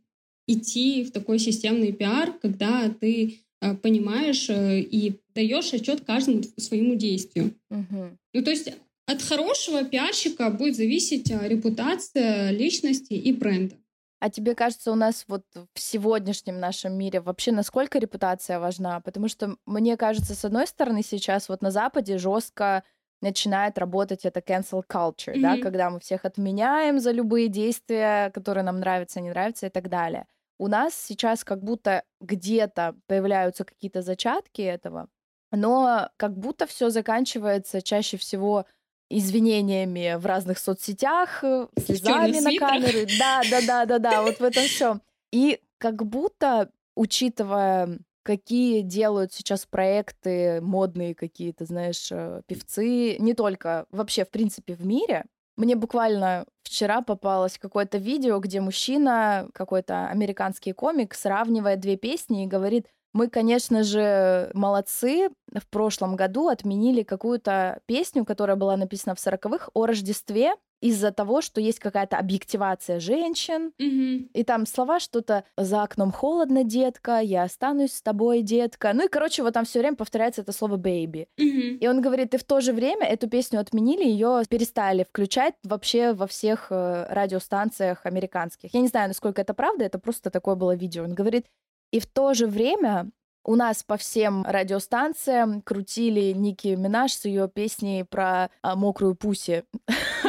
идти 0.47 1.05
в 1.05 1.13
такой 1.13 1.39
системный 1.39 1.93
пиар, 1.93 2.33
когда 2.41 2.89
ты 2.89 3.41
э, 3.61 3.75
понимаешь 3.75 4.49
и 4.49 5.21
даешь 5.35 5.75
отчет 5.75 6.07
каждому 6.07 6.43
своему 6.57 6.95
действию. 6.95 7.53
Мгм. 7.69 8.19
Ну, 8.33 8.43
то 8.43 8.51
есть 8.51 8.73
от 9.07 9.21
хорошего 9.21 9.85
пиарщика 9.85 10.49
будет 10.49 10.75
зависеть 10.75 11.31
репутация 11.31 12.51
личности 12.51 13.13
и 13.13 13.31
бренда. 13.35 13.75
А 14.21 14.31
тебе 14.31 14.55
кажется, 14.55 14.91
у 14.91 14.95
нас 14.95 15.27
вот 15.29 15.45
в 15.55 15.79
сегодняшнем 15.79 16.59
нашем 16.59 16.97
мире 16.97 17.21
вообще 17.21 17.53
насколько 17.53 17.99
репутация 17.99 18.59
важна? 18.59 19.01
Потому 19.01 19.29
что 19.29 19.57
мне 19.67 19.99
кажется, 19.99 20.35
с 20.35 20.47
одной 20.47 20.67
стороны, 20.67 21.03
сейчас 21.03 21.51
вот 21.51 21.61
на 21.61 21.71
Западе 21.71 22.17
жестко 22.17 22.83
начинает 23.23 23.79
работать 23.79 24.25
это 24.25 24.41
cancel 24.41 24.83
culture, 24.87 25.41
да, 25.41 25.53
Мгм. 25.55 25.61
когда 25.63 25.91
мы 25.91 26.01
всех 26.01 26.25
отменяем 26.25 27.01
за 27.01 27.13
любые 27.13 27.49
действия, 27.49 28.31
которые 28.31 28.65
нам 28.65 28.81
нравятся, 28.81 29.21
не 29.21 29.31
нравятся 29.31 29.67
и 29.67 29.71
так 29.71 29.89
далее. 29.89 30.27
У 30.59 30.69
нас 30.69 30.95
сейчас 30.95 31.45
как 31.45 31.63
будто 31.63 32.03
где-то 32.21 32.95
появляются 33.07 33.65
какие-то 33.65 34.03
зачатки 34.03 34.63
этого, 34.63 35.09
но 35.53 36.09
как 36.17 36.37
будто 36.37 36.67
все 36.67 36.91
заканчивается 36.91 37.83
чаще 37.83 38.17
всего 38.17 38.65
извинениями 39.11 40.17
в 40.19 40.27
разных 40.27 40.59
соцсетях, 40.59 41.45
э, 41.45 41.69
слезами 41.79 42.41
на 42.41 42.59
камеры. 42.59 43.07
Да, 43.19 43.43
да, 43.51 43.61
да, 43.61 43.85
да, 43.87 43.99
да, 43.99 44.23
вот 44.23 44.41
в 44.41 44.43
этом 44.43 44.65
все. 44.65 45.01
И 45.33 45.61
как 45.79 46.05
будто, 46.05 46.71
учитывая, 46.97 47.99
какие 48.27 48.81
делают 48.81 49.33
сейчас 49.33 49.67
проекты 49.67 50.61
модные 50.61 51.15
какие-то, 51.15 51.65
знаешь, 51.65 52.09
э, 52.11 52.43
певцы, 52.49 53.17
не 53.19 53.35
только 53.35 53.87
вообще, 53.93 54.25
в 54.25 54.31
принципе, 54.31 54.75
в 54.75 54.85
мире, 54.85 55.27
мне 55.57 55.77
буквально 55.77 56.45
вчера 56.65 57.03
попалось 57.03 57.57
какое-то 57.57 57.99
видео, 57.99 58.41
где 58.41 58.61
мужчина, 58.61 59.49
какой-то 59.55 60.09
американский 60.09 60.73
комик, 60.73 61.15
сравнивает 61.15 61.79
две 61.79 61.97
песни 61.97 62.43
и 62.43 62.49
говорит, 62.49 62.89
мы, 63.17 63.29
конечно 63.29 63.83
же, 63.83 64.51
молодцы. 64.53 65.31
В 65.55 65.67
прошлом 65.69 66.17
году 66.17 66.49
отменили 66.49 67.03
какую-то 67.03 67.81
песню, 67.87 68.25
которая 68.27 68.57
была 68.57 68.77
написана 68.77 69.15
в 69.15 69.21
сороковых 69.21 69.71
о 69.73 69.87
Рождестве 69.87 70.55
из-за 70.83 71.11
того, 71.11 71.41
что 71.41 71.61
есть 71.61 71.79
какая-то 71.79 72.19
объективация 72.19 73.01
женщин. 73.01 73.73
Мгм. 73.79 74.29
И 74.35 74.45
там 74.45 74.67
слова 74.67 75.01
что-то 75.01 75.45
«за 75.57 75.83
окном 75.83 76.13
холодно, 76.13 76.65
детка», 76.65 77.21
«я 77.21 77.45
останусь 77.45 77.95
с 77.95 78.03
тобой, 78.03 78.43
детка». 78.43 78.93
Ну 78.93 79.07
и, 79.07 79.09
короче, 79.09 79.43
вот 79.43 79.55
там 79.55 79.65
все 79.65 79.79
время 79.79 79.97
повторяется 79.97 80.43
это 80.43 80.53
слово 80.53 80.77
«baby». 80.77 81.29
Мгм. 81.39 81.79
И 81.79 81.89
он 81.89 82.03
говорит, 82.03 82.35
и 82.35 82.37
в 82.37 82.45
то 82.45 82.61
же 82.61 82.75
время 82.75 83.07
эту 83.07 83.29
песню 83.29 83.61
отменили, 83.61 84.05
ее 84.05 84.43
перестали 84.49 85.05
включать 85.05 85.55
вообще 85.65 86.13
во 86.13 86.27
всех 86.27 86.67
э, 86.71 87.07
радиостанциях 87.09 88.05
американских. 88.05 88.75
Я 88.75 88.81
не 88.81 88.89
знаю, 88.89 89.09
насколько 89.09 89.41
это 89.41 89.55
правда, 89.55 89.85
это 89.85 89.99
просто 89.99 90.31
такое 90.31 90.55
было 90.57 90.77
видео. 90.77 91.05
Он 91.05 91.15
говорит, 91.15 91.47
и 91.93 92.01
в 92.01 92.07
то 92.07 92.35
же 92.35 92.47
время 92.47 93.11
у 93.45 93.55
нас 93.55 93.85
по 93.85 93.97
всем 93.97 94.45
радиостанциям 94.45 95.63
крутили 95.63 96.33
Ники 96.33 96.69
Минаж 96.69 97.13
с 97.13 97.25
ее 97.27 97.49
песней 97.49 98.05
про 98.05 98.51
а, 98.63 98.75
мокрую 98.75 99.15
пуси. 99.15 99.63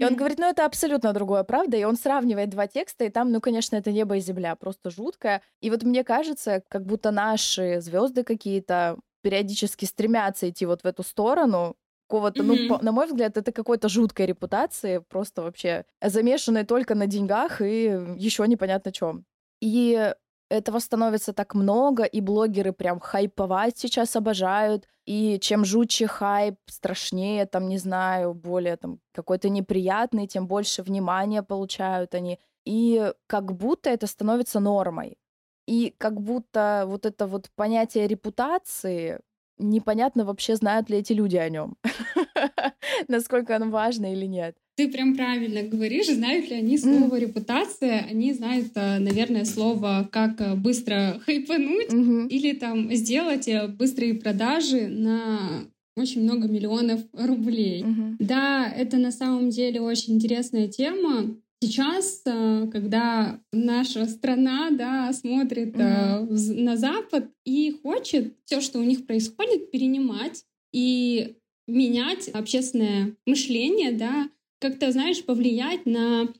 И 0.00 0.04
он 0.04 0.14
говорит, 0.14 0.38
ну 0.38 0.46
это 0.48 0.64
абсолютно 0.64 1.12
другое, 1.12 1.42
правда? 1.42 1.76
И 1.76 1.84
он 1.84 1.96
сравнивает 1.96 2.50
два 2.50 2.66
текста, 2.68 3.04
и 3.04 3.08
там, 3.10 3.32
ну, 3.32 3.40
конечно, 3.40 3.74
это 3.76 3.90
небо 3.90 4.16
и 4.16 4.20
земля, 4.20 4.54
просто 4.54 4.90
жутко. 4.90 5.42
И 5.60 5.70
вот 5.70 5.82
мне 5.82 6.04
кажется, 6.04 6.62
как 6.68 6.86
будто 6.86 7.10
наши 7.10 7.80
звезды 7.80 8.22
какие-то 8.22 8.98
периодически 9.22 9.86
стремятся 9.86 10.48
идти 10.48 10.66
вот 10.66 10.82
в 10.82 10.86
эту 10.86 11.02
сторону, 11.02 11.74
какого-то, 12.08 12.42
ну, 12.44 12.54
по- 12.68 12.84
на 12.84 12.92
мой 12.92 13.06
взгляд, 13.06 13.36
это 13.36 13.50
какой-то 13.50 13.88
жуткой 13.88 14.26
репутации, 14.26 14.98
просто 15.08 15.42
вообще 15.42 15.84
замешанной 16.02 16.64
только 16.64 16.94
на 16.94 17.06
деньгах 17.06 17.60
и 17.62 17.84
еще 18.16 18.46
непонятно 18.46 18.92
чем. 18.92 19.24
И 19.60 20.12
этого 20.48 20.78
становится 20.78 21.32
так 21.32 21.54
много, 21.54 22.04
и 22.04 22.20
блогеры 22.20 22.72
прям 22.72 23.00
хайповать 23.00 23.78
сейчас 23.78 24.16
обожают. 24.16 24.86
И 25.06 25.38
чем 25.40 25.64
жутче 25.64 26.06
хайп, 26.06 26.56
страшнее, 26.66 27.46
там, 27.46 27.68
не 27.68 27.78
знаю, 27.78 28.34
более 28.34 28.76
там 28.76 29.00
какой-то 29.12 29.48
неприятный, 29.48 30.26
тем 30.26 30.46
больше 30.46 30.82
внимания 30.82 31.42
получают 31.42 32.14
они. 32.14 32.38
И 32.64 33.12
как 33.26 33.52
будто 33.52 33.90
это 33.90 34.06
становится 34.06 34.60
нормой. 34.60 35.18
И 35.66 35.94
как 35.98 36.20
будто 36.20 36.84
вот 36.86 37.06
это 37.06 37.26
вот 37.26 37.50
понятие 37.54 38.06
репутации, 38.06 39.20
непонятно 39.58 40.24
вообще, 40.24 40.56
знают 40.56 40.90
ли 40.90 40.98
эти 40.98 41.12
люди 41.12 41.36
о 41.36 41.48
нем. 41.48 41.76
Насколько 43.08 43.56
оно 43.56 43.70
важно 43.70 44.12
или 44.12 44.26
нет. 44.26 44.56
Ты 44.76 44.88
прям 44.88 45.14
правильно 45.14 45.62
говоришь, 45.62 46.08
знают 46.08 46.50
ли 46.50 46.56
они 46.56 46.76
слово 46.78 47.16
репутация, 47.20 48.00
они 48.10 48.32
знают, 48.32 48.72
э, 48.74 48.98
наверное, 48.98 49.44
слово, 49.44 50.08
как 50.10 50.58
быстро 50.60 51.20
хайпануть 51.24 51.92
Мгм. 51.92 52.26
или 52.26 52.52
там 52.54 52.92
сделать 52.92 53.46
э, 53.46 53.68
быстрые 53.68 54.14
продажи 54.14 54.88
на 54.88 55.64
очень 55.96 56.24
много 56.24 56.48
миллионов 56.48 57.02
рублей. 57.12 57.84
Мгм. 57.84 58.16
Да, 58.18 58.68
это 58.68 58.96
на 58.96 59.12
самом 59.12 59.50
деле 59.50 59.80
очень 59.80 60.14
интересная 60.14 60.66
тема. 60.66 61.36
Сейчас, 61.62 62.22
э, 62.26 62.66
когда 62.72 63.38
наша 63.52 64.06
страна 64.06 64.70
да, 64.72 65.12
смотрит 65.12 65.76
вз- 65.76 66.60
на 66.60 66.76
Запад 66.76 67.28
и 67.44 67.76
хочет 67.80 68.34
все, 68.44 68.60
что 68.60 68.80
у 68.80 68.82
них 68.82 69.06
происходит, 69.06 69.70
перенимать 69.70 70.44
и 70.72 71.36
менять 71.68 72.28
общественное 72.28 73.14
мышление, 73.24 73.92
да, 73.92 74.28
как-то, 74.64 74.90
знаешь, 74.92 75.22
повлиять 75.22 75.84
на 75.84 76.32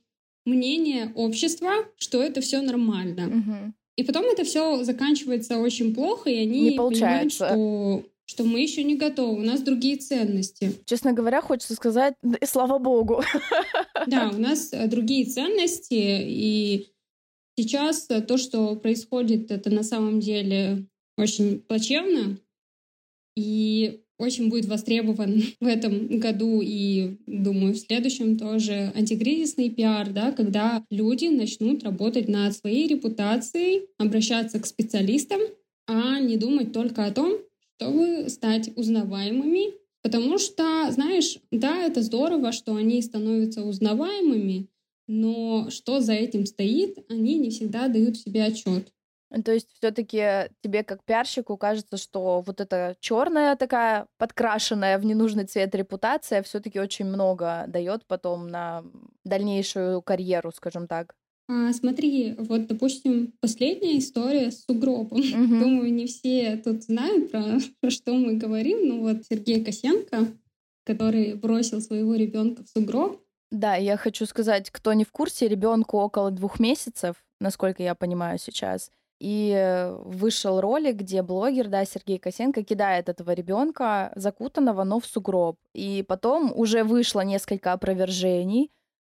мнение 0.47 1.13
общества, 1.15 1.73
что 1.99 2.23
это 2.23 2.41
все 2.41 2.63
нормально. 2.63 3.27
Мгм. 3.27 3.75
И 3.97 4.03
потом 4.03 4.25
это 4.25 4.45
все 4.45 4.83
заканчивается 4.83 5.59
очень 5.59 5.95
плохо, 5.95 6.31
и 6.31 6.39
они 6.39 6.61
Не 6.63 6.71
понимают, 6.71 6.79
получается. 6.79 7.47
что 7.49 8.05
что 8.27 8.45
мы 8.45 8.61
еще 8.61 8.83
не 8.83 8.97
готовы, 8.97 9.43
у 9.43 9.45
нас 9.45 9.61
другие 9.61 9.97
ценности. 9.97 10.73
Честно 10.87 11.13
говоря, 11.13 11.43
хочется 11.43 11.75
сказать, 11.75 12.15
и 12.23 12.47
слава 12.47 12.79
богу. 12.79 13.23
Да, 14.07 14.31
у 14.35 14.39
нас 14.39 14.73
э, 14.73 14.87
другие 14.87 15.27
ценности, 15.27 15.93
и 15.93 16.89
сейчас 17.59 18.09
то, 18.27 18.39
что 18.39 18.77
происходит, 18.77 19.51
это 19.51 19.69
на 19.69 19.83
самом 19.83 20.21
деле 20.21 20.87
очень 21.19 21.61
плачевно, 21.61 22.39
и 23.37 24.04
очень 24.19 24.49
будет 24.49 24.67
востребован 24.67 25.43
в 25.61 25.67
этом 25.67 26.19
году 26.19 26.61
и, 26.63 27.17
думаю, 27.27 27.75
в 27.75 27.79
следующем 27.79 28.39
тоже 28.39 28.93
антикризисный 28.95 29.71
пиар, 29.71 30.11
да, 30.11 30.33
когда 30.33 30.85
люди 30.91 31.27
начнут 31.27 31.83
работать 31.85 32.29
над 32.29 32.57
своей 32.57 32.87
репутацией, 32.87 33.89
обращаться 33.99 34.61
к 34.61 34.67
специалистам, 34.67 35.41
а 35.87 36.19
не 36.21 36.37
думать 36.37 36.73
только 36.73 37.05
о 37.05 37.13
том, 37.13 37.39
чтобы 37.77 38.29
стать 38.29 38.71
узнаваемыми. 38.77 39.75
Потому 40.03 40.39
что, 40.39 40.91
знаешь, 40.91 41.39
да, 41.51 41.83
это 41.83 42.03
здорово, 42.03 42.53
что 42.53 42.77
они 42.77 43.01
становятся 43.01 43.63
узнаваемыми, 43.63 44.69
но 45.07 45.71
что 45.71 46.01
за 46.01 46.13
этим 46.13 46.47
стоит, 46.47 46.99
они 47.09 47.39
не 47.39 47.51
всегда 47.51 47.89
дают 47.89 48.19
себе 48.19 48.45
отчет. 48.45 48.93
То 49.43 49.53
есть 49.53 49.69
все-таки 49.79 50.51
тебе 50.63 50.85
как 50.85 51.03
пиарщику 51.05 51.57
кажется, 51.57 51.97
что 51.97 52.43
вот 52.47 52.61
эта 52.61 52.97
черная 53.01 53.57
такая 53.57 54.07
подкрашенная 54.19 54.99
в 54.99 55.05
ненужный 55.05 55.45
цвет 55.45 55.75
репутация 55.75 56.43
все-таки 56.43 56.79
очень 56.79 57.07
много 57.07 57.65
дает 57.69 58.07
потом 58.07 58.49
на 58.49 58.85
дальнейшую 59.25 60.03
карьеру, 60.03 60.53
скажем 60.53 60.87
так. 60.87 61.15
А, 61.47 61.73
смотри, 61.73 62.35
вот, 62.39 62.67
допустим, 62.69 63.35
последняя 63.41 63.99
история 63.99 64.51
с 64.51 64.65
сугробом. 64.65 65.19
Угу. 65.35 65.59
Думаю, 65.59 65.93
не 65.93 66.07
все 66.07 66.57
тут 66.57 66.85
знают, 66.85 67.31
про, 67.31 67.59
про 67.81 67.91
что 67.91 68.15
мы 68.15 68.35
говорим. 68.35 68.89
Ну 68.89 69.01
вот 69.01 69.25
Сергей 69.29 69.65
Косенко, 69.65 70.29
который 70.85 71.35
бросил 71.35 71.81
своего 71.81 72.15
ребенка 72.15 72.63
в 72.65 72.69
сугроб. 72.69 73.21
Да, 73.51 73.77
я 73.77 73.97
хочу 73.97 74.27
сказать, 74.27 74.71
кто 74.71 74.93
не 74.95 75.05
в 75.05 75.13
курсе, 75.13 75.49
ребенку 75.49 75.99
около 75.99 76.31
двух 76.31 76.59
месяцев, 76.59 77.17
насколько 77.41 77.83
я 77.83 77.95
понимаю 77.95 78.39
сейчас. 78.39 78.91
И 79.21 79.91
вышел 80.01 80.61
ролик, 80.61 80.97
где 80.97 81.23
блогер, 81.23 81.69
да, 81.69 81.85
Сергей 81.85 82.19
Косенко 82.19 82.63
кидает 82.65 83.09
этого 83.09 83.31
ребенка 83.33 84.13
закутанного, 84.17 84.85
но 84.85 85.01
в 85.01 85.07
сугроб. 85.07 85.59
И 85.73 86.05
потом 86.07 86.53
уже 86.55 86.85
вышло 86.85 87.21
несколько 87.21 87.73
опровержений, 87.73 88.71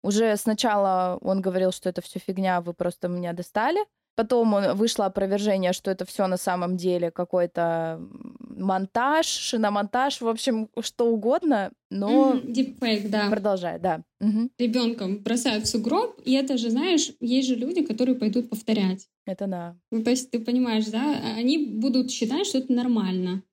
уже 0.06 0.38
сначала 0.38 1.18
он 1.22 1.42
говорил, 1.42 1.72
что 1.72 1.90
это 1.90 2.00
все 2.00 2.20
фигня, 2.20 2.62
вы 2.62 2.76
просто 2.76 3.08
меня 3.08 3.34
достали. 3.34 3.80
Потом 4.16 4.56
вышло 4.76 5.06
опровержение, 5.06 5.74
что 5.74 5.92
это 5.92 6.06
все 6.06 6.28
на 6.28 6.38
самом 6.38 6.78
деле 6.78 7.12
какой-то 7.12 8.02
монтаж, 8.40 9.26
шиномонтаж, 9.26 10.22
в 10.22 10.28
общем, 10.28 10.70
что 10.80 11.08
угодно, 11.08 11.72
но... 11.90 12.36
Mm, 12.36 12.54
deepfake, 12.54 13.10
да. 13.10 13.30
Продолжай, 13.30 13.78
да. 13.80 14.04
Угу. 14.22 14.50
Ребенком 14.58 15.18
бросают 15.18 15.66
в 15.66 15.70
сугроб, 15.70 16.20
и 16.24 16.32
это 16.32 16.58
же, 16.58 16.70
знаешь, 16.70 17.12
есть 17.20 17.50
же 17.50 17.56
люди, 17.56 17.84
которые 17.84 18.16
пойдут 18.16 18.50
повторять. 18.50 19.08
Это 19.26 19.48
да. 19.48 19.78
Ну, 19.92 20.04
то 20.04 20.12
есть 20.12 20.32
ты 20.32 20.40
понимаешь, 20.40 20.86
да, 20.86 21.20
они 21.36 21.58
будут 21.58 22.10
считать, 22.10 22.48
что 22.48 22.60
это 22.60 22.72
нормально. 22.72 23.44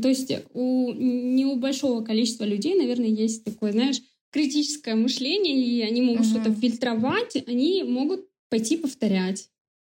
То 0.00 0.08
есть 0.08 0.32
у, 0.54 0.92
не 0.92 1.44
у 1.44 1.56
большого 1.56 2.02
количества 2.02 2.44
людей, 2.44 2.74
наверное, 2.74 3.08
есть 3.08 3.44
такое, 3.44 3.72
знаешь, 3.72 4.00
критическое 4.30 4.94
мышление, 4.94 5.56
и 5.56 5.82
они 5.82 6.02
могут 6.02 6.22
uh-huh. 6.22 6.30
что-то 6.30 6.54
фильтровать, 6.54 7.36
они 7.46 7.82
могут 7.84 8.26
пойти 8.48 8.76
повторять. 8.76 9.48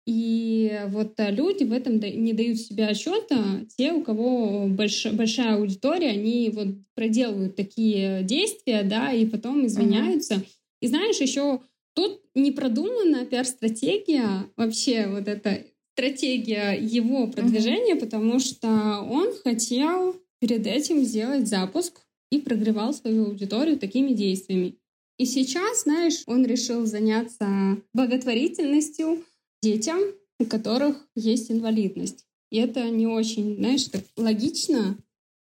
И 0.07 0.71
вот 0.87 1.19
э, 1.19 1.31
люди 1.31 1.65
в 1.65 1.73
этом 1.73 1.99
не 1.99 2.31
дают 2.31 2.57
себе 2.57 2.87
отчета. 2.87 3.65
Те, 3.77 3.91
у 3.91 4.01
кого 4.01 4.67
больш, 4.67 5.05
большая 5.11 5.57
аудитория, 5.57 6.11
они 6.11 6.49
вот 6.49 6.69
проделывают 6.95 7.57
такие 7.57 8.23
действия, 8.23 8.83
да, 8.83 9.11
и 9.11 9.25
потом 9.25 9.67
извиняются. 9.67 10.35
Uh-huh. 10.35 10.47
И 10.81 10.87
знаешь, 10.87 11.19
еще 11.19 11.59
тут 11.93 12.21
не 12.35 12.53
продумана 12.53 13.25
пиар-стратегия, 13.25 14.45
вообще 14.55 15.07
вот 15.07 15.27
эта 15.27 15.65
стратегия 15.91 16.71
его 16.71 17.27
продвижения, 17.27 17.95
uh-huh. 17.95 17.99
потому 17.99 18.39
что 18.39 19.01
он 19.01 19.33
хотел 19.43 20.15
перед 20.39 20.65
этим 20.67 21.03
сделать 21.03 21.49
запуск 21.49 21.99
и 22.31 22.39
прогревал 22.39 22.93
свою 22.93 23.25
аудиторию 23.25 23.77
такими 23.77 24.13
действиями. 24.13 24.75
И 25.17 25.25
сейчас, 25.25 25.83
знаешь, 25.83 26.23
он 26.27 26.45
решил 26.45 26.85
заняться 26.85 27.77
благотворительностью 27.93 29.25
детям, 29.61 29.99
у 30.39 30.45
которых 30.45 30.97
есть 31.15 31.51
инвалидность. 31.51 32.25
И 32.51 32.57
это 32.57 32.89
не 32.89 33.07
очень, 33.07 33.55
знаешь, 33.55 33.85
так 33.85 34.03
логично, 34.15 34.97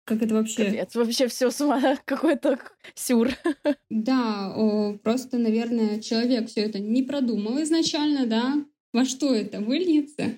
как 0.06 0.22
это 0.22 0.34
вообще? 0.34 0.66
Капец, 0.66 0.94
вообще 0.94 1.26
все 1.26 1.50
с 1.50 1.60
ума, 1.60 1.96
какой-то 2.04 2.58
сюр. 2.94 3.30
Да, 3.90 4.54
о, 4.56 4.96
просто, 5.02 5.36
наверное, 5.36 6.00
человек 6.00 6.48
все 6.48 6.60
это 6.60 6.78
не 6.78 7.02
продумал 7.02 7.60
изначально, 7.62 8.26
да, 8.26 8.64
во 8.92 9.04
что 9.04 9.34
это 9.34 9.60
выльется. 9.60 10.36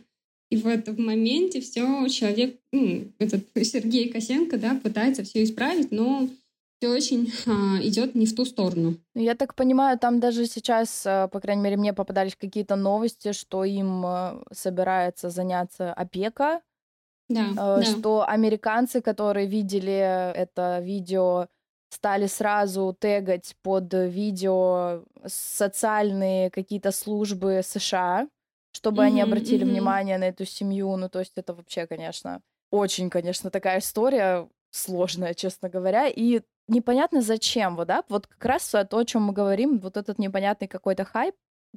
И 0.51 0.57
в 0.57 0.66
этом 0.66 1.05
моменте 1.05 1.61
все 1.61 2.09
человек, 2.09 2.59
ну, 2.72 3.12
этот 3.18 3.45
Сергей 3.62 4.09
Косенко, 4.09 4.57
да, 4.57 4.81
пытается 4.83 5.22
все 5.22 5.45
исправить, 5.45 5.91
но 5.91 6.31
все 6.79 6.91
очень 6.91 7.33
а, 7.47 7.83
идет 7.83 8.14
не 8.14 8.26
в 8.26 8.35
ту 8.35 8.45
сторону. 8.45 8.97
Ну, 9.14 9.22
я 9.22 9.35
так 9.35 9.55
понимаю, 9.55 9.99
там 9.99 10.20
даже 10.20 10.47
сейчас, 10.47 11.05
а, 11.07 11.29
по 11.29 11.41
крайней 11.41 11.62
мере, 11.62 11.76
мне 11.76 11.93
попадались 11.93 12.37
какие-то 12.37 12.76
новости, 12.76 13.33
что 13.33 13.64
им 13.64 14.07
а, 14.07 14.43
собирается 14.53 15.29
заняться 15.29 15.93
опека, 15.93 16.61
да, 17.29 17.83
что 17.83 18.20
да. 18.20 18.26
американцы, 18.26 19.03
которые 19.03 19.47
видели 19.47 20.33
это 20.35 20.79
видео, 20.83 21.49
стали 21.91 22.26
сразу 22.26 22.97
тегать 22.99 23.55
под 23.62 23.93
видео 23.93 25.05
социальные 25.26 26.51
какие-то 26.51 26.91
службы 26.91 27.61
США, 27.62 28.29
чтобы 28.72 29.03
mm-hmm, 29.03 29.07
они 29.07 29.20
обратили 29.20 29.66
mm-hmm. 29.66 29.70
внимание 29.70 30.18
на 30.18 30.24
эту 30.24 30.45
семью. 30.45 30.97
Ну, 30.97 31.09
то 31.09 31.18
есть 31.18 31.33
это 31.37 31.55
вообще, 31.55 31.87
конечно, 31.87 32.41
очень, 32.70 33.11
конечно, 33.11 33.51
такая 33.51 33.81
история 33.81 34.49
сложная, 34.70 35.35
честно 35.35 35.68
говоря. 35.68 36.09
И 36.09 36.43
непонятно 36.69 37.21
зачем, 37.21 37.77
вот, 37.77 37.89
да, 37.89 38.05
вот 38.09 38.27
как 38.27 38.45
раз 38.45 38.69
то, 38.69 38.99
о 38.99 39.05
чем 39.05 39.23
мы 39.23 39.33
говорим, 39.33 39.79
вот 39.79 39.97
этот 39.97 40.19
непонятный 40.19 40.69
какой-то 40.69 41.05
хайп, 41.05 41.35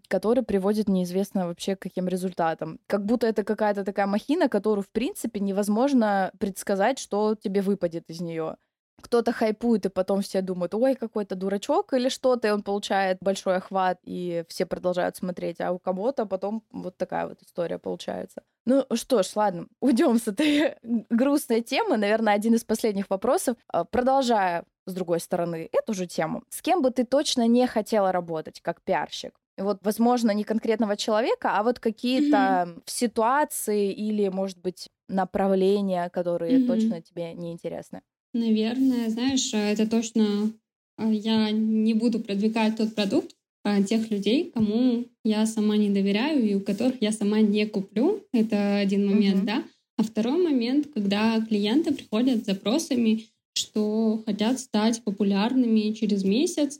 который 0.07 0.43
приводит 0.43 0.87
неизвестно 0.87 1.47
вообще 1.47 1.75
к 1.75 1.81
каким 1.81 2.07
результатам. 2.07 2.79
Как 2.87 3.05
будто 3.05 3.27
это 3.27 3.43
какая-то 3.43 3.83
такая 3.83 4.07
махина, 4.07 4.49
которую, 4.49 4.83
в 4.83 4.89
принципе, 4.89 5.39
невозможно 5.39 6.31
предсказать, 6.39 6.99
что 6.99 7.35
тебе 7.35 7.61
выпадет 7.61 8.09
из 8.09 8.21
нее 8.21 8.57
кто-то 9.01 9.31
хайпует, 9.31 9.85
и 9.85 9.89
потом 9.89 10.21
все 10.21 10.41
думают, 10.41 10.73
ой, 10.73 10.95
какой-то 10.95 11.35
дурачок 11.35 11.93
или 11.93 12.09
что-то, 12.09 12.47
и 12.47 12.51
он 12.51 12.63
получает 12.63 13.17
большой 13.21 13.57
охват, 13.57 13.99
и 14.03 14.43
все 14.47 14.65
продолжают 14.65 15.15
смотреть, 15.15 15.59
а 15.61 15.71
у 15.71 15.79
кого-то 15.79 16.25
потом 16.25 16.63
вот 16.71 16.97
такая 16.97 17.27
вот 17.27 17.41
история 17.41 17.77
получается. 17.77 18.43
Ну 18.65 18.85
что 18.93 19.23
ж, 19.23 19.35
ладно, 19.35 19.67
уйдем 19.81 20.17
с 20.17 20.27
этой 20.27 20.75
грустной 21.09 21.61
темы. 21.61 21.97
Наверное, 21.97 22.33
один 22.33 22.53
из 22.53 22.63
последних 22.63 23.09
вопросов. 23.09 23.57
А, 23.67 23.83
продолжая, 23.83 24.65
с 24.85 24.93
другой 24.93 25.19
стороны, 25.19 25.69
эту 25.71 25.93
же 25.93 26.07
тему. 26.07 26.43
С 26.49 26.61
кем 26.61 26.81
бы 26.81 26.91
ты 26.91 27.03
точно 27.03 27.47
не 27.47 27.67
хотела 27.67 28.11
работать, 28.11 28.61
как 28.61 28.81
пиарщик? 28.81 29.33
Вот, 29.57 29.79
возможно, 29.83 30.31
не 30.31 30.43
конкретного 30.43 30.95
человека, 30.95 31.51
а 31.57 31.63
вот 31.63 31.79
какие-то 31.79 32.37
mm-hmm. 32.37 32.81
ситуации 32.85 33.91
или, 33.91 34.29
может 34.29 34.57
быть, 34.57 34.89
направления, 35.07 36.09
которые 36.09 36.59
mm-hmm. 36.59 36.67
точно 36.67 37.01
тебе 37.01 37.33
не 37.33 37.51
интересны. 37.51 38.01
Наверное, 38.33 39.09
знаешь, 39.09 39.53
это 39.53 39.87
точно 39.87 40.53
а, 40.97 41.11
я 41.11 41.51
не 41.51 41.93
буду 41.93 42.19
продвигать 42.19 42.77
тот 42.77 42.95
продукт 42.95 43.35
а, 43.63 43.81
тех 43.81 44.09
людей, 44.11 44.51
кому 44.53 45.05
я 45.23 45.45
сама 45.45 45.77
не 45.77 45.89
доверяю 45.89 46.47
и 46.47 46.55
у 46.55 46.61
которых 46.61 47.01
я 47.01 47.11
сама 47.11 47.41
не 47.41 47.65
куплю. 47.65 48.23
Это 48.33 48.77
один 48.77 49.07
момент, 49.07 49.43
uh-huh. 49.43 49.45
да. 49.45 49.63
А 49.97 50.03
второй 50.03 50.41
момент, 50.41 50.87
когда 50.93 51.39
клиенты 51.41 51.93
приходят 51.93 52.43
с 52.43 52.45
запросами, 52.45 53.25
что 53.53 54.21
хотят 54.25 54.59
стать 54.59 55.03
популярными 55.03 55.93
через 55.93 56.23
месяц, 56.23 56.79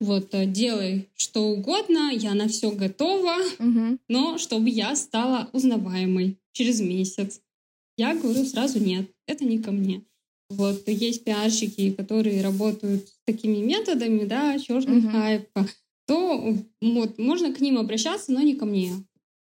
вот 0.00 0.34
э, 0.34 0.46
делай 0.46 1.08
что 1.14 1.48
угодно, 1.48 2.10
я 2.12 2.34
на 2.34 2.48
все 2.48 2.70
готова, 2.70 3.36
uh-huh. 3.58 3.98
но 4.08 4.38
чтобы 4.38 4.68
я 4.68 4.94
стала 4.96 5.48
узнаваемой 5.52 6.36
через 6.52 6.80
месяц. 6.80 7.40
Я 7.96 8.14
говорю 8.14 8.44
сразу 8.44 8.78
нет, 8.78 9.10
это 9.26 9.44
не 9.44 9.58
ко 9.58 9.72
мне. 9.72 10.02
Вот 10.50 10.88
есть 10.88 11.24
пиарщики, 11.24 11.92
которые 11.92 12.42
работают 12.42 13.08
с 13.08 13.12
такими 13.24 13.58
методами, 13.58 14.24
да, 14.24 14.58
черный 14.58 14.98
uh-huh. 14.98 15.10
хайп, 15.12 15.48
то 16.06 16.56
вот, 16.80 17.18
можно 17.18 17.54
к 17.54 17.60
ним 17.60 17.78
обращаться, 17.78 18.32
но 18.32 18.42
не 18.42 18.56
ко 18.56 18.66
мне. 18.66 18.92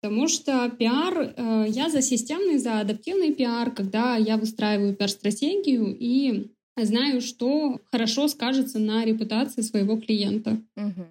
Потому 0.03 0.29
что 0.29 0.69
пиар, 0.69 1.33
э, 1.37 1.67
я 1.69 1.89
за 1.89 2.03
системный, 2.03 2.59
за 2.59 2.81
адаптивный 2.81 3.33
пиар, 3.33 3.71
когда 3.71 4.17
я 4.17 4.37
выстраиваю 4.37 4.95
пиар-стратегию 4.95 5.97
и 5.99 6.51
знаю, 6.77 7.21
что 7.21 7.81
хорошо 7.91 8.29
скажется 8.29 8.79
на 8.79 9.05
репутации 9.05 9.63
своего 9.63 9.97
клиента. 9.97 10.61
Угу. 10.77 11.07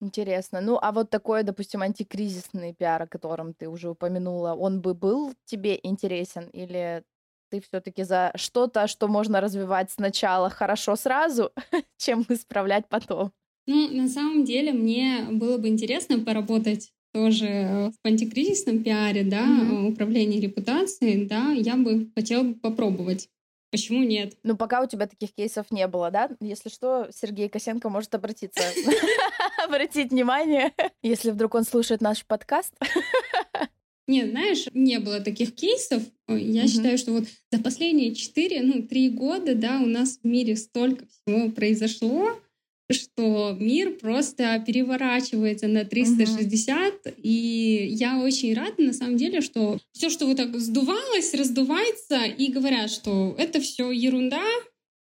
Интересно. 0.00 0.60
Ну, 0.60 0.78
а 0.80 0.92
вот 0.92 1.10
такой, 1.10 1.42
допустим, 1.42 1.82
антикризисный 1.82 2.72
пиар, 2.72 3.02
о 3.02 3.06
котором 3.06 3.52
ты 3.52 3.68
уже 3.68 3.90
упомянула, 3.90 4.54
он 4.54 4.80
бы 4.80 4.94
был 4.94 5.34
тебе 5.44 5.78
интересен 5.82 6.48
или 6.52 7.02
ты 7.50 7.60
все-таки 7.60 8.02
за 8.02 8.32
что-то, 8.34 8.86
что 8.86 9.08
можно 9.08 9.40
развивать 9.40 9.90
сначала 9.90 10.50
хорошо 10.50 10.96
сразу, 10.96 11.52
чем 11.98 12.24
исправлять 12.28 12.88
потом. 12.88 13.32
Ну, 13.66 13.88
на 13.88 14.08
самом 14.08 14.44
деле, 14.44 14.72
мне 14.72 15.26
было 15.30 15.58
бы 15.58 15.68
интересно 15.68 16.20
поработать 16.20 16.92
тоже 17.12 17.92
в 18.02 18.06
антикризисном 18.06 18.82
пиаре, 18.82 19.24
да, 19.24 19.44
mm-hmm. 19.44 19.88
управлении 19.88 20.38
репутацией, 20.38 21.24
да, 21.24 21.50
я 21.50 21.76
бы 21.76 22.10
хотела 22.14 22.52
попробовать. 22.52 23.28
Почему 23.70 24.04
нет? 24.04 24.34
Ну, 24.42 24.56
пока 24.56 24.82
у 24.82 24.86
тебя 24.86 25.06
таких 25.06 25.34
кейсов 25.34 25.70
не 25.70 25.86
было, 25.88 26.10
да? 26.10 26.30
Если 26.40 26.68
что, 26.68 27.08
Сергей 27.10 27.48
Косенко 27.48 27.88
может 27.88 28.14
обратиться, 28.14 28.62
обратить 29.64 30.10
внимание, 30.10 30.72
если 31.02 31.30
вдруг 31.30 31.54
он 31.54 31.64
слушает 31.64 32.00
наш 32.00 32.24
подкаст. 32.24 32.74
Нет, 34.08 34.30
знаешь, 34.30 34.66
не 34.72 34.98
было 35.00 35.20
таких 35.20 35.54
кейсов. 35.54 36.02
Я 36.28 36.64
mm 36.64 36.68
считаю, 36.68 36.98
что 36.98 37.12
вот 37.12 37.24
за 37.50 37.60
последние 37.60 38.14
4, 38.14 38.62
ну, 38.62 38.82
3 38.82 39.10
года, 39.10 39.54
да, 39.54 39.80
у 39.80 39.86
нас 39.86 40.18
в 40.22 40.26
мире 40.26 40.56
столько 40.56 41.06
всего 41.06 41.50
произошло, 41.50 42.38
что 42.90 43.56
мир 43.58 43.96
просто 43.96 44.62
переворачивается 44.64 45.66
на 45.66 45.84
360, 45.84 46.94
uh-huh. 46.94 47.14
и 47.20 47.88
я 47.90 48.18
очень 48.20 48.54
рада, 48.54 48.80
на 48.82 48.92
самом 48.92 49.16
деле, 49.16 49.40
что 49.40 49.78
все, 49.92 50.08
что 50.08 50.26
вот 50.26 50.36
так 50.36 50.56
сдувалось, 50.56 51.34
раздувается, 51.34 52.24
и 52.24 52.52
говорят, 52.52 52.90
что 52.90 53.34
это 53.38 53.60
все 53.60 53.90
ерунда, 53.90 54.44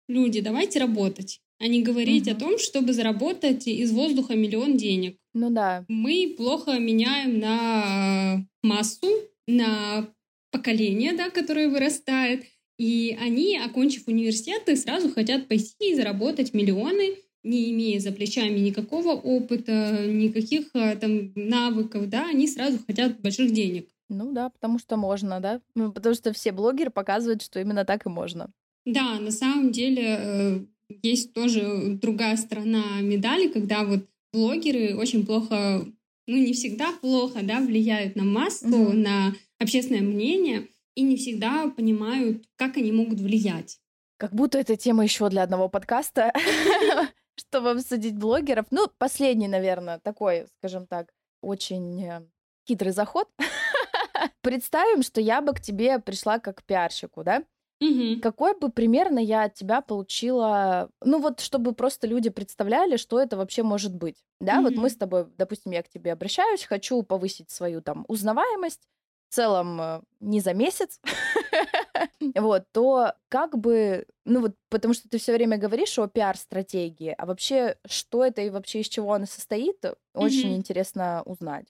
люди, 0.08 0.40
давайте 0.40 0.78
работать, 0.78 1.40
а 1.60 1.68
не 1.68 1.82
говорить 1.82 2.26
uh-huh. 2.26 2.36
о 2.36 2.40
том, 2.40 2.58
чтобы 2.58 2.92
заработать 2.92 3.68
из 3.68 3.92
воздуха 3.92 4.34
миллион 4.34 4.76
денег. 4.76 5.16
Ну 5.34 5.50
да. 5.50 5.84
Мы 5.88 6.34
плохо 6.36 6.78
меняем 6.78 7.38
на 7.38 8.44
массу, 8.62 9.08
на 9.46 10.08
поколение, 10.50 11.12
да, 11.12 11.30
которое 11.30 11.68
вырастает, 11.68 12.44
и 12.78 13.16
они, 13.20 13.58
окончив 13.58 14.08
университеты, 14.08 14.74
сразу 14.74 15.12
хотят 15.12 15.48
пойти 15.48 15.92
и 15.92 15.94
заработать 15.94 16.54
миллионы, 16.54 17.16
не 17.42 17.70
имея 17.72 18.00
за 18.00 18.10
плечами 18.10 18.58
никакого 18.58 19.12
опыта, 19.12 20.06
никаких 20.06 20.70
а, 20.74 20.96
там 20.96 21.32
навыков, 21.34 22.08
да, 22.08 22.28
они 22.28 22.48
сразу 22.48 22.78
хотят 22.86 23.20
больших 23.20 23.52
денег. 23.52 23.86
Ну 24.08 24.32
да, 24.32 24.48
потому 24.48 24.78
что 24.78 24.96
можно, 24.96 25.40
да? 25.40 25.60
Ну, 25.74 25.92
потому 25.92 26.14
что 26.14 26.32
все 26.32 26.52
блогеры 26.52 26.90
показывают, 26.90 27.42
что 27.42 27.60
именно 27.60 27.84
так 27.84 28.06
и 28.06 28.08
можно. 28.08 28.50
Да, 28.84 29.20
на 29.20 29.30
самом 29.30 29.72
деле 29.72 30.18
э, 30.18 30.60
есть 31.02 31.32
тоже 31.32 31.98
другая 32.00 32.36
сторона 32.36 33.00
медали, 33.00 33.48
когда 33.48 33.84
вот 33.84 34.06
блогеры 34.32 34.96
очень 34.96 35.26
плохо, 35.26 35.84
ну 36.26 36.36
не 36.36 36.52
всегда 36.52 36.92
плохо, 37.00 37.40
да, 37.42 37.60
влияют 37.60 38.16
на 38.16 38.24
массу, 38.24 38.66
mm-hmm. 38.66 38.92
на 38.92 39.34
общественное 39.58 40.02
мнение 40.02 40.68
и 40.94 41.02
не 41.02 41.16
всегда 41.16 41.68
понимают, 41.68 42.44
как 42.56 42.76
они 42.76 42.92
могут 42.92 43.20
влиять. 43.20 43.78
Как 44.18 44.34
будто 44.34 44.58
это 44.58 44.76
тема 44.76 45.04
еще 45.04 45.28
для 45.30 45.42
одного 45.42 45.68
подкаста. 45.68 46.32
чтобы 47.40 47.70
обсудить 47.70 48.16
блогеров. 48.16 48.66
Ну, 48.70 48.88
последний, 48.98 49.48
наверное, 49.48 49.98
такой, 49.98 50.46
скажем 50.58 50.86
так, 50.86 51.10
очень 51.40 52.02
э, 52.04 52.22
хитрый 52.68 52.92
заход. 52.92 53.28
Представим, 54.42 55.02
что 55.02 55.20
я 55.20 55.40
бы 55.40 55.54
к 55.54 55.60
тебе 55.60 55.98
пришла 55.98 56.38
как 56.38 56.62
пиарщику, 56.64 57.24
да? 57.24 57.42
Угу. 57.80 58.20
Какой 58.20 58.58
бы 58.58 58.70
примерно 58.70 59.18
я 59.18 59.44
от 59.44 59.54
тебя 59.54 59.80
получила, 59.80 60.90
ну 61.02 61.20
вот, 61.20 61.40
чтобы 61.40 61.74
просто 61.74 62.06
люди 62.06 62.28
представляли, 62.28 62.96
что 62.96 63.18
это 63.18 63.36
вообще 63.36 63.62
может 63.62 63.94
быть, 63.94 64.22
да? 64.40 64.58
Угу. 64.58 64.62
Вот 64.62 64.74
мы 64.74 64.90
с 64.90 64.96
тобой, 64.96 65.26
допустим, 65.38 65.72
я 65.72 65.82
к 65.82 65.88
тебе 65.88 66.12
обращаюсь, 66.12 66.64
хочу 66.64 67.02
повысить 67.02 67.50
свою 67.50 67.80
там 67.80 68.04
узнаваемость, 68.08 68.82
в 69.30 69.34
целом 69.34 69.80
э, 69.80 70.02
не 70.18 70.40
за 70.40 70.52
месяц, 70.52 71.00
вот, 72.34 72.64
то 72.72 73.14
как 73.28 73.56
бы, 73.56 74.06
ну 74.24 74.40
вот, 74.40 74.56
потому 74.68 74.92
что 74.92 75.08
ты 75.08 75.18
все 75.18 75.32
время 75.32 75.56
говоришь 75.56 75.98
о 75.98 76.08
пиар-стратегии, 76.08 77.14
а 77.16 77.26
вообще, 77.26 77.78
что 77.86 78.24
это 78.24 78.42
и 78.42 78.50
вообще 78.50 78.80
из 78.80 78.88
чего 78.88 79.14
она 79.14 79.26
состоит, 79.26 79.84
очень 80.14 80.56
интересно 80.56 81.22
узнать. 81.24 81.68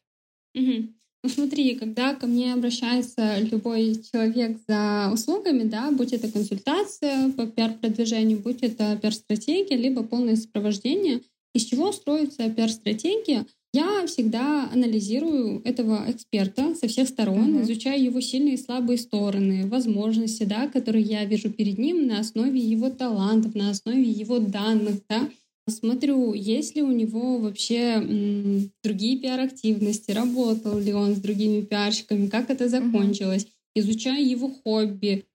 Ну 1.23 1.29
смотри, 1.29 1.75
когда 1.75 2.15
ко 2.15 2.27
мне 2.27 2.55
обращается 2.55 3.39
любой 3.41 4.03
человек 4.11 4.59
за 4.67 5.11
услугами, 5.13 5.65
да, 5.65 5.91
будь 5.91 6.13
это 6.13 6.31
консультация 6.33 7.31
по 7.33 7.47
пиар-продвижению, 7.47 8.39
будь 8.39 8.63
это 8.63 8.99
пиар-стратегия, 9.01 9.77
либо 9.77 10.03
полное 10.03 10.37
сопровождение, 10.37 11.21
из 11.55 11.65
чего 11.65 11.93
строится 11.93 12.49
пиар-стратегия— 12.49 13.47
я 13.73 14.05
всегда 14.07 14.69
анализирую 14.73 15.63
этого 15.65 16.05
эксперта 16.09 16.75
со 16.75 16.89
всех 16.89 17.09
сторон, 17.09 17.57
mm-hmm. 17.57 17.63
изучаю 17.63 18.03
его 18.03 18.21
сильные 18.21 18.55
и 18.55 18.59
слабые 18.59 18.99
стороны, 18.99 19.67
возможности, 19.67 20.43
да, 20.43 20.67
которые 20.67 21.05
я 21.05 21.25
вижу 21.25 21.51
перед 21.51 21.79
ним 21.79 22.09
на 22.09 22.19
основе 22.19 22.59
его 22.59 22.91
талантов, 22.91 23.55
на 23.55 23.71
основе 23.71 24.03
его 24.03 24.41
данных, 24.41 24.97
да. 25.09 25.29
Смотрю, 25.69 26.33
есть 26.35 26.75
ли 26.75 26.83
у 26.83 26.91
него 26.91 27.39
вообще 27.39 27.95
м, 28.03 28.73
другие 28.83 29.19
пиар-активности, 29.19 30.11
работал 30.11 30.79
ли 30.79 30.93
он 30.93 31.15
с 31.15 31.19
другими 31.21 31.61
пиарщиками, 31.63 32.27
как 32.29 32.51
это 32.51 32.69
закончилось. 32.69 33.47
Изучаю 33.75 34.29
его 34.29 34.49
хобби, 34.51 35.27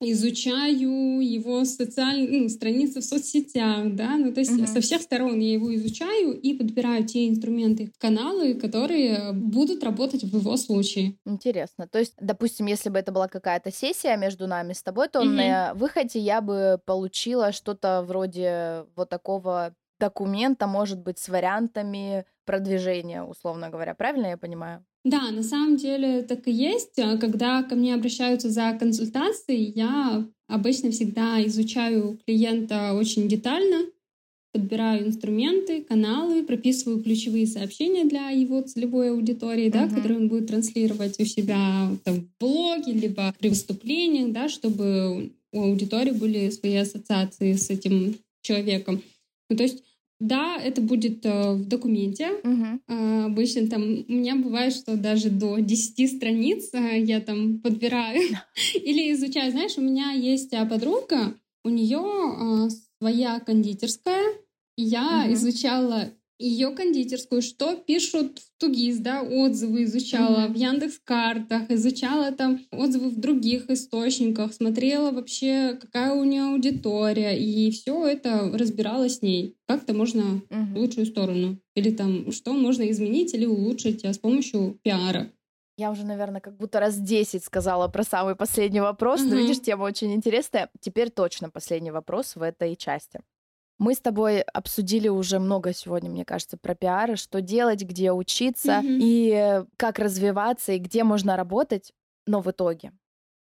изучаю 0.00 1.20
его 1.20 1.64
социальные 1.64 2.42
ну, 2.42 2.48
страницы 2.48 3.00
в 3.00 3.04
соцсетях, 3.04 3.94
да, 3.94 4.16
ну 4.16 4.32
то 4.32 4.40
есть 4.40 4.52
uh-huh. 4.52 4.66
со 4.66 4.80
всех 4.80 5.02
сторон 5.02 5.38
я 5.38 5.54
его 5.54 5.74
изучаю 5.74 6.32
и 6.38 6.54
подбираю 6.54 7.04
те 7.06 7.28
инструменты, 7.28 7.92
каналы, 7.98 8.54
которые 8.54 9.32
будут 9.32 9.82
работать 9.82 10.22
в 10.22 10.36
его 10.36 10.56
случае. 10.56 11.16
Интересно. 11.24 11.88
То 11.88 11.98
есть, 11.98 12.14
допустим, 12.20 12.66
если 12.66 12.90
бы 12.90 12.98
это 12.98 13.12
была 13.12 13.28
какая-то 13.28 13.72
сессия 13.72 14.16
между 14.16 14.46
нами 14.46 14.72
с 14.72 14.82
тобой, 14.82 15.08
то 15.08 15.20
uh-huh. 15.20 15.24
на 15.24 15.74
выходе 15.74 16.18
я 16.18 16.40
бы 16.40 16.78
получила 16.84 17.52
что-то 17.52 18.04
вроде 18.06 18.84
вот 18.96 19.08
такого 19.08 19.74
документа, 19.98 20.66
может 20.66 21.00
быть, 21.00 21.18
с 21.18 21.28
вариантами 21.28 22.26
продвижения, 22.44 23.22
условно 23.22 23.70
говоря. 23.70 23.94
Правильно 23.94 24.26
я 24.26 24.36
понимаю? 24.36 24.84
Да, 25.06 25.30
на 25.30 25.44
самом 25.44 25.76
деле 25.76 26.22
так 26.22 26.48
и 26.48 26.50
есть. 26.50 26.98
А 26.98 27.16
когда 27.16 27.62
ко 27.62 27.76
мне 27.76 27.94
обращаются 27.94 28.50
за 28.50 28.76
консультацией, 28.76 29.72
я 29.72 30.26
обычно 30.48 30.90
всегда 30.90 31.46
изучаю 31.46 32.18
клиента 32.26 32.92
очень 32.92 33.28
детально, 33.28 33.86
подбираю 34.52 35.06
инструменты, 35.06 35.82
каналы, 35.82 36.42
прописываю 36.42 37.00
ключевые 37.00 37.46
сообщения 37.46 38.04
для 38.04 38.30
его 38.30 38.62
целевой 38.62 39.12
аудитории, 39.12 39.66
uh-huh. 39.66 39.88
да, 39.88 39.88
которые 39.88 40.18
он 40.18 40.26
будет 40.26 40.48
транслировать 40.48 41.20
у 41.20 41.24
себя 41.24 41.88
там, 42.02 42.22
в 42.22 42.38
блоге, 42.40 42.90
либо 42.90 43.32
при 43.38 43.50
выступлениях, 43.50 44.32
да, 44.32 44.48
чтобы 44.48 45.30
у 45.52 45.62
аудитории 45.62 46.10
были 46.10 46.50
свои 46.50 46.74
ассоциации 46.74 47.52
с 47.52 47.70
этим 47.70 48.16
человеком. 48.42 49.00
Ну, 49.50 49.56
то 49.56 49.62
есть 49.62 49.84
да, 50.18 50.56
это 50.56 50.80
будет 50.80 51.24
э, 51.26 51.52
в 51.52 51.66
документе. 51.66 52.30
Угу. 52.42 52.80
Э, 52.88 53.24
обычно 53.26 53.68
там 53.68 53.82
у 53.82 54.12
меня 54.12 54.36
бывает, 54.36 54.72
что 54.72 54.96
даже 54.96 55.30
до 55.30 55.58
10 55.58 56.16
страниц 56.16 56.70
э, 56.72 57.00
я 57.00 57.20
там 57.20 57.58
подбираю 57.60 58.22
или 58.74 59.12
изучаю. 59.12 59.52
Знаешь, 59.52 59.76
у 59.76 59.82
меня 59.82 60.12
есть 60.12 60.52
э, 60.52 60.66
подруга, 60.66 61.34
у 61.64 61.68
нее 61.68 62.00
э, 62.00 62.70
своя 62.98 63.40
кондитерская. 63.40 64.24
Я 64.78 65.24
угу. 65.24 65.34
изучала 65.34 66.10
ее 66.38 66.70
кондитерскую, 66.70 67.40
что 67.42 67.76
пишут 67.76 68.38
в 68.38 68.60
Тугис, 68.60 68.98
да, 68.98 69.22
отзывы 69.22 69.84
изучала 69.84 70.46
mm-hmm. 70.46 70.52
в 70.52 70.56
Яндекс 70.56 71.00
Картах, 71.04 71.70
изучала 71.70 72.32
там 72.32 72.60
отзывы 72.70 73.08
в 73.08 73.18
других 73.18 73.70
источниках, 73.70 74.52
смотрела 74.52 75.12
вообще, 75.12 75.78
какая 75.80 76.12
у 76.12 76.24
нее 76.24 76.44
аудитория, 76.44 77.38
и 77.38 77.70
все 77.70 78.06
это 78.06 78.50
разбирала 78.52 79.08
с 79.08 79.22
ней. 79.22 79.56
Как-то 79.66 79.94
можно 79.94 80.42
mm-hmm. 80.48 80.74
в 80.74 80.78
лучшую 80.78 81.06
сторону. 81.06 81.58
Или 81.74 81.90
там, 81.90 82.32
что 82.32 82.52
можно 82.52 82.88
изменить 82.90 83.34
или 83.34 83.46
улучшить 83.46 84.04
а 84.04 84.12
с 84.12 84.18
помощью 84.18 84.78
пиара. 84.82 85.30
Я 85.78 85.90
уже, 85.90 86.06
наверное, 86.06 86.40
как 86.40 86.56
будто 86.56 86.80
раз 86.80 86.96
10 86.96 87.44
сказала 87.44 87.88
про 87.88 88.02
самый 88.02 88.34
последний 88.34 88.80
вопрос, 88.80 89.20
mm-hmm. 89.20 89.28
но 89.28 89.36
видишь, 89.36 89.60
тема 89.60 89.84
очень 89.84 90.14
интересная. 90.14 90.70
Теперь 90.80 91.10
точно 91.10 91.50
последний 91.50 91.90
вопрос 91.90 92.36
в 92.36 92.42
этой 92.42 92.76
части. 92.76 93.20
Мы 93.78 93.94
с 93.94 94.00
тобой 94.00 94.40
обсудили 94.40 95.08
уже 95.08 95.38
много 95.38 95.74
сегодня, 95.74 96.10
мне 96.10 96.24
кажется, 96.24 96.56
про 96.56 96.74
пиары, 96.74 97.16
что 97.16 97.42
делать, 97.42 97.82
где 97.82 98.10
учиться 98.10 98.80
mm-hmm. 98.82 98.98
и 99.00 99.64
как 99.76 99.98
развиваться 99.98 100.72
и 100.72 100.78
где 100.78 101.04
можно 101.04 101.36
работать. 101.36 101.92
Но 102.26 102.40
в 102.40 102.50
итоге, 102.50 102.92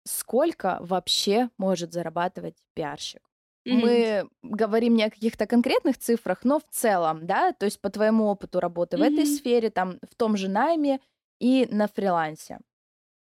сколько 0.05 0.77
вообще 0.81 1.49
может 1.57 1.91
зарабатывать 1.91 2.55
пиарщик? 2.73 3.21
Mm-hmm. 3.67 3.73
Мы 3.73 4.29
говорим 4.43 4.95
не 4.95 5.03
о 5.03 5.09
каких-то 5.09 5.45
конкретных 5.45 5.97
цифрах, 5.97 6.43
но 6.43 6.59
в 6.59 6.65
целом, 6.69 7.25
да, 7.25 7.51
то 7.51 7.65
есть 7.65 7.81
по 7.81 7.89
твоему 7.89 8.25
опыту 8.25 8.61
работы 8.61 8.95
mm-hmm. 8.95 9.09
в 9.09 9.13
этой 9.13 9.25
сфере, 9.25 9.69
там, 9.69 9.99
в 10.09 10.15
том 10.15 10.37
же 10.37 10.47
найме 10.47 10.99
и 11.39 11.67
на 11.69 11.87
фрилансе. 11.87 12.59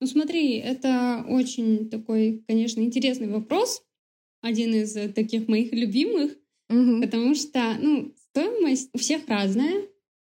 Ну 0.00 0.06
смотри, 0.06 0.58
это 0.58 1.24
очень 1.28 1.90
такой, 1.90 2.42
конечно, 2.46 2.80
интересный 2.80 3.28
вопрос, 3.28 3.82
один 4.40 4.74
из 4.74 4.94
таких 5.14 5.46
моих 5.48 5.72
любимых, 5.72 6.32
Угу. 6.70 7.02
Потому 7.02 7.34
что, 7.34 7.76
ну, 7.80 8.12
стоимость 8.30 8.88
у 8.94 8.98
всех 8.98 9.28
разная. 9.28 9.82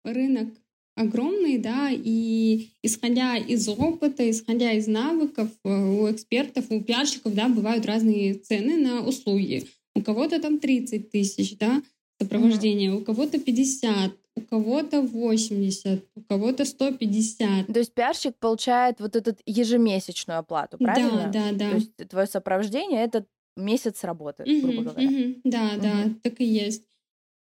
Рынок 0.05 0.49
огромный, 0.97 1.59
да, 1.59 1.91
и 1.93 2.71
исходя 2.83 3.37
из 3.37 3.69
опыта, 3.69 4.29
исходя 4.31 4.73
из 4.73 4.87
навыков, 4.87 5.49
э, 5.65 5.69
у 5.69 6.11
экспертов, 6.11 6.67
у 6.71 6.81
пиарщиков, 6.81 7.35
да, 7.35 7.49
бывают 7.49 7.85
разные 7.85 8.35
цены 8.35 8.77
на 8.79 9.03
услуги. 9.07 9.67
У 9.95 10.03
кого-то 10.03 10.41
там 10.41 10.59
30 10.59 11.11
тысяч, 11.11 11.59
да, 11.59 11.83
сопровождение, 12.21 12.91
mm-hmm. 12.91 13.03
у 13.03 13.05
кого-то 13.05 13.39
50, 13.39 14.13
у 14.37 14.41
кого-то 14.43 15.03
80, 15.03 16.05
у 16.15 16.21
кого-то 16.23 16.65
150. 16.65 17.67
То 17.67 17.79
есть 17.79 17.93
пиарщик 17.93 18.37
получает 18.37 19.01
вот 19.01 19.17
эту 19.17 19.37
ежемесячную 19.45 20.39
оплату, 20.39 20.79
правильно? 20.79 21.31
Да, 21.33 21.51
да, 21.51 21.53
да. 21.53 21.71
То 21.71 21.77
есть 21.77 21.97
твое 22.09 22.27
сопровождение— 22.27 23.01
это 23.05 23.27
месяц 23.57 24.05
работы, 24.05 24.45
грубо 24.45 24.83
говоря. 24.83 25.09
Угу, 25.09 25.41
да, 25.45 25.73
угу. 25.73 25.83
да, 25.83 26.15
так 26.23 26.41
и 26.41 26.45
есть. 26.45 26.85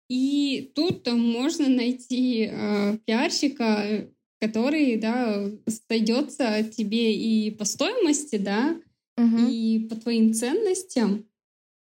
И 0.09 0.71
тут 0.75 1.07
можно 1.07 1.69
найти 1.69 2.49
э, 2.51 2.97
пиарщика, 3.05 4.09
который, 4.41 4.97
да, 4.97 5.49
сойдется 5.87 6.63
тебе 6.63 7.15
и 7.15 7.51
по 7.51 7.63
стоимости, 7.63 8.35
да, 8.35 8.75
угу. 9.17 9.47
и 9.49 9.87
по 9.89 9.95
твоим 9.95 10.33
ценностям. 10.33 11.25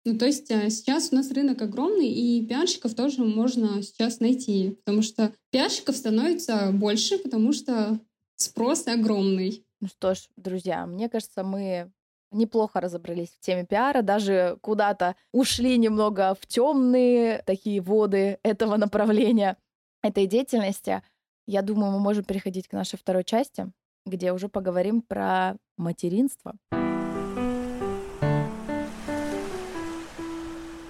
Ну, 0.04 0.18
то 0.18 0.26
есть 0.26 0.50
э, 0.50 0.68
сейчас 0.70 1.08
у 1.10 1.16
нас 1.16 1.30
рынок 1.30 1.62
огромный, 1.62 2.08
и 2.08 2.46
пиарщиков 2.46 2.94
тоже 2.94 3.24
можно 3.24 3.82
сейчас 3.82 4.20
найти, 4.20 4.76
потому 4.84 5.02
что 5.02 5.32
пиарщиков 5.50 5.96
становится 5.96 6.70
больше, 6.72 7.18
потому 7.18 7.52
что 7.52 7.98
спрос 8.36 8.86
огромный. 8.86 9.64
Ну 9.80 9.88
что 9.88 10.14
ж, 10.14 10.28
друзья, 10.36 10.86
мне 10.86 11.08
кажется, 11.08 11.44
мы 11.44 11.90
неплохо 12.30 12.80
разобрались 12.80 13.30
в 13.30 13.40
теме 13.40 13.64
пиара, 13.64 14.02
даже 14.02 14.58
куда-то 14.60 15.16
ушли 15.32 15.78
немного 15.78 16.34
в 16.40 16.46
темные 16.46 17.42
такие 17.46 17.80
воды 17.80 18.38
этого 18.42 18.76
направления, 18.76 19.56
этой 20.02 20.26
деятельности. 20.26 21.02
Я 21.46 21.62
думаю, 21.62 21.92
мы 21.92 21.98
можем 21.98 22.24
переходить 22.24 22.68
к 22.68 22.72
нашей 22.72 22.98
второй 22.98 23.24
части, 23.24 23.70
где 24.06 24.32
уже 24.32 24.48
поговорим 24.48 25.02
про 25.02 25.56
материнство. 25.76 26.54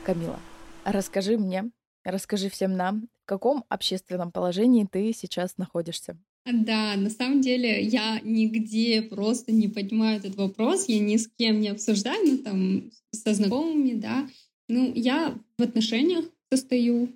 Камила, 0.05 0.39
расскажи 0.85 1.37
мне, 1.37 1.71
расскажи 2.05 2.49
всем 2.49 2.77
нам, 2.77 3.09
в 3.23 3.27
каком 3.27 3.65
общественном 3.69 4.33
положении 4.33 4.87
ты 4.91 5.13
сейчас 5.13 5.59
находишься? 5.59 6.17
Да, 6.53 6.97
на 6.97 7.11
самом 7.11 7.41
деле 7.41 7.83
я 7.83 8.21
нигде 8.23 9.03
просто 9.03 9.53
не 9.53 9.69
поднимаю 9.69 10.19
этот 10.19 10.37
вопрос, 10.37 10.89
я 10.89 10.99
ни 10.99 11.17
с 11.17 11.29
кем 11.29 11.61
не 11.61 11.69
обсуждаю, 11.69 12.25
ну 12.25 12.39
там 12.39 12.91
со 13.13 13.35
знакомыми, 13.35 13.95
да. 13.95 14.29
Ну, 14.69 14.93
я 14.95 15.35
в 15.59 15.63
отношениях 15.63 16.25
состою 16.51 17.09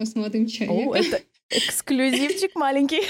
с 0.00 0.14
молодым 0.14 0.46
человеком. 0.46 0.88
О, 0.88 0.94
это 0.94 1.22
эксклюзивчик 1.50 2.54
маленький. 2.54 3.02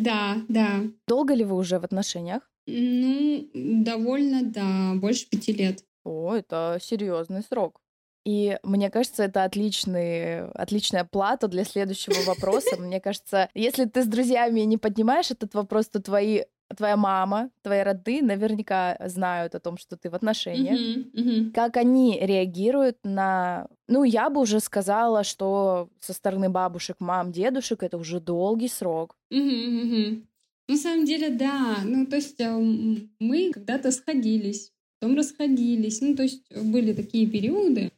Да, 0.00 0.42
да. 0.48 0.84
Долго 1.06 1.34
ли 1.34 1.44
вы 1.44 1.56
уже 1.56 1.78
в 1.78 1.84
отношениях? 1.84 2.50
Ну, 2.66 3.48
довольно, 3.54 4.42
да, 4.42 4.94
больше 4.94 5.28
пяти 5.28 5.52
лет. 5.52 5.84
О, 6.04 6.34
это 6.34 6.78
серьезный 6.80 7.42
срок. 7.42 7.80
И 8.24 8.58
мне 8.62 8.90
кажется, 8.90 9.24
это 9.24 9.44
отличный, 9.44 10.48
отличная 10.50 11.04
плата 11.04 11.48
для 11.48 11.64
следующего 11.64 12.22
вопроса. 12.26 12.76
Мне 12.76 13.00
кажется, 13.00 13.48
если 13.54 13.84
ты 13.84 14.02
с 14.02 14.06
друзьями 14.06 14.60
не 14.60 14.76
поднимаешь 14.76 15.30
этот 15.30 15.54
вопрос, 15.54 15.88
то 15.88 16.00
твои 16.00 16.42
твоя 16.76 16.96
мама, 16.96 17.50
твои 17.62 17.82
роды 17.82 18.22
наверняка 18.22 18.96
знают 19.04 19.54
о 19.54 19.60
том, 19.60 19.76
что 19.76 19.96
ты 19.96 20.10
в 20.10 20.14
отношениях. 20.14 20.78
Uh-huh, 20.78 21.12
uh-huh. 21.12 21.50
Как 21.52 21.76
они 21.76 22.18
реагируют 22.20 22.98
на... 23.04 23.68
Ну, 23.88 24.04
я 24.04 24.30
бы 24.30 24.40
уже 24.40 24.60
сказала, 24.60 25.24
что 25.24 25.90
со 26.00 26.12
стороны 26.12 26.48
бабушек, 26.48 26.96
мам, 26.98 27.32
дедушек 27.32 27.82
это 27.82 27.98
уже 27.98 28.20
долгий 28.20 28.68
срок. 28.68 29.16
Uh-huh, 29.32 29.38
uh-huh. 29.38 30.22
На 30.68 30.76
самом 30.76 31.04
деле, 31.04 31.30
да. 31.30 31.78
Ну, 31.84 32.06
то 32.06 32.16
есть 32.16 32.40
мы 32.40 33.50
когда-то 33.52 33.90
сходились, 33.90 34.72
потом 34.98 35.16
расходились. 35.16 36.00
Ну, 36.00 36.14
то 36.14 36.22
есть 36.22 36.44
были 36.56 36.92
такие 36.92 37.26
периоды. 37.26 37.92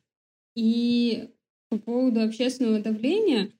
И 0.54 1.30
по 1.70 1.78
поводу 1.78 2.22
общественного 2.22 2.80
давления 2.80 3.50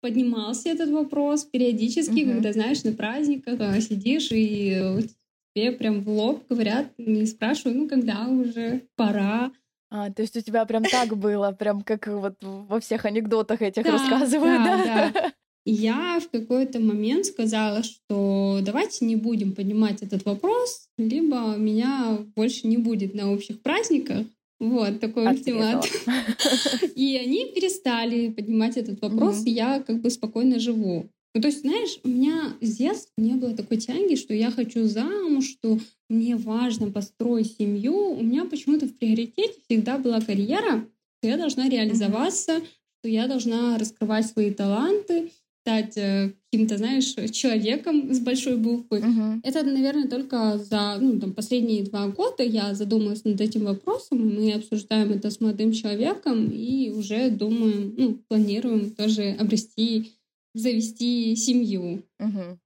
поднимался 0.00 0.68
этот 0.68 0.90
вопрос 0.90 1.44
периодически, 1.44 2.24
угу. 2.24 2.32
когда, 2.32 2.52
знаешь, 2.52 2.82
на 2.82 2.92
праздниках 2.92 3.60
а, 3.60 3.80
сидишь 3.80 4.30
и 4.32 5.08
тебе 5.54 5.72
прям 5.72 6.02
в 6.02 6.08
лоб 6.08 6.44
говорят 6.48 6.88
и 6.98 7.24
спрашивают, 7.26 7.78
ну, 7.78 7.88
когда 7.88 8.26
уже 8.28 8.82
пора. 8.96 9.52
А, 9.90 10.10
то 10.10 10.22
есть 10.22 10.36
у 10.36 10.40
тебя 10.40 10.64
прям 10.64 10.84
так 10.84 11.16
было, 11.16 11.52
прям 11.52 11.82
как 11.82 12.06
вот 12.06 12.36
во 12.40 12.80
всех 12.80 13.04
анекдотах 13.04 13.62
этих 13.62 13.84
да, 13.84 13.92
рассказывают, 13.92 14.64
да? 14.64 14.84
Да, 14.84 15.10
да. 15.12 15.32
Я 15.64 16.18
в 16.18 16.28
какой-то 16.28 16.80
момент 16.80 17.26
сказала, 17.26 17.84
что 17.84 18.58
давайте 18.62 19.04
не 19.04 19.14
будем 19.14 19.54
поднимать 19.54 20.02
этот 20.02 20.24
вопрос, 20.24 20.88
либо 20.98 21.54
меня 21.56 22.18
больше 22.34 22.66
не 22.66 22.78
будет 22.78 23.14
на 23.14 23.32
общих 23.32 23.62
праздниках, 23.62 24.26
вот 24.62 25.00
такой 25.00 25.26
ультимат. 25.26 25.84
И 26.94 27.16
они 27.16 27.46
перестали 27.46 28.28
поднимать 28.28 28.76
этот 28.76 29.00
вопрос, 29.02 29.44
и 29.44 29.50
я 29.50 29.82
как 29.82 30.00
бы 30.00 30.08
спокойно 30.08 30.60
живу. 30.60 31.08
Ну, 31.34 31.40
то 31.40 31.48
есть, 31.48 31.62
знаешь, 31.62 31.98
у 32.04 32.08
меня 32.08 32.54
с 32.60 32.76
детства 32.76 33.12
не 33.16 33.34
было 33.34 33.56
такой 33.56 33.78
тяги, 33.78 34.14
что 34.16 34.34
я 34.34 34.50
хочу 34.50 34.84
замуж, 34.84 35.46
что 35.46 35.78
мне 36.08 36.36
важно 36.36 36.90
построить 36.90 37.56
семью. 37.56 38.12
У 38.12 38.22
меня 38.22 38.44
почему-то 38.44 38.86
в 38.86 38.96
приоритете 38.96 39.54
всегда 39.66 39.98
была 39.98 40.20
карьера, 40.20 40.86
что 41.18 41.28
я 41.28 41.38
должна 41.38 41.68
реализоваться, 41.68 42.58
что 43.00 43.08
я 43.08 43.26
должна 43.26 43.78
раскрывать 43.78 44.26
свои 44.26 44.52
таланты 44.52 45.30
стать 45.62 45.96
э, 45.96 46.32
каким-то, 46.50 46.76
знаешь, 46.76 47.14
человеком 47.30 48.12
с 48.12 48.18
большой 48.18 48.56
буквы. 48.56 48.98
Uh-huh. 48.98 49.40
Это, 49.44 49.62
наверное, 49.62 50.08
только 50.08 50.58
за 50.58 50.98
ну, 51.00 51.20
там, 51.20 51.32
последние 51.32 51.84
два 51.84 52.08
года 52.08 52.42
я 52.42 52.74
задумалась 52.74 53.24
над 53.24 53.40
этим 53.40 53.64
вопросом. 53.64 54.18
Мы 54.18 54.52
обсуждаем 54.52 55.12
это 55.12 55.30
с 55.30 55.40
молодым 55.40 55.72
человеком 55.72 56.50
и 56.50 56.90
уже 56.90 57.30
думаем, 57.30 57.94
ну, 57.96 58.14
планируем 58.28 58.90
тоже 58.90 59.36
обрести, 59.38 60.12
завести 60.54 61.36
семью. 61.36 62.02
Uh-huh. 62.20 62.58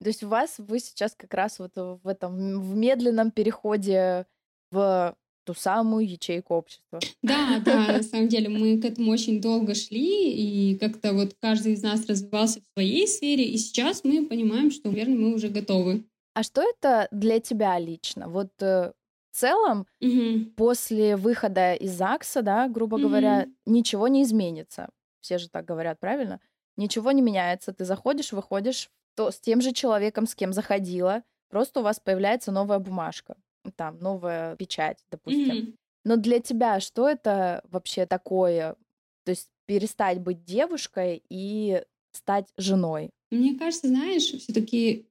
То 0.00 0.08
есть 0.08 0.22
у 0.22 0.28
вас 0.28 0.54
вы 0.56 0.80
сейчас 0.80 1.14
как 1.14 1.34
раз 1.34 1.58
вот 1.58 1.72
в 1.76 2.08
этом 2.08 2.60
в 2.60 2.74
медленном 2.74 3.30
переходе 3.30 4.26
в 4.70 5.14
ту 5.44 5.54
самую 5.54 6.08
ячейку 6.08 6.54
общества. 6.54 7.00
Да, 7.22 7.60
да, 7.64 7.92
на 7.92 8.02
самом 8.02 8.28
деле 8.28 8.48
мы 8.48 8.80
к 8.80 8.84
этому 8.84 9.10
очень 9.12 9.40
долго 9.40 9.74
шли, 9.74 10.32
и 10.32 10.78
как-то 10.78 11.12
вот 11.12 11.34
каждый 11.40 11.72
из 11.72 11.82
нас 11.82 12.06
развивался 12.06 12.60
в 12.60 12.72
своей 12.74 13.06
сфере, 13.06 13.44
и 13.44 13.56
сейчас 13.58 14.04
мы 14.04 14.26
понимаем, 14.26 14.70
что, 14.70 14.88
наверное, 14.88 15.18
мы 15.18 15.34
уже 15.34 15.48
готовы. 15.48 16.04
А 16.34 16.42
что 16.42 16.62
это 16.62 17.08
для 17.10 17.40
тебя 17.40 17.78
лично? 17.78 18.28
Вот 18.28 18.50
э, 18.60 18.92
в 19.30 19.36
целом, 19.36 19.86
угу. 20.00 20.46
после 20.56 21.16
выхода 21.16 21.74
из 21.74 21.92
ЗАГСа, 21.92 22.42
да, 22.42 22.68
грубо 22.68 22.96
угу. 22.96 23.04
говоря, 23.04 23.46
ничего 23.66 24.08
не 24.08 24.22
изменится. 24.22 24.88
Все 25.20 25.38
же 25.38 25.48
так 25.48 25.64
говорят, 25.64 26.00
правильно? 26.00 26.40
Ничего 26.76 27.12
не 27.12 27.22
меняется. 27.22 27.72
Ты 27.72 27.84
заходишь, 27.84 28.32
выходишь 28.32 28.90
то, 29.14 29.30
с 29.30 29.38
тем 29.38 29.60
же 29.60 29.72
человеком, 29.72 30.26
с 30.26 30.34
кем 30.34 30.52
заходила, 30.52 31.22
просто 31.50 31.80
у 31.80 31.82
вас 31.82 32.00
появляется 32.00 32.50
новая 32.50 32.78
бумажка 32.78 33.36
там 33.76 33.98
новая 34.00 34.56
печать, 34.56 34.98
допустим. 35.10 35.50
Mm-hmm. 35.50 35.74
Но 36.04 36.16
для 36.16 36.40
тебя 36.40 36.80
что 36.80 37.08
это 37.08 37.62
вообще 37.70 38.06
такое? 38.06 38.76
То 39.24 39.30
есть 39.30 39.48
перестать 39.66 40.20
быть 40.20 40.44
девушкой 40.44 41.22
и 41.28 41.82
стать 42.12 42.48
женой? 42.56 43.10
Мне 43.30 43.56
кажется, 43.58 43.88
знаешь, 43.88 44.24
все-таки 44.24 45.06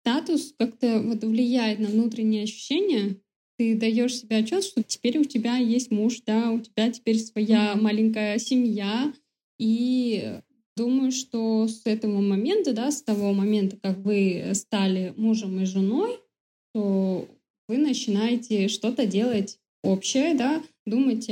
статус 0.00 0.54
как-то 0.58 1.00
вот 1.00 1.22
влияет 1.22 1.78
на 1.78 1.88
внутренние 1.88 2.44
ощущения. 2.44 3.16
Ты 3.58 3.76
даешь 3.76 4.16
себе 4.16 4.38
отчет, 4.38 4.64
что 4.64 4.82
теперь 4.82 5.18
у 5.18 5.24
тебя 5.24 5.56
есть 5.56 5.90
муж, 5.90 6.22
да, 6.26 6.50
у 6.50 6.60
тебя 6.60 6.90
теперь 6.90 7.18
своя 7.18 7.74
mm-hmm. 7.74 7.80
маленькая 7.80 8.38
семья. 8.38 9.12
И 9.58 10.40
думаю, 10.76 11.12
что 11.12 11.68
с 11.68 11.82
этого 11.84 12.22
момента, 12.22 12.72
да, 12.72 12.90
с 12.90 13.02
того 13.02 13.34
момента, 13.34 13.76
как 13.76 13.98
вы 13.98 14.52
стали 14.54 15.12
мужем 15.18 15.60
и 15.60 15.66
женой, 15.66 16.18
то 16.72 17.28
вы 17.70 17.78
начинаете 17.78 18.66
что-то 18.66 19.06
делать 19.06 19.58
общее, 19.84 20.34
да, 20.34 20.60
думать, 20.84 21.30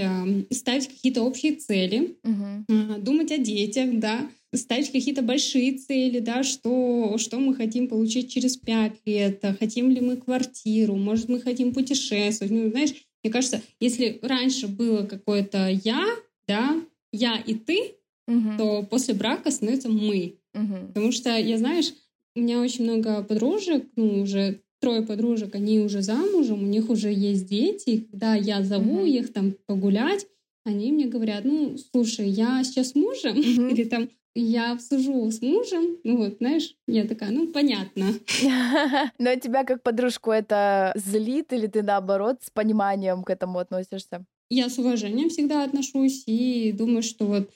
ставить 0.51 0.87
какие-то 0.87 1.23
общие 1.23 1.57
цели, 1.57 2.17
uh-huh. 2.23 3.01
думать 3.01 3.33
о 3.33 3.39
детях, 3.39 3.99
да, 3.99 4.31
ставить 4.55 4.93
какие-то 4.93 5.23
большие 5.23 5.77
цели, 5.79 6.21
да, 6.21 6.45
что, 6.45 7.19
что 7.19 7.41
мы 7.41 7.57
хотим 7.57 7.89
получить 7.89 8.33
через 8.33 8.57
пять 8.57 8.95
лет, 9.05 9.45
хотим 9.59 9.91
ли 9.91 10.01
мы 10.01 10.17
квартиру, 10.17 10.95
может, 10.95 11.29
мы 11.29 11.41
хотим 11.41 11.75
путешествовать. 11.75 12.53
Ну, 12.53 12.71
знаешь, 12.71 12.95
мне 13.25 13.33
кажется, 13.33 13.61
если 13.81 14.21
раньше 14.23 14.69
было 14.69 15.03
какое-то 15.03 15.69
«я», 15.69 16.07
да, 16.47 16.81
«я» 17.13 17.37
и 17.37 17.55
«ты», 17.55 17.95
uh-huh. 18.31 18.59
то 18.59 18.83
после 18.85 19.15
брака 19.15 19.51
становится 19.51 19.89
«мы». 19.89 20.37
Uh-huh. 20.55 20.87
Потому 20.87 21.11
что, 21.11 21.37
я, 21.37 21.59
знаешь, 21.59 21.93
у 22.37 22.41
меня 22.41 22.61
очень 22.61 22.85
много 22.85 23.25
подружек, 23.25 23.87
ну, 23.97 24.23
уже 24.23 24.61
трое 24.81 25.03
подружек, 25.03 25.55
они 25.55 25.81
уже 25.81 26.03
замужем, 26.03 26.63
у 26.63 26.67
них 26.67 26.91
уже 26.91 27.13
есть 27.13 27.49
дети, 27.49 27.91
и 27.91 28.01
когда 28.01 28.35
я 28.35 28.63
зову 28.63 29.05
mm-hmm. 29.05 29.11
их 29.11 29.33
там 29.33 29.55
погулять, 29.67 30.27
они 30.65 30.93
мне 30.93 31.07
говорят, 31.07 31.45
ну, 31.45 31.77
слушай, 31.91 32.29
я 32.29 32.63
сейчас 32.65 32.95
мужем, 32.95 33.37
mm-hmm. 33.37 33.71
или 33.71 33.85
там, 33.85 34.09
я 34.35 34.73
обсужу 34.73 35.31
с 35.31 35.43
мужем, 35.43 35.99
ну 36.05 36.19
вот, 36.19 36.37
знаешь, 36.39 36.75
я 36.87 37.07
такая, 37.07 37.31
ну, 37.31 37.49
понятно. 37.49 38.07
Но 39.19 39.35
тебя 39.37 39.65
как 39.65 39.83
подружку 39.83 40.31
это 40.31 40.93
злит 40.95 41.53
или 41.53 41.67
ты 41.67 41.83
наоборот 41.83 42.39
с 42.43 42.51
пониманием 42.51 43.25
к 43.25 43.31
этому 43.31 43.59
относишься? 43.59 44.25
Я 44.51 44.69
с 44.69 44.79
уважением 44.79 45.29
всегда 45.29 45.65
отношусь 45.65 46.23
и 46.27 46.73
думаю, 46.73 47.03
что 47.03 47.27
вот, 47.27 47.51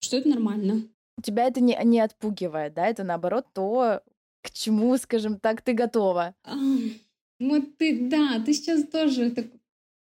что 0.00 0.16
это 0.16 0.28
нормально. 0.28 0.82
Тебя 1.22 1.46
это 1.46 1.60
не, 1.60 1.78
не 1.84 2.00
отпугивает, 2.00 2.74
да? 2.74 2.86
Это 2.86 3.04
наоборот 3.04 3.46
то, 3.52 4.02
к 4.46 4.50
чему, 4.50 4.96
скажем 4.96 5.38
так, 5.38 5.62
ты 5.62 5.72
готова. 5.72 6.34
А, 6.44 6.56
вот 7.38 7.76
ты, 7.76 8.08
да, 8.08 8.42
ты 8.44 8.52
сейчас 8.54 8.84
тоже 8.84 9.30
так, 9.30 9.46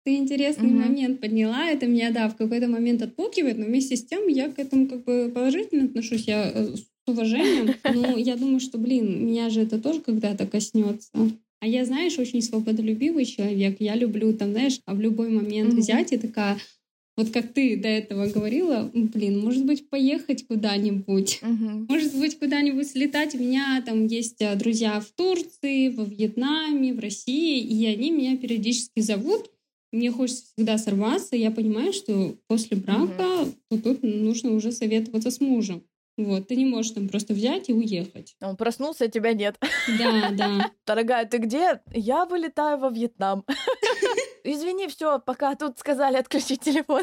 ты 0.05 0.17
интересный 0.17 0.71
mm-hmm. 0.71 0.87
момент 0.89 1.21
подняла. 1.21 1.67
Это 1.67 1.87
меня, 1.87 2.11
да, 2.11 2.29
в 2.29 2.37
какой-то 2.37 2.69
момент 2.69 3.03
отпугивает, 3.03 3.59
но 3.59 3.67
вместе 3.67 3.97
с 3.97 4.05
тем 4.05 4.27
я 4.29 4.51
к 4.51 4.59
этому 4.59 4.89
как 4.89 5.05
бы 5.05 5.31
положительно 5.33 5.85
отношусь. 5.85 6.25
Я 6.27 6.51
э, 6.51 6.77
с 6.77 7.11
уважением. 7.11 7.75
Но 7.85 8.17
я 8.17 8.37
думаю, 8.37 8.61
что, 8.61 8.79
блин, 8.79 9.27
меня 9.27 9.51
же 9.51 9.63
это 9.63 9.81
тоже 9.81 10.01
когда-то 10.01 10.47
коснется. 10.47 11.11
А 11.61 11.67
я, 11.67 11.85
знаешь, 11.85 12.19
очень 12.19 12.43
свободолюбивый 12.43 13.25
человек. 13.25 13.77
Я 13.79 13.95
люблю 13.95 14.33
там, 14.33 14.51
знаешь, 14.51 14.81
в 14.85 15.01
любой 15.01 15.31
момент 15.31 15.75
mm-hmm. 15.75 15.77
взять 15.77 16.13
и 16.13 16.19
такая, 16.19 16.59
вот 17.17 17.31
как 17.31 17.53
ты 17.53 17.77
до 17.77 17.89
этого 17.89 18.27
говорила, 18.27 18.91
блин, 18.95 19.41
может 19.41 19.67
быть, 19.67 19.89
поехать 19.91 20.47
куда-нибудь, 20.47 21.41
uh-huh. 21.43 21.87
может 21.89 22.15
быть, 22.15 22.39
куда-нибудь 22.39 22.89
слетать. 22.89 23.35
У 23.35 23.39
меня 23.39 23.83
там 23.85 24.07
есть 24.07 24.41
э, 24.41 24.55
друзья 24.57 24.99
в 25.01 25.11
Турции, 25.13 25.91
во 25.91 26.05
Вьетнаме, 26.05 26.95
в 26.95 26.99
России, 26.99 27.61
и 27.61 27.87
они 27.87 28.11
меня 28.11 28.37
периодически 28.39 29.01
зовут. 29.01 29.51
Мне 29.93 30.11
хочется 30.11 30.45
всегда 30.55 30.79
сорваться. 30.79 31.37
Я 31.37 31.51
понимаю, 31.51 31.93
что 31.93 32.35
после 32.47 32.79
брака 32.79 33.23
uh-huh. 33.23 33.55
то 33.69 33.79
тут 33.79 34.03
нужно 34.03 34.53
уже 34.53 34.73
советоваться 34.73 35.31
с 35.31 35.41
мужем. 35.41 35.83
Вот, 36.17 36.49
ты 36.49 36.57
не 36.57 36.67
можешь 36.67 36.93
там 36.93 37.09
просто 37.09 37.33
взять 37.35 37.69
и 37.69 37.73
уехать. 37.73 38.37
Он 38.41 38.57
проснулся, 38.57 39.05
а 39.05 39.09
тебя 39.09 39.33
нет. 39.33 39.57
Да, 39.99 40.31
да. 40.31 40.71
Дорогая, 40.87 41.27
ты 41.27 41.39
где? 41.39 41.81
Я 41.93 42.27
вылетаю 42.27 42.79
во 42.79 42.91
Вьетнам. 42.91 43.45
Извини, 44.45 44.89
все, 44.89 45.21
пока 45.21 45.55
тут 45.55 45.79
сказали 45.79 46.17
отключить 46.17 46.61
телефон. 46.61 47.03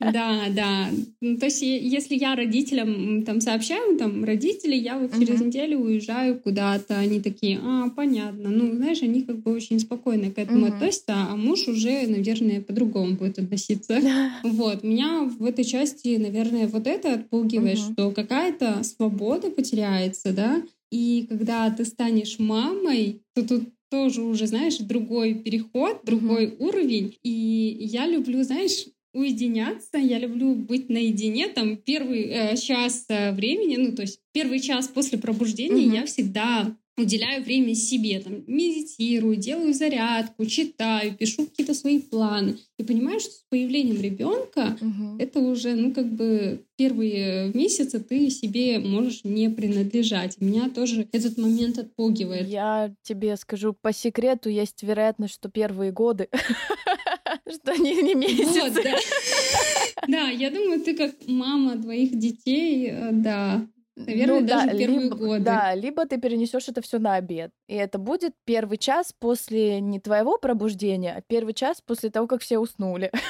Да, 0.00 0.42
да. 0.50 0.88
Ну, 1.20 1.36
то 1.38 1.46
есть, 1.46 1.62
если 1.62 2.14
я 2.14 2.34
родителям 2.34 3.22
там 3.24 3.40
сообщаю, 3.40 3.96
там, 3.96 4.24
родители, 4.24 4.74
я 4.74 4.98
вот 4.98 5.12
через 5.12 5.40
uh-huh. 5.40 5.46
неделю 5.46 5.78
уезжаю 5.80 6.40
куда-то, 6.40 6.96
они 6.96 7.20
такие, 7.20 7.60
а, 7.62 7.90
понятно. 7.90 8.50
Ну, 8.50 8.74
знаешь, 8.74 9.02
они 9.02 9.22
как 9.22 9.38
бы 9.38 9.52
очень 9.52 9.80
спокойно 9.80 10.30
к 10.30 10.38
этому 10.38 10.66
uh-huh. 10.66 10.74
относятся, 10.74 11.14
а 11.14 11.36
муж 11.36 11.68
уже, 11.68 12.06
наверное, 12.06 12.60
по-другому 12.60 13.14
будет 13.14 13.38
относиться. 13.38 14.00
Вот. 14.42 14.82
Меня 14.82 15.22
в 15.22 15.44
этой 15.44 15.64
части, 15.64 16.16
наверное, 16.16 16.68
вот 16.68 16.86
это 16.86 17.14
отпугивает, 17.14 17.78
uh-huh. 17.78 17.92
что 17.92 18.10
какая-то 18.10 18.82
свобода 18.84 19.50
потеряется, 19.50 20.32
да, 20.32 20.62
и 20.90 21.26
когда 21.28 21.70
ты 21.70 21.84
станешь 21.84 22.38
мамой, 22.38 23.22
то 23.34 23.46
тут 23.46 23.68
тоже 23.94 24.22
уже, 24.22 24.48
знаешь, 24.48 24.78
другой 24.78 25.34
переход, 25.34 26.00
другой 26.04 26.46
mm-hmm. 26.46 26.56
уровень. 26.58 27.16
И 27.22 27.76
я 27.80 28.08
люблю, 28.08 28.42
знаешь, 28.42 28.86
уединяться, 29.12 29.98
я 29.98 30.18
люблю 30.18 30.56
быть 30.56 30.88
наедине, 30.88 31.46
там 31.48 31.76
первый 31.76 32.22
э, 32.22 32.56
час 32.56 33.04
э, 33.08 33.30
времени, 33.30 33.76
ну 33.76 33.92
то 33.94 34.02
есть 34.02 34.18
первый 34.32 34.58
час 34.58 34.88
после 34.88 35.18
пробуждения 35.18 35.86
mm-hmm. 35.86 36.00
я 36.00 36.06
всегда 36.06 36.76
уделяю 36.96 37.42
время 37.42 37.74
себе, 37.74 38.20
там, 38.20 38.44
медитирую, 38.46 39.36
делаю 39.36 39.74
зарядку, 39.74 40.46
читаю, 40.46 41.14
пишу 41.14 41.46
какие-то 41.46 41.74
свои 41.74 42.00
планы. 42.00 42.58
И 42.78 42.84
понимаю, 42.84 43.20
что 43.20 43.30
с 43.30 43.44
появлением 43.48 44.00
ребенка 44.00 44.76
угу. 44.80 45.18
это 45.18 45.40
уже, 45.40 45.74
ну, 45.74 45.92
как 45.92 46.06
бы 46.12 46.64
первые 46.76 47.52
месяцы 47.52 48.00
ты 48.00 48.30
себе 48.30 48.78
можешь 48.78 49.24
не 49.24 49.50
принадлежать. 49.50 50.40
Меня 50.40 50.70
тоже 50.70 51.08
этот 51.12 51.36
момент 51.38 51.78
отпугивает. 51.78 52.48
Я 52.48 52.94
тебе 53.02 53.36
скажу 53.36 53.72
по 53.80 53.92
секрету, 53.92 54.48
есть 54.48 54.82
вероятность, 54.82 55.34
что 55.34 55.48
первые 55.48 55.92
годы, 55.92 56.28
что 57.48 57.76
не, 57.76 58.02
не 58.02 58.14
месяцы. 58.14 58.82
Да, 60.06 60.28
я 60.28 60.50
думаю, 60.50 60.82
ты 60.82 60.94
как 60.94 61.14
мама 61.26 61.76
двоих 61.76 62.18
детей, 62.18 62.90
э, 62.90 63.10
да, 63.12 63.66
Наверное, 63.96 64.40
ну, 64.40 64.46
даже 64.46 64.66
да, 64.66 64.76
первые 64.76 65.00
либо, 65.02 65.16
годы. 65.16 65.40
Да, 65.44 65.74
либо 65.74 66.06
ты 66.06 66.18
перенесешь 66.18 66.68
это 66.68 66.82
все 66.82 66.98
на 66.98 67.14
обед. 67.14 67.52
И 67.68 67.74
это 67.74 67.98
будет 67.98 68.34
первый 68.44 68.76
час 68.76 69.14
после 69.18 69.80
не 69.80 70.00
твоего 70.00 70.36
пробуждения, 70.36 71.14
а 71.16 71.22
первый 71.22 71.54
час 71.54 71.80
после 71.80 72.10
того, 72.10 72.26
как 72.26 72.42
все 72.42 72.58
уснули. 72.58 73.10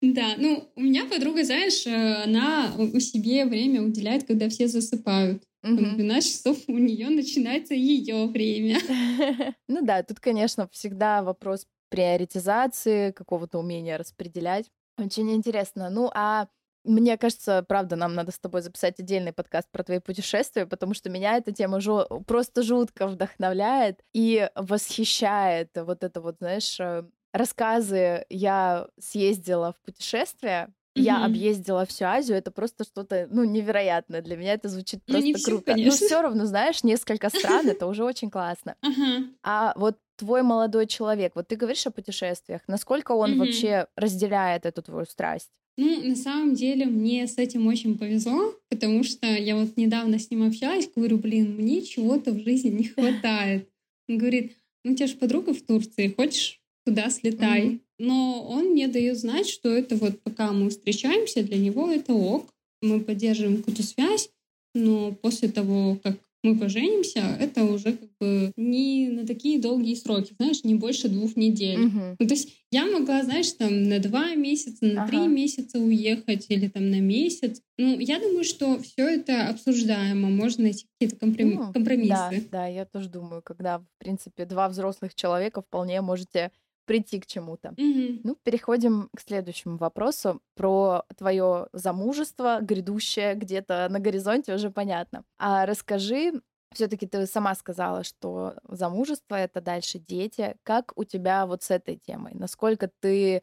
Да, 0.00 0.34
ну, 0.36 0.70
у 0.76 0.80
меня 0.80 1.06
подруга, 1.06 1.42
знаешь, 1.42 1.84
э, 1.84 2.22
она 2.22 2.72
у 2.78 3.00
себе 3.00 3.44
время 3.46 3.82
уделяет, 3.82 4.28
когда 4.28 4.48
все 4.48 4.68
засыпают. 4.68 5.42
Угу. 5.64 5.74
В 5.74 5.96
12 5.96 6.32
часов 6.32 6.56
у 6.68 6.78
нее 6.78 7.08
начинается 7.08 7.74
ее 7.74 8.26
время. 8.26 8.78
Ну 9.68 9.84
да, 9.84 10.04
тут, 10.04 10.20
конечно, 10.20 10.68
всегда 10.72 11.22
вопрос 11.22 11.66
приоритизации, 11.90 13.10
какого-то 13.10 13.58
умения 13.58 13.98
распределять. 13.98 14.70
Очень 14.98 15.34
интересно. 15.34 15.90
Ну, 15.90 16.10
а 16.14 16.46
мне 16.88 17.16
кажется, 17.18 17.64
правда, 17.68 17.96
нам 17.96 18.14
надо 18.14 18.32
с 18.32 18.38
тобой 18.38 18.62
записать 18.62 18.98
отдельный 18.98 19.32
подкаст 19.32 19.68
про 19.70 19.84
твои 19.84 19.98
путешествия, 20.00 20.66
потому 20.66 20.94
что 20.94 21.10
меня 21.10 21.36
эта 21.36 21.52
тема 21.52 21.78
жу- 21.78 22.24
просто 22.24 22.62
жутко 22.62 23.06
вдохновляет 23.06 24.00
и 24.12 24.48
восхищает. 24.54 25.70
Вот 25.74 26.02
это 26.02 26.20
вот, 26.20 26.36
знаешь, 26.38 26.78
э, 26.80 27.04
рассказы 27.32 28.24
«Я 28.30 28.88
съездила 28.98 29.72
в 29.72 29.84
путешествие», 29.84 30.72
Mm-hmm. 30.98 31.02
Я 31.02 31.24
объездила 31.24 31.86
всю 31.86 32.06
Азию, 32.06 32.38
это 32.38 32.50
просто 32.50 32.84
что-то, 32.84 33.28
ну, 33.30 33.44
невероятное. 33.44 34.20
Для 34.22 34.36
меня 34.36 34.54
это 34.54 34.68
звучит 34.68 35.00
ну, 35.06 35.14
просто 35.14 35.34
все, 35.34 35.44
круто. 35.44 35.72
Конечно. 35.72 35.90
Но 35.90 36.06
все 36.06 36.22
равно, 36.22 36.44
знаешь, 36.46 36.82
несколько 36.82 37.28
стран, 37.28 37.68
это 37.68 37.86
уже 37.86 38.04
очень 38.04 38.30
классно. 38.30 38.74
А 39.44 39.72
вот 39.76 39.98
твой 40.16 40.42
молодой 40.42 40.86
человек, 40.86 41.32
вот 41.34 41.48
ты 41.48 41.56
говоришь 41.56 41.86
о 41.86 41.90
путешествиях, 41.90 42.62
насколько 42.66 43.12
он 43.12 43.38
вообще 43.38 43.86
разделяет 43.96 44.66
эту 44.66 44.82
твою 44.82 45.06
страсть? 45.06 45.50
Ну, 45.78 46.02
на 46.02 46.16
самом 46.16 46.54
деле, 46.54 46.86
мне 46.86 47.28
с 47.28 47.38
этим 47.38 47.68
очень 47.68 47.96
повезло, 47.96 48.52
потому 48.68 49.04
что 49.04 49.28
я 49.28 49.56
вот 49.56 49.76
недавно 49.76 50.18
с 50.18 50.28
ним 50.28 50.42
общалась, 50.42 50.90
говорю, 50.94 51.18
блин, 51.18 51.54
мне 51.54 51.82
чего-то 51.82 52.32
в 52.32 52.42
жизни 52.42 52.70
не 52.70 52.84
хватает. 52.84 53.68
Он 54.08 54.18
говорит, 54.18 54.56
ну, 54.84 54.92
у 54.92 54.94
тебя 54.96 55.06
же 55.06 55.14
подруга 55.14 55.54
в 55.54 55.62
Турции, 55.62 56.12
хочешь 56.16 56.60
туда 56.84 57.10
слетай. 57.10 57.66
Mm-hmm. 57.66 57.80
Но 58.00 58.44
он 58.48 58.70
мне 58.70 58.88
дает 58.88 59.18
знать, 59.18 59.48
что 59.48 59.68
это 59.68 59.94
вот 59.94 60.20
пока 60.22 60.52
мы 60.52 60.70
встречаемся, 60.70 61.44
для 61.44 61.58
него 61.58 61.88
это 61.88 62.12
ок. 62.12 62.52
Мы 62.82 62.98
поддерживаем 62.98 63.58
какую-то 63.58 63.84
связь, 63.84 64.30
но 64.74 65.12
после 65.12 65.48
того, 65.48 65.96
как 66.02 66.18
мы 66.42 66.56
поженимся, 66.56 67.20
это 67.40 67.64
уже 67.64 67.92
как 67.94 68.08
бы 68.20 68.52
не 68.56 69.08
на 69.08 69.26
такие 69.26 69.60
долгие 69.60 69.94
сроки, 69.94 70.34
знаешь, 70.38 70.62
не 70.64 70.74
больше 70.74 71.08
двух 71.08 71.36
недель. 71.36 71.86
Угу. 71.86 72.00
Ну, 72.18 72.26
то 72.26 72.34
есть 72.34 72.54
я 72.70 72.86
могла, 72.86 73.22
знаешь, 73.24 73.50
там 73.52 73.84
на 73.84 73.98
два 73.98 74.34
месяца, 74.34 74.84
на 74.84 75.02
ага. 75.02 75.10
три 75.10 75.26
месяца 75.26 75.78
уехать 75.78 76.46
или 76.48 76.68
там 76.68 76.90
на 76.90 77.00
месяц. 77.00 77.60
Ну, 77.76 77.98
я 77.98 78.20
думаю, 78.20 78.44
что 78.44 78.80
все 78.80 79.08
это 79.08 79.48
обсуждаемо, 79.48 80.28
можно 80.28 80.64
найти 80.64 80.86
какие-то 80.92 81.16
компром... 81.16 81.50
ну, 81.54 81.72
компромиссы. 81.72 82.08
Да, 82.10 82.32
да, 82.50 82.66
я 82.66 82.84
тоже 82.84 83.08
думаю, 83.08 83.42
когда, 83.42 83.78
в 83.78 83.86
принципе, 83.98 84.44
два 84.44 84.68
взрослых 84.68 85.14
человека 85.14 85.62
вполне 85.62 86.00
можете 86.02 86.52
прийти 86.88 87.20
к 87.20 87.26
чему-то. 87.26 87.68
Mm-hmm. 87.76 88.20
Ну, 88.24 88.36
переходим 88.42 89.10
к 89.14 89.20
следующему 89.20 89.76
вопросу 89.76 90.40
про 90.56 91.04
твое 91.16 91.68
замужество, 91.74 92.58
грядущее 92.62 93.34
где-то 93.34 93.88
на 93.90 94.00
горизонте 94.00 94.54
уже 94.54 94.70
понятно. 94.70 95.24
А 95.38 95.66
расскажи, 95.66 96.32
все-таки 96.72 97.06
ты 97.06 97.26
сама 97.26 97.54
сказала, 97.54 98.04
что 98.04 98.54
замужество 98.66 99.34
это 99.34 99.60
дальше 99.60 99.98
дети. 99.98 100.56
Как 100.62 100.92
у 100.96 101.04
тебя 101.04 101.46
вот 101.46 101.62
с 101.62 101.70
этой 101.70 101.96
темой? 101.96 102.32
Насколько 102.34 102.90
ты 103.00 103.42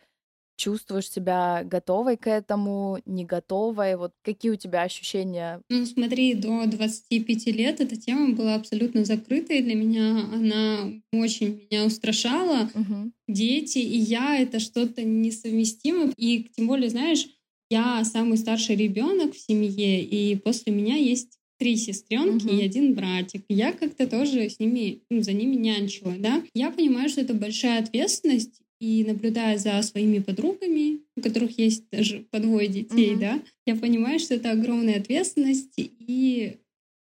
чувствуешь 0.56 1.10
себя 1.10 1.64
готовой 1.64 2.18
к 2.18 2.28
этому, 2.28 3.00
не 3.06 3.26
готовой? 3.26 3.96
Вот 3.96 4.14
какие 4.24 4.52
у 4.52 4.56
тебя 4.56 4.84
ощущения? 4.84 5.62
Ну, 5.70 5.86
смотри, 5.86 6.34
до 6.34 6.66
25 6.66 7.46
лет 7.48 7.82
эта 7.82 7.96
тема 7.96 8.36
была 8.36 8.56
абсолютно 8.56 9.06
закрытой 9.06 9.62
для 9.62 9.76
меня. 9.76 10.28
Она 10.34 10.92
очень 11.14 11.62
меня 11.70 11.86
устрашала. 11.86 12.70
Угу. 12.74 13.12
Дети 13.28 13.80
и 13.80 13.98
я— 13.98 14.38
это 14.40 14.60
что-то 14.60 15.04
несовместимое. 15.04 16.14
И 16.18 16.48
тем 16.56 16.68
более, 16.68 16.90
знаешь, 16.90 17.28
я 17.70 18.04
самый 18.04 18.38
старший 18.38 18.76
ребенок 18.76 19.34
в 19.34 19.40
семье, 19.40 20.04
и 20.04 20.36
после 20.36 20.72
меня 20.72 20.96
есть 20.96 21.40
три 21.58 21.78
сестренки 21.78 22.46
uh-huh. 22.46 22.60
и 22.60 22.66
один 22.66 22.94
братик. 22.94 23.46
Я 23.50 23.72
как-то 23.72 24.08
тоже 24.08 24.50
с 24.50 24.60
ними, 24.60 25.02
ну, 25.10 25.22
за 25.22 25.34
ними 25.34 25.56
нянчила, 25.56 26.14
да. 26.18 26.44
Я 26.54 26.70
понимаю, 26.70 27.10
что 27.10 27.22
это 27.22 27.34
большая 27.34 27.82
ответственность, 27.82 28.62
и 28.80 29.04
наблюдая 29.04 29.58
за 29.58 29.82
своими 29.82 30.20
подругами, 30.20 31.00
у 31.16 31.22
которых 31.22 31.58
есть 31.58 31.86
даже 31.92 32.26
по 32.32 32.40
двое 32.40 32.68
детей, 32.68 33.14
mm-hmm. 33.14 33.20
да, 33.20 33.42
я 33.66 33.76
понимаю, 33.76 34.20
что 34.20 34.36
это 34.36 34.52
огромная 34.52 35.00
ответственность 35.00 35.74
и 35.78 36.58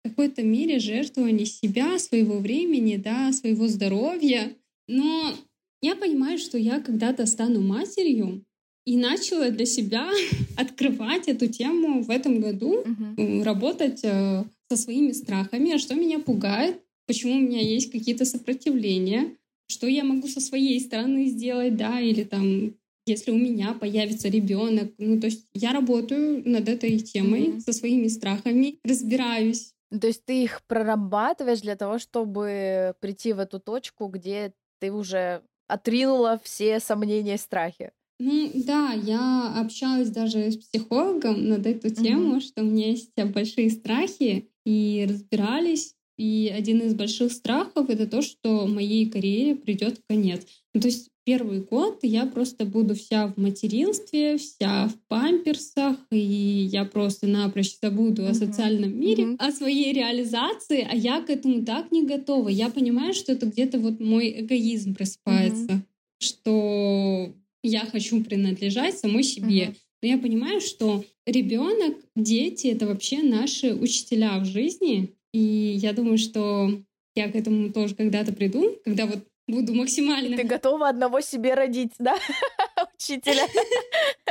в 0.04 0.08
какой-то 0.08 0.42
мере 0.42 0.78
жертвование 0.78 1.46
себя, 1.46 1.98
своего 1.98 2.38
времени, 2.38 2.96
да, 2.96 3.32
своего 3.32 3.68
здоровья. 3.68 4.56
Но 4.86 5.34
я 5.82 5.96
понимаю, 5.96 6.38
что 6.38 6.56
я 6.56 6.80
когда-то 6.80 7.26
стану 7.26 7.60
матерью, 7.60 8.44
и 8.88 8.96
начала 8.96 9.50
для 9.50 9.66
себя 9.66 10.08
открывать 10.56 11.28
эту 11.28 11.46
тему 11.46 12.02
в 12.02 12.10
этом 12.10 12.40
году, 12.40 12.84
Мгм. 12.86 13.42
работать 13.42 14.00
э, 14.02 14.44
со 14.70 14.76
своими 14.78 15.12
страхами, 15.12 15.74
а 15.74 15.78
что 15.78 15.94
меня 15.94 16.20
пугает, 16.20 16.80
почему 17.06 17.34
у 17.34 17.40
меня 17.40 17.60
есть 17.60 17.90
какие-то 17.92 18.24
сопротивления, 18.24 19.36
что 19.68 19.86
я 19.86 20.04
могу 20.04 20.28
со 20.28 20.40
своей 20.40 20.80
стороны 20.80 21.26
сделать, 21.26 21.76
да, 21.76 22.00
или 22.00 22.24
там, 22.24 22.74
если 23.06 23.30
у 23.30 23.38
меня 23.38 23.74
появится 23.74 24.28
ребенок, 24.28 24.92
ну, 24.98 25.20
то 25.20 25.26
есть 25.26 25.46
я 25.54 25.72
работаю 25.72 26.42
над 26.48 26.68
этой 26.68 26.98
темой 26.98 27.48
Мгм. 27.48 27.60
со 27.60 27.72
своими 27.72 28.08
страхами, 28.08 28.78
разбираюсь. 28.84 29.72
То 30.00 30.06
есть 30.06 30.24
ты 30.24 30.42
их 30.44 30.62
прорабатываешь 30.66 31.60
для 31.62 31.76
того, 31.76 31.98
чтобы 31.98 32.94
прийти 33.00 33.32
в 33.32 33.38
эту 33.38 33.58
точку, 33.58 34.06
где 34.08 34.52
ты 34.80 34.92
уже 34.92 35.42
отринула 35.66 36.38
все 36.42 36.78
сомнения 36.80 37.34
и 37.34 37.38
страхи. 37.38 37.92
Ну 38.20 38.50
да, 38.54 38.92
я 38.92 39.54
общалась 39.60 40.10
даже 40.10 40.50
с 40.50 40.56
психологом 40.56 41.48
над 41.48 41.66
эту 41.66 41.90
тему, 41.90 42.40
что 42.40 42.62
у 42.62 42.64
меня 42.64 42.88
есть 42.90 43.12
э, 43.16 43.24
большие 43.24 43.70
страхи, 43.70 44.50
и 44.64 45.06
разбирались. 45.08 45.94
И 46.18 46.52
один 46.54 46.80
из 46.82 46.94
больших 46.94 47.32
страхов 47.32 47.88
это 47.90 48.06
то, 48.06 48.22
что 48.22 48.66
моей 48.66 49.06
карьере 49.06 49.54
придет 49.54 50.00
конец. 50.08 50.42
Ну, 50.74 50.80
то 50.80 50.88
есть 50.88 51.08
первый 51.24 51.60
год 51.60 52.00
я 52.02 52.26
просто 52.26 52.64
буду 52.64 52.94
вся 52.96 53.28
в 53.28 53.36
материнстве, 53.36 54.36
вся 54.36 54.88
в 54.88 54.94
памперсах, 55.08 55.96
и 56.10 56.18
я 56.18 56.84
просто 56.84 57.28
напрочь 57.28 57.78
забуду 57.80 58.24
о 58.24 58.30
Мгм. 58.30 58.34
социальном 58.34 58.98
мире, 58.98 59.26
Мгм. 59.26 59.36
о 59.38 59.52
своей 59.52 59.92
реализации, 59.92 60.86
а 60.90 60.94
я 60.96 61.20
к 61.20 61.30
этому 61.30 61.64
так 61.64 61.92
не 61.92 62.04
готова. 62.04 62.48
Я 62.48 62.68
понимаю, 62.68 63.14
что 63.14 63.32
это 63.32 63.46
где-то 63.46 63.78
вот 63.78 64.00
мой 64.00 64.40
эгоизм 64.40 64.94
просыпается, 64.94 65.82
что 66.20 67.32
я 67.62 67.80
хочу 67.86 68.24
принадлежать 68.24 68.98
самой 68.98 69.22
себе. 69.22 69.66
Мгм. 69.66 69.74
Но 70.02 70.08
я 70.08 70.18
понимаю, 70.18 70.60
что 70.60 71.04
ребенок, 71.26 71.96
дети 72.16 72.68
это 72.68 72.86
вообще 72.86 73.22
наши 73.22 73.74
учителя 73.74 74.38
в 74.40 74.44
жизни. 74.44 75.10
И 75.32 75.38
я 75.38 75.92
думаю, 75.92 76.18
что 76.18 76.70
я 77.14 77.30
к 77.30 77.36
этому 77.36 77.72
тоже 77.72 77.94
когда-то 77.94 78.32
приду, 78.32 78.78
когда 78.84 79.06
вот 79.06 79.26
буду 79.46 79.74
максимально... 79.74 80.36
Ты 80.36 80.44
готова 80.44 80.88
одного 80.88 81.20
себе 81.20 81.54
родить, 81.54 81.92
да? 81.98 82.16
Учителя. 82.94 83.46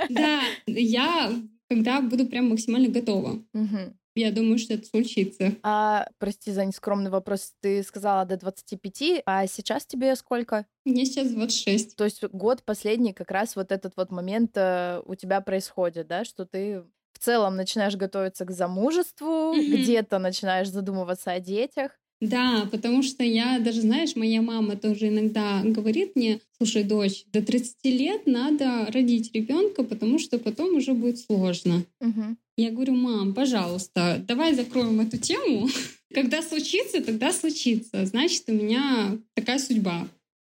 Да, 0.09 0.41
я 0.65 1.31
когда 1.69 2.01
буду 2.01 2.25
прям 2.25 2.49
максимально 2.49 2.89
готова. 2.89 3.41
Я 4.15 4.31
думаю, 4.31 4.57
что 4.57 4.73
это 4.73 4.87
случится. 4.87 5.53
А, 5.61 6.07
прости 6.17 6.51
за 6.51 6.65
нескромный 6.65 7.11
вопрос, 7.11 7.53
ты 7.61 7.83
сказала 7.83 8.25
до 8.25 8.35
25, 8.35 9.21
а 9.27 9.45
сейчас 9.45 9.85
тебе 9.85 10.15
сколько? 10.15 10.65
Мне 10.85 11.05
сейчас 11.05 11.29
26. 11.29 11.95
То 11.95 12.03
есть 12.03 12.23
год 12.23 12.63
последний 12.63 13.13
как 13.13 13.29
раз 13.29 13.55
вот 13.55 13.71
этот 13.71 13.93
вот 13.95 14.09
момент 14.09 14.57
э, 14.57 15.03
у 15.05 15.13
тебя 15.13 15.39
происходит, 15.41 16.07
да, 16.07 16.25
что 16.25 16.47
ты 16.47 16.83
в 17.17 17.23
целом 17.23 17.55
начинаешь 17.55 17.95
готовиться 17.95 18.45
к 18.45 18.51
замужеству, 18.51 19.53
Мгм. 19.55 19.71
где-то 19.71 20.19
начинаешь 20.19 20.69
задумываться 20.69 21.31
о 21.31 21.39
детях. 21.39 21.91
Да, 22.21 22.67
потому 22.71 23.03
что 23.03 23.23
я 23.23 23.59
даже, 23.59 23.81
знаешь, 23.81 24.15
моя 24.15 24.41
мама 24.41 24.75
тоже 24.75 25.07
иногда 25.09 25.61
говорит 25.63 26.15
мне, 26.15 26.39
слушай, 26.57 26.83
дочь, 26.83 27.25
до 27.31 27.41
30 27.43 27.89
лет 27.91 28.25
надо 28.25 28.87
родить 28.91 29.31
ребенка, 29.33 29.83
потому 29.83 30.17
что 30.19 30.39
потом 30.39 30.75
уже 30.75 30.93
будет 30.93 31.19
сложно. 31.19 31.83
Мгм. 31.99 32.37
Я 32.55 32.71
говорю, 32.71 32.93
мам, 32.95 33.33
пожалуйста, 33.35 34.23
давай 34.27 34.53
закроем 34.55 34.99
эту 34.99 35.17
тему. 35.17 35.67
Когда 36.13 36.41
случится, 36.41 37.03
тогда 37.03 37.31
случится. 37.31 38.05
Значит, 38.05 38.43
у 38.47 38.53
меня 38.53 39.17
такая 39.35 39.59
судьба. 39.59 40.07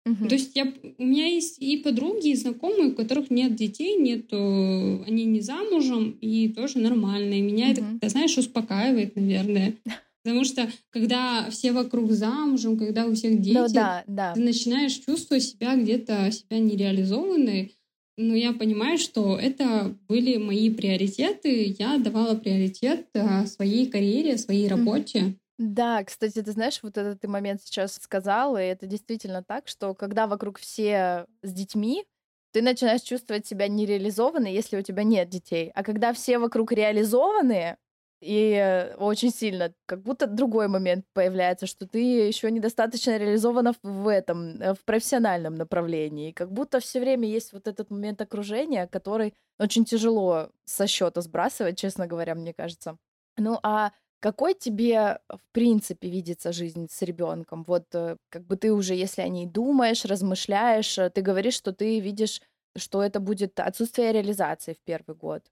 Мгм. 0.08 0.30
То 0.30 0.36
есть 0.36 0.56
я, 0.56 0.72
у 0.98 1.04
меня 1.04 1.28
есть 1.28 1.58
и 1.60 1.78
подруги, 1.78 2.30
и 2.30 2.36
знакомые, 2.36 2.92
у 2.92 2.96
которых 2.96 3.30
нет 3.30 3.56
детей, 3.56 3.98
нет, 3.98 4.28
э, 4.32 5.04
они 5.06 5.26
не 5.26 5.42
замужем, 5.42 6.18
и 6.22 6.50
тоже 6.50 6.80
нормально. 6.80 7.34
И 7.34 7.42
меня 7.42 7.72
это, 7.72 7.82
Мгм. 7.82 7.92
как-то, 7.94 8.10
знаешь, 8.10 8.38
успокаивает, 8.38 9.16
наверное. 9.16 9.76
Потому 10.24 10.44
что 10.44 10.70
когда 10.90 11.50
все 11.52 11.72
вокруг 11.72 12.12
замужем, 12.12 12.78
когда 12.78 13.06
у 13.06 13.14
всех 13.14 13.40
дети, 13.42 13.58
Ну 13.58 13.68
да, 13.70 14.04
да. 14.08 14.34
ты 14.34 14.42
начинаешь 14.42 14.94
чувствовать 14.94 15.44
себя 15.44 15.76
где-то 15.76 16.32
себя 16.32 16.60
нереализованной. 16.60 17.74
Но 18.18 18.36
я 18.36 18.52
понимаю, 18.52 18.98
что 18.98 19.38
это 19.38 19.96
были 20.10 20.38
мои 20.38 20.70
приоритеты. 20.72 21.76
Я 21.78 21.98
давала 21.98 22.36
приоритет 22.36 23.06
а, 23.14 23.46
своей 23.46 23.86
карьере, 23.86 24.38
своей 24.38 24.68
работе. 24.68 25.36
Да, 25.58 26.04
кстати, 26.04 26.42
ты 26.44 26.52
знаешь, 26.52 26.80
вот 26.84 26.98
этот 26.98 27.20
ты 27.22 27.28
момент 27.28 27.62
сейчас 27.64 27.96
сказала, 27.96 28.62
и 28.62 28.68
это 28.68 28.86
действительно 28.86 29.44
так, 29.44 29.68
что 29.68 29.96
когда 29.96 30.28
вокруг 30.28 30.60
все 30.60 31.26
с 31.42 31.52
детьми, 31.52 32.06
ты 32.52 32.62
начинаешь 32.62 33.02
чувствовать 33.02 33.48
себя 33.48 33.68
нереализованной, 33.68 34.54
если 34.54 34.78
у 34.78 34.82
тебя 34.84 35.04
нет 35.04 35.30
детей. 35.30 35.72
А 35.74 35.84
когда 35.84 36.14
все 36.14 36.38
вокруг 36.38 36.72
реализованные, 36.72 37.78
и 38.22 38.94
очень 38.98 39.32
сильно, 39.32 39.74
как 39.86 40.02
будто 40.02 40.26
другой 40.28 40.68
момент 40.68 41.06
появляется, 41.14 41.68
что 41.68 41.88
ты 41.88 42.00
еще 42.00 42.50
недостаточно 42.50 43.16
реализована 43.18 43.74
в 43.84 44.08
этом, 44.08 44.60
э, 44.60 44.74
в 44.74 44.84
профессиональном 44.86 45.54
направлении. 45.56 46.32
Как 46.32 46.52
будто 46.52 46.80
все 46.80 47.00
время 47.00 47.28
есть 47.28 47.54
вот 47.54 47.68
этот 47.68 47.92
момент 47.92 48.20
окружения, 48.22 48.88
который 48.88 49.36
очень 49.60 49.86
тяжело 49.86 50.50
со 50.66 50.88
счета 50.88 51.22
сбрасывать, 51.22 51.78
честно 51.78 52.08
говоря, 52.08 52.34
мне 52.34 52.54
кажется. 52.54 52.98
Ну 53.38 53.60
а 53.62 53.92
какой 54.20 54.54
тебе, 54.54 55.20
в 55.30 55.42
принципе, 55.52 56.10
видится 56.10 56.52
жизнь 56.52 56.88
с 56.90 57.02
ребенком? 57.02 57.64
Вот 57.64 57.86
э, 57.94 58.18
как 58.30 58.46
бы 58.46 58.58
ты 58.58 58.74
уже, 58.74 58.96
если 58.96 59.22
о 59.22 59.28
ней 59.28 59.46
думаешь, 59.46 60.06
размышляешь, 60.06 60.98
э, 60.98 61.10
ты 61.10 61.22
говоришь, 61.22 61.56
что 61.56 61.72
ты 61.74 62.00
видишь, 62.00 62.42
что 62.76 63.04
это 63.04 63.20
будет 63.20 63.60
отсутствие 63.60 64.12
реализации 64.12 64.74
в 64.74 64.84
первый 64.84 65.16
год. 65.16 65.44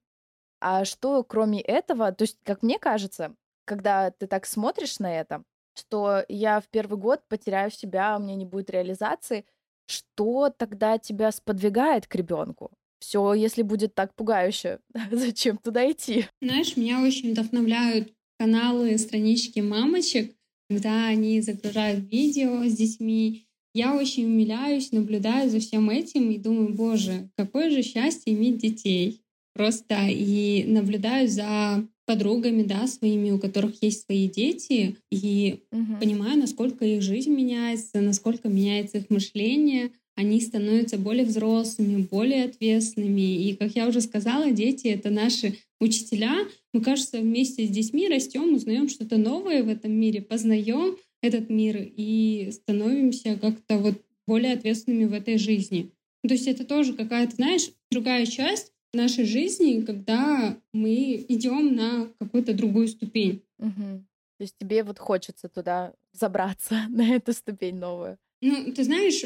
А 0.61 0.85
что 0.85 1.23
кроме 1.23 1.61
этого, 1.61 2.11
то 2.11 2.23
есть, 2.23 2.39
как 2.43 2.63
мне 2.63 2.79
кажется, 2.79 3.35
когда 3.65 4.11
ты 4.11 4.27
так 4.27 4.45
смотришь 4.45 4.99
на 4.99 5.13
это, 5.13 5.43
что 5.75 6.23
я 6.29 6.59
в 6.59 6.67
первый 6.69 6.97
год 6.97 7.21
потеряю 7.27 7.71
себя, 7.71 8.15
у 8.17 8.21
меня 8.21 8.35
не 8.35 8.45
будет 8.45 8.69
реализации, 8.69 9.45
что 9.87 10.49
тогда 10.49 10.97
тебя 10.97 11.31
сподвигает 11.31 12.07
к 12.07 12.15
ребенку? 12.15 12.71
Все, 12.99 13.33
если 13.33 13.61
будет 13.61 13.93
так 13.93 14.15
пугающе, 14.15 14.79
зачем 15.11 15.57
туда 15.57 15.89
идти? 15.91 16.27
Знаешь, 16.41 16.75
меня 16.77 17.01
очень 17.01 17.31
вдохновляют 17.31 18.13
каналы, 18.37 18.97
странички 18.97 19.59
мамочек, 19.59 20.33
когда 20.69 21.07
они 21.07 21.41
загружают 21.41 22.11
видео 22.11 22.63
с 22.65 22.73
детьми. 22.73 23.45
Я 23.73 23.95
очень 23.95 24.25
умиляюсь, 24.25 24.91
наблюдаю 24.91 25.49
за 25.49 25.59
всем 25.59 25.89
этим 25.89 26.31
и 26.31 26.37
думаю, 26.37 26.73
боже, 26.73 27.29
какое 27.35 27.69
же 27.69 27.81
счастье 27.83 28.33
иметь 28.33 28.57
детей. 28.57 29.21
Просто 29.53 30.07
и 30.09 30.63
наблюдаю 30.65 31.27
за 31.29 31.85
подругами, 32.05 32.63
да, 32.63 32.87
своими, 32.87 33.31
у 33.31 33.39
которых 33.39 33.81
есть 33.81 34.05
свои 34.05 34.27
дети, 34.29 34.95
и 35.11 35.61
Мгм. 35.71 35.99
понимаю, 35.99 36.37
насколько 36.39 36.85
их 36.85 37.01
жизнь 37.01 37.31
меняется, 37.31 37.99
насколько 38.01 38.47
меняется 38.47 38.99
их 38.99 39.09
мышление. 39.09 39.91
Они 40.15 40.39
становятся 40.39 40.97
более 40.97 41.25
взрослыми, 41.25 42.03
более 42.09 42.45
ответственными. 42.45 43.47
И, 43.47 43.55
как 43.55 43.75
я 43.75 43.87
уже 43.87 44.01
сказала, 44.01 44.51
дети— 44.51 44.87
это 44.89 45.09
наши 45.09 45.55
учителя. 45.79 46.47
Мы, 46.73 46.81
кажется, 46.81 47.19
вместе 47.19 47.65
с 47.65 47.69
детьми 47.69 48.07
растем, 48.07 48.53
узнаем 48.53 48.89
что-то 48.89 49.17
новое 49.17 49.63
в 49.63 49.69
этом 49.69 49.91
мире, 49.91 50.21
познаем 50.21 50.97
этот 51.21 51.49
мир 51.49 51.77
и 51.79 52.49
становимся 52.51 53.37
как-то 53.37 53.77
вот 53.77 54.01
более 54.27 54.53
ответственными 54.53 55.05
в 55.05 55.13
этой 55.13 55.37
жизни. 55.37 55.91
То 56.27 56.33
есть 56.33 56.47
это 56.47 56.65
тоже 56.65 56.93
какая-то, 56.93 57.35
знаешь, 57.35 57.69
другая 57.91 58.25
часть 58.25 58.73
нашей 58.93 59.25
жизни, 59.25 59.81
когда 59.81 60.57
мы 60.73 61.25
идем 61.27 61.75
на 61.75 62.09
какую-то 62.19 62.53
другую 62.53 62.87
ступень. 62.87 63.41
Мгм. 63.59 64.07
То 64.37 64.41
есть 64.41 64.55
тебе 64.59 64.83
вот 64.83 64.99
хочется 64.99 65.47
туда 65.47 65.93
забраться 66.13 66.85
на 66.89 67.15
эту 67.15 67.33
ступень 67.33 67.75
новую. 67.75 68.17
Ну, 68.41 68.71
ты 68.73 68.83
знаешь, 68.83 69.23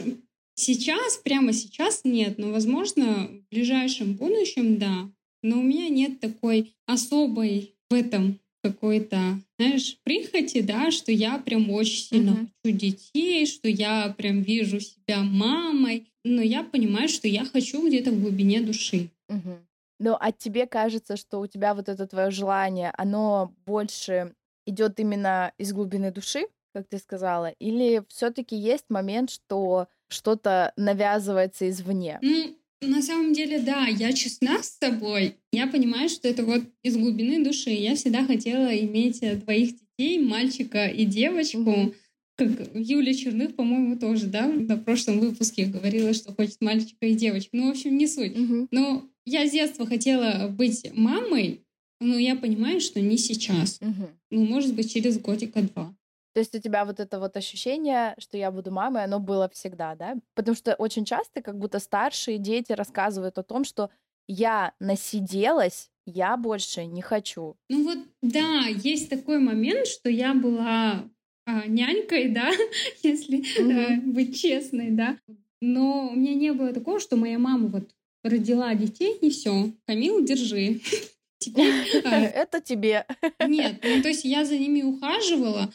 сейчас, 0.56 1.18
прямо 1.18 1.54
сейчас 1.54 2.02
нет, 2.04 2.38
но, 2.38 2.52
возможно, 2.52 3.28
в 3.28 3.50
ближайшем 3.50 4.16
будущем, 4.16 4.78
да. 4.78 5.10
Но 5.42 5.60
у 5.60 5.64
меня 5.64 5.90
нет 5.90 6.20
такой 6.20 6.74
особой 6.86 7.76
в 7.90 7.94
этом 7.94 8.40
какой-то, 8.62 9.40
знаешь, 9.58 9.98
прихоти, 10.04 10.62
да, 10.62 10.92
что 10.92 11.12
я 11.12 11.38
прям 11.38 11.70
очень 11.72 12.04
сильно 12.04 12.32
Мгм. 12.34 12.52
хочу 12.64 12.76
детей, 12.76 13.46
что 13.46 13.70
я 13.70 14.14
прям 14.18 14.42
вижу 14.42 14.80
себя 14.82 15.22
мамой. 15.24 16.12
Но 16.26 16.42
я 16.42 16.64
понимаю, 16.64 17.08
что 17.08 17.28
я 17.28 17.46
хочу 17.46 17.88
где-то 17.88 18.12
в 18.12 18.22
глубине 18.22 18.62
души. 18.62 19.10
Мгм. 19.30 19.68
Ну, 20.00 20.16
а 20.20 20.32
тебе 20.32 20.66
кажется, 20.66 21.18
что 21.18 21.40
у 21.40 21.48
тебя 21.48 21.74
вот 21.74 21.90
это 21.90 22.08
твое 22.08 22.32
желание, 22.32 22.92
оно 22.98 23.54
больше 23.66 24.34
идет 24.66 25.00
именно 25.00 25.54
из 25.58 25.74
глубины 25.74 26.12
души, 26.12 26.48
как 26.74 26.88
ты 26.88 26.98
сказала, 27.00 27.48
или 27.60 28.04
все-таки 28.08 28.56
есть 28.56 28.86
момент, 28.90 29.30
что 29.30 29.88
что-то 30.10 30.74
навязывается 30.78 31.68
извне? 31.70 32.22
Ну, 32.22 32.59
на 32.82 33.02
самом 33.02 33.34
деле, 33.34 33.60
да, 33.60 33.88
я 33.88 34.14
честна 34.14 34.64
с 34.64 34.78
собой. 34.78 35.36
Я 35.52 35.68
понимаю, 35.68 36.10
что 36.10 36.28
это 36.28 36.46
вот 36.46 36.64
из 36.84 36.98
глубины 36.98 37.44
души. 37.44 37.72
Я 37.72 37.96
всегда 37.96 38.26
хотела 38.26 38.76
иметь 38.78 39.20
э, 39.22 39.36
двоих 39.36 39.74
детей, 39.76 40.20
мальчика 40.20 40.88
и 40.88 41.06
девочку. 41.06 41.94
Как 42.38 42.50
Юлия 42.74 43.14
Черных, 43.14 43.56
по-моему, 43.56 43.98
тоже, 43.98 44.28
да, 44.28 44.48
на 44.48 44.78
прошлом 44.78 45.20
выпуске 45.20 45.66
говорила, 45.66 46.14
что 46.14 46.34
хочет 46.34 46.62
мальчика 46.62 47.06
и 47.06 47.16
девочку. 47.16 47.58
Ну, 47.58 47.68
в 47.68 47.72
общем, 47.72 47.98
не 47.98 48.08
суть. 48.08 48.38
Мгм. 48.38 48.70
Но 48.72 49.06
я 49.26 49.46
с 49.46 49.52
детства 49.52 49.86
хотела 49.86 50.48
быть 50.48 50.90
мамой, 50.94 51.62
но 52.00 52.18
я 52.18 52.36
понимаю, 52.38 52.80
что 52.80 53.02
не 53.02 53.18
сейчас. 53.18 53.80
Мгм. 53.82 54.08
Ну, 54.32 54.46
может 54.46 54.74
быть, 54.74 54.94
через 54.94 55.20
годика-два. 55.20 55.94
То 56.40 56.42
есть 56.42 56.56
у 56.56 56.60
тебя 56.60 56.86
вот 56.86 57.02
это 57.02 57.20
вот 57.20 57.36
ощущение, 57.36 58.16
что 58.18 58.38
я 58.38 58.50
буду 58.50 58.72
мамой, 58.72 59.04
оно 59.04 59.20
было 59.20 59.50
всегда, 59.50 59.96
да? 59.96 60.16
Потому 60.36 60.56
что 60.56 60.74
очень 60.76 61.04
часто 61.04 61.42
как 61.42 61.58
будто 61.58 61.80
старшие 61.80 62.38
дети 62.38 62.72
рассказывают 62.72 63.38
о 63.38 63.44
том, 63.44 63.66
что 63.66 63.90
я 64.26 64.72
насиделась, 64.80 65.92
я 66.06 66.38
больше 66.38 66.86
не 66.86 67.02
хочу. 67.02 67.58
Ну 67.70 67.84
вот, 67.84 67.98
да, 68.22 68.68
есть 68.68 69.10
такой 69.10 69.40
момент, 69.40 69.86
что 69.86 70.10
я 70.10 70.34
была 70.34 71.04
а, 71.46 71.68
нянькой, 71.68 72.30
да, 72.30 72.50
если 73.04 73.44
э, 73.60 73.96
Мгм. 73.98 74.14
быть 74.14 74.40
честной, 74.40 74.92
да. 74.92 75.18
Но 75.60 76.08
у 76.08 76.16
меня 76.16 76.36
не 76.36 76.54
было 76.54 76.72
такого, 76.72 77.02
что 77.02 77.18
моя 77.18 77.38
мама 77.38 77.68
вот 77.68 77.90
родила 78.24 78.74
детей, 78.76 79.18
и 79.20 79.30
все, 79.30 79.74
Камил, 79.86 80.24
держи. 80.24 80.80
Теперь 81.40 81.74
а, 82.06 82.16
Это 82.34 82.62
тебе. 82.62 83.06
Нет, 83.46 83.82
ну, 83.84 84.02
то 84.02 84.08
есть 84.08 84.24
я 84.24 84.46
за 84.46 84.58
ними 84.58 84.84
ухаживала, 84.84 85.70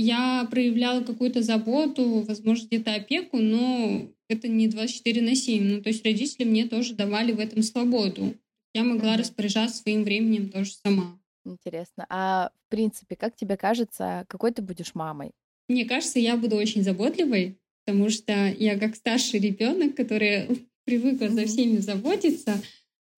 я 0.00 0.48
проявляла 0.50 1.02
какую-то 1.02 1.42
заботу, 1.42 2.24
возможно, 2.26 2.66
где-то 2.66 2.94
опеку, 2.94 3.36
но 3.38 4.08
это 4.28 4.48
не 4.48 4.66
24 4.66 5.20
на 5.20 5.34
7. 5.34 5.62
Ну, 5.62 5.82
то 5.82 5.90
есть 5.90 6.04
родители 6.04 6.44
мне 6.44 6.66
тоже 6.66 6.94
давали 6.94 7.32
в 7.32 7.38
этом 7.38 7.62
свободу. 7.62 8.34
Я 8.72 8.84
могла 8.84 9.16
распоряжаться 9.16 9.82
своим 9.82 10.04
временем 10.04 10.48
тоже 10.48 10.72
сама. 10.72 11.18
Интересно. 11.44 12.06
А 12.08 12.50
в 12.66 12.70
принципе, 12.70 13.14
как 13.16 13.36
тебе 13.36 13.56
кажется, 13.56 14.24
какой 14.28 14.52
ты 14.52 14.62
будешь 14.62 14.94
мамой? 14.94 15.32
Мне 15.68 15.84
кажется, 15.84 16.18
я 16.18 16.36
буду 16.36 16.56
очень 16.56 16.82
заботливой, 16.82 17.58
потому 17.84 18.08
что 18.08 18.32
я 18.58 18.78
как 18.78 18.96
старший 18.96 19.40
ребенок, 19.40 19.96
который 19.96 20.66
привыкла 20.86 21.28
за 21.28 21.44
всеми 21.44 21.76
заботиться. 21.78 22.54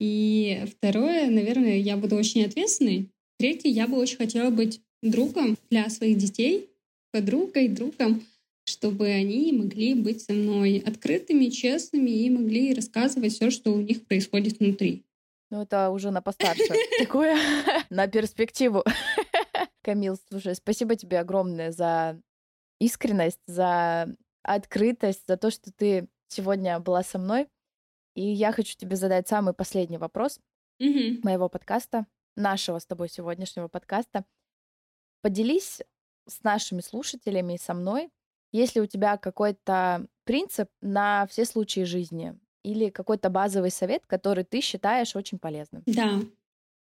И 0.00 0.64
второе, 0.68 1.30
наверное, 1.30 1.76
я 1.76 1.96
буду 1.96 2.16
очень 2.16 2.44
ответственной. 2.44 3.08
Третье, 3.38 3.68
я 3.68 3.86
бы 3.86 3.98
очень 3.98 4.16
хотела 4.16 4.50
быть 4.50 4.80
другом 5.02 5.56
для 5.70 5.88
своих 5.90 6.16
детей, 6.16 6.71
подругой, 7.12 7.68
другом, 7.68 8.22
чтобы 8.64 9.06
они 9.06 9.52
могли 9.52 9.94
быть 9.94 10.22
со 10.22 10.32
мной 10.32 10.82
открытыми, 10.84 11.46
честными 11.46 12.10
и 12.10 12.30
могли 12.30 12.74
рассказывать 12.74 13.32
все, 13.32 13.50
что 13.50 13.72
у 13.72 13.80
них 13.80 14.04
происходит 14.06 14.58
внутри. 14.58 15.04
Ну, 15.50 15.62
это 15.62 15.90
уже 15.90 16.10
на 16.10 16.22
постарше. 16.22 16.64
Такое 16.98 17.36
на 17.90 18.08
перспективу. 18.08 18.84
Камил, 19.82 20.16
слушай, 20.28 20.54
спасибо 20.54 20.96
тебе 20.96 21.20
огромное 21.20 21.72
за 21.72 22.20
искренность, 22.80 23.40
за 23.46 24.08
открытость, 24.42 25.26
за 25.28 25.36
то, 25.36 25.50
что 25.50 25.70
ты 25.72 26.08
сегодня 26.28 26.80
была 26.80 27.02
со 27.02 27.18
мной. 27.18 27.48
И 28.14 28.22
я 28.22 28.52
хочу 28.52 28.76
тебе 28.76 28.96
задать 28.96 29.28
самый 29.28 29.54
последний 29.54 29.98
вопрос 29.98 30.40
моего 30.78 31.48
подкаста, 31.48 32.06
нашего 32.34 32.78
с 32.78 32.86
тобой 32.86 33.08
сегодняшнего 33.08 33.68
подкаста. 33.68 34.24
Поделись 35.20 35.80
с 36.26 36.42
нашими 36.42 36.80
слушателями 36.80 37.54
и 37.54 37.58
со 37.58 37.74
мной, 37.74 38.10
есть 38.52 38.74
ли 38.74 38.82
у 38.82 38.86
тебя 38.86 39.16
какой-то 39.16 40.06
принцип 40.24 40.68
на 40.80 41.26
все 41.26 41.44
случаи 41.44 41.84
жизни 41.84 42.34
или 42.62 42.90
какой-то 42.90 43.30
базовый 43.30 43.70
совет, 43.70 44.02
который 44.06 44.44
ты 44.44 44.60
считаешь 44.60 45.16
очень 45.16 45.38
полезным. 45.38 45.82
Да. 45.86 46.20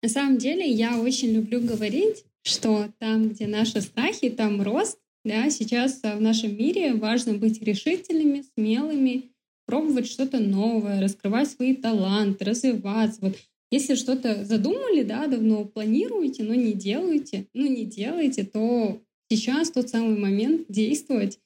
На 0.02 0.08
самом 0.08 0.38
деле 0.38 0.68
я 0.68 0.98
очень 0.98 1.32
люблю 1.32 1.60
говорить, 1.60 2.24
что 2.42 2.88
там, 2.98 3.28
где 3.28 3.46
наши 3.46 3.80
страхи, 3.80 4.30
там 4.30 4.62
рост. 4.62 4.98
Да, 5.24 5.48
сейчас 5.50 6.00
а, 6.02 6.16
в 6.16 6.20
нашем 6.20 6.56
мире 6.56 6.94
важно 6.94 7.34
быть 7.34 7.62
решительными, 7.62 8.44
смелыми, 8.54 9.30
пробовать 9.66 10.08
что-то 10.08 10.40
новое, 10.40 11.00
раскрывать 11.00 11.48
свои 11.48 11.76
таланты, 11.76 12.44
развиваться. 12.44 13.20
Вот 13.20 13.36
если 13.70 13.94
что-то 13.94 14.44
задумали, 14.44 15.04
да, 15.04 15.28
давно 15.28 15.64
планируете, 15.64 16.42
но 16.42 16.54
не 16.54 16.72
делаете, 16.72 17.46
ну 17.54 17.66
не 17.66 17.84
делаете, 17.84 18.42
то 18.42 19.00
сейчас 19.36 19.70
тот 19.70 19.88
самый 19.88 20.18
момент 20.18 20.66
действовать 20.68 21.40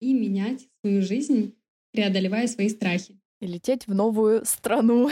и 0.00 0.14
менять 0.14 0.68
свою 0.80 1.02
жизнь, 1.02 1.54
преодолевая 1.92 2.46
свои 2.46 2.68
страхи. 2.68 3.18
И 3.40 3.46
лететь 3.46 3.88
в 3.88 3.94
новую 3.94 4.44
страну. 4.44 5.10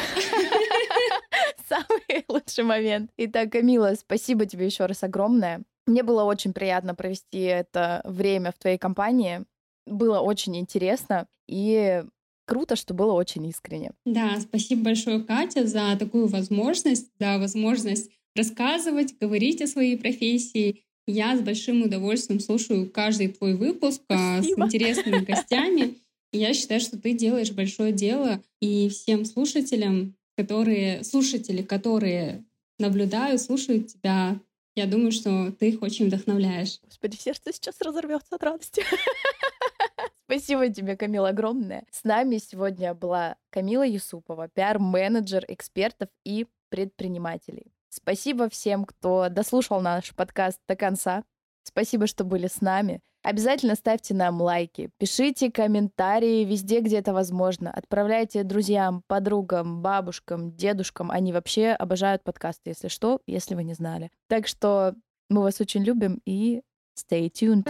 Самый 1.69 2.24
лучший 2.28 2.62
момент. 2.62 3.11
Итак, 3.16 3.51
Камила, 3.51 3.94
спасибо 3.98 4.47
тебе 4.47 4.66
еще 4.66 4.86
раз 4.86 5.02
огромное. 5.02 5.62
Мне 5.86 6.05
было 6.05 6.23
очень 6.23 6.52
приятно 6.52 6.94
провести 6.94 7.40
это 7.40 8.01
время 8.05 8.52
в 8.52 8.59
твоей 8.59 8.78
компании. 8.78 9.44
Было 9.86 10.20
очень 10.20 10.57
интересно 10.57 11.27
и 11.48 12.05
круто, 12.47 12.77
что 12.77 12.94
было 12.94 13.12
очень 13.12 13.44
искренне. 13.47 13.90
Да, 14.05 14.39
спасибо 14.40 14.85
большое, 14.85 15.20
Катя, 15.24 15.66
за 15.66 15.97
такую 15.98 16.28
возможность, 16.28 17.11
за 17.19 17.39
возможность 17.39 18.11
рассказывать, 18.36 19.19
говорить 19.19 19.62
о 19.62 19.66
своей 19.66 19.98
профессии. 19.98 20.85
Я 21.11 21.37
с 21.37 21.41
большим 21.41 21.82
удовольствием 21.82 22.39
слушаю 22.39 22.89
каждый 22.89 23.28
твой 23.28 23.55
выпуск 23.55 24.01
а, 24.09 24.41
с 24.41 24.45
Спасибо. 24.45 24.66
интересными 24.66 25.24
гостями. 25.24 25.97
Я 26.32 26.55
считаю, 26.55 26.81
что 26.81 26.97
ты 26.99 27.15
делаешь 27.15 27.51
большое 27.51 27.93
дело. 27.93 28.41
И 28.61 28.89
всем 28.89 29.24
слушателям, 29.24 30.15
которые, 30.37 31.03
слушатели, 31.03 31.62
которые 31.62 32.45
наблюдают, 32.78 33.43
слушают 33.43 33.89
тебя, 33.89 34.39
я 34.77 34.87
думаю, 34.87 35.11
что 35.11 35.51
ты 35.51 35.70
их 35.70 35.82
очень 35.82 36.07
вдохновляешь. 36.07 36.78
Господи, 36.85 37.16
сердце 37.16 37.53
сейчас 37.53 37.81
разорвется 37.81 38.37
от 38.37 38.43
радости. 38.45 38.85
Спасибо 40.27 40.69
тебе, 40.69 40.97
Камила, 40.97 41.31
огромное. 41.31 41.85
С 41.91 42.05
нами 42.05 42.39
сегодня 42.39 42.95
была 42.95 43.37
Камила 43.51 43.85
Юсупова, 43.85 44.49
пиар-менеджер 44.49 45.45
экспертов 45.49 46.09
и 46.24 46.47
предпринимателей. 46.69 47.73
Спасибо 47.91 48.49
всем, 48.49 48.85
кто 48.85 49.29
дослушал 49.29 49.81
наш 49.81 50.15
подкаст 50.15 50.61
до 50.69 50.77
конца. 50.77 51.25
Спасибо, 51.65 52.07
что 52.07 52.25
были 52.25 52.47
с 52.47 52.61
нами. 52.61 53.01
Обязательно 53.23 53.75
ставьте 53.75 54.15
нам 54.15 54.41
лайки, 54.41 54.91
пишите 54.97 55.53
комментарии 55.53 56.45
везде, 56.45 56.81
где 56.81 56.99
это 56.99 57.12
возможно. 57.12 57.71
Отправляйте 57.71 58.45
друзьям, 58.45 59.03
подругам, 59.09 59.83
бабушкам, 59.83 60.53
дедушкам. 60.57 61.11
Они 61.11 61.33
вообще 61.33 61.71
обожают 61.73 62.25
подкасты, 62.25 62.71
если 62.71 62.89
что, 62.89 63.21
если 63.27 63.55
вы 63.55 63.65
не 63.65 63.75
знали. 63.75 64.11
Так 64.29 64.47
что 64.47 64.95
мы 65.29 65.43
вас 65.43 65.61
очень 65.61 65.83
любим 65.83 66.23
и 66.25 66.62
stay 66.97 67.31
tuned. 67.31 67.69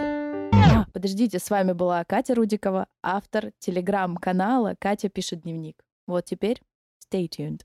Подождите, 0.93 1.39
с 1.39 1.49
вами 1.49 1.73
была 1.73 2.05
Катя 2.05 2.35
Рудикова, 2.35 2.87
автор 3.03 3.51
телеграм-канала 3.59 4.75
«Катя 4.79 5.09
пишет 5.09 5.41
дневник». 5.41 5.83
Вот 6.07 6.25
теперь 6.25 6.61
stay 7.05 7.27
tuned. 7.27 7.61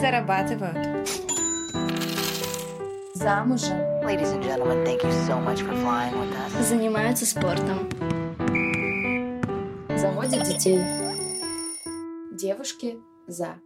Зарабатывают. 0.00 1.08
Замужем. 3.14 3.76
Ladies 4.02 4.32
and 4.32 4.42
gentlemen, 4.42 4.82
thank 4.82 5.02
you 5.02 5.12
so 5.26 5.38
much 5.38 5.60
for 5.60 5.74
flying 5.74 6.18
with 6.18 6.32
us. 6.34 6.66
Занимаются 6.66 7.26
спортом. 7.26 7.86
Заводят 9.94 10.44
детей. 10.44 10.80
Девушки 12.32 12.98
за. 13.26 13.60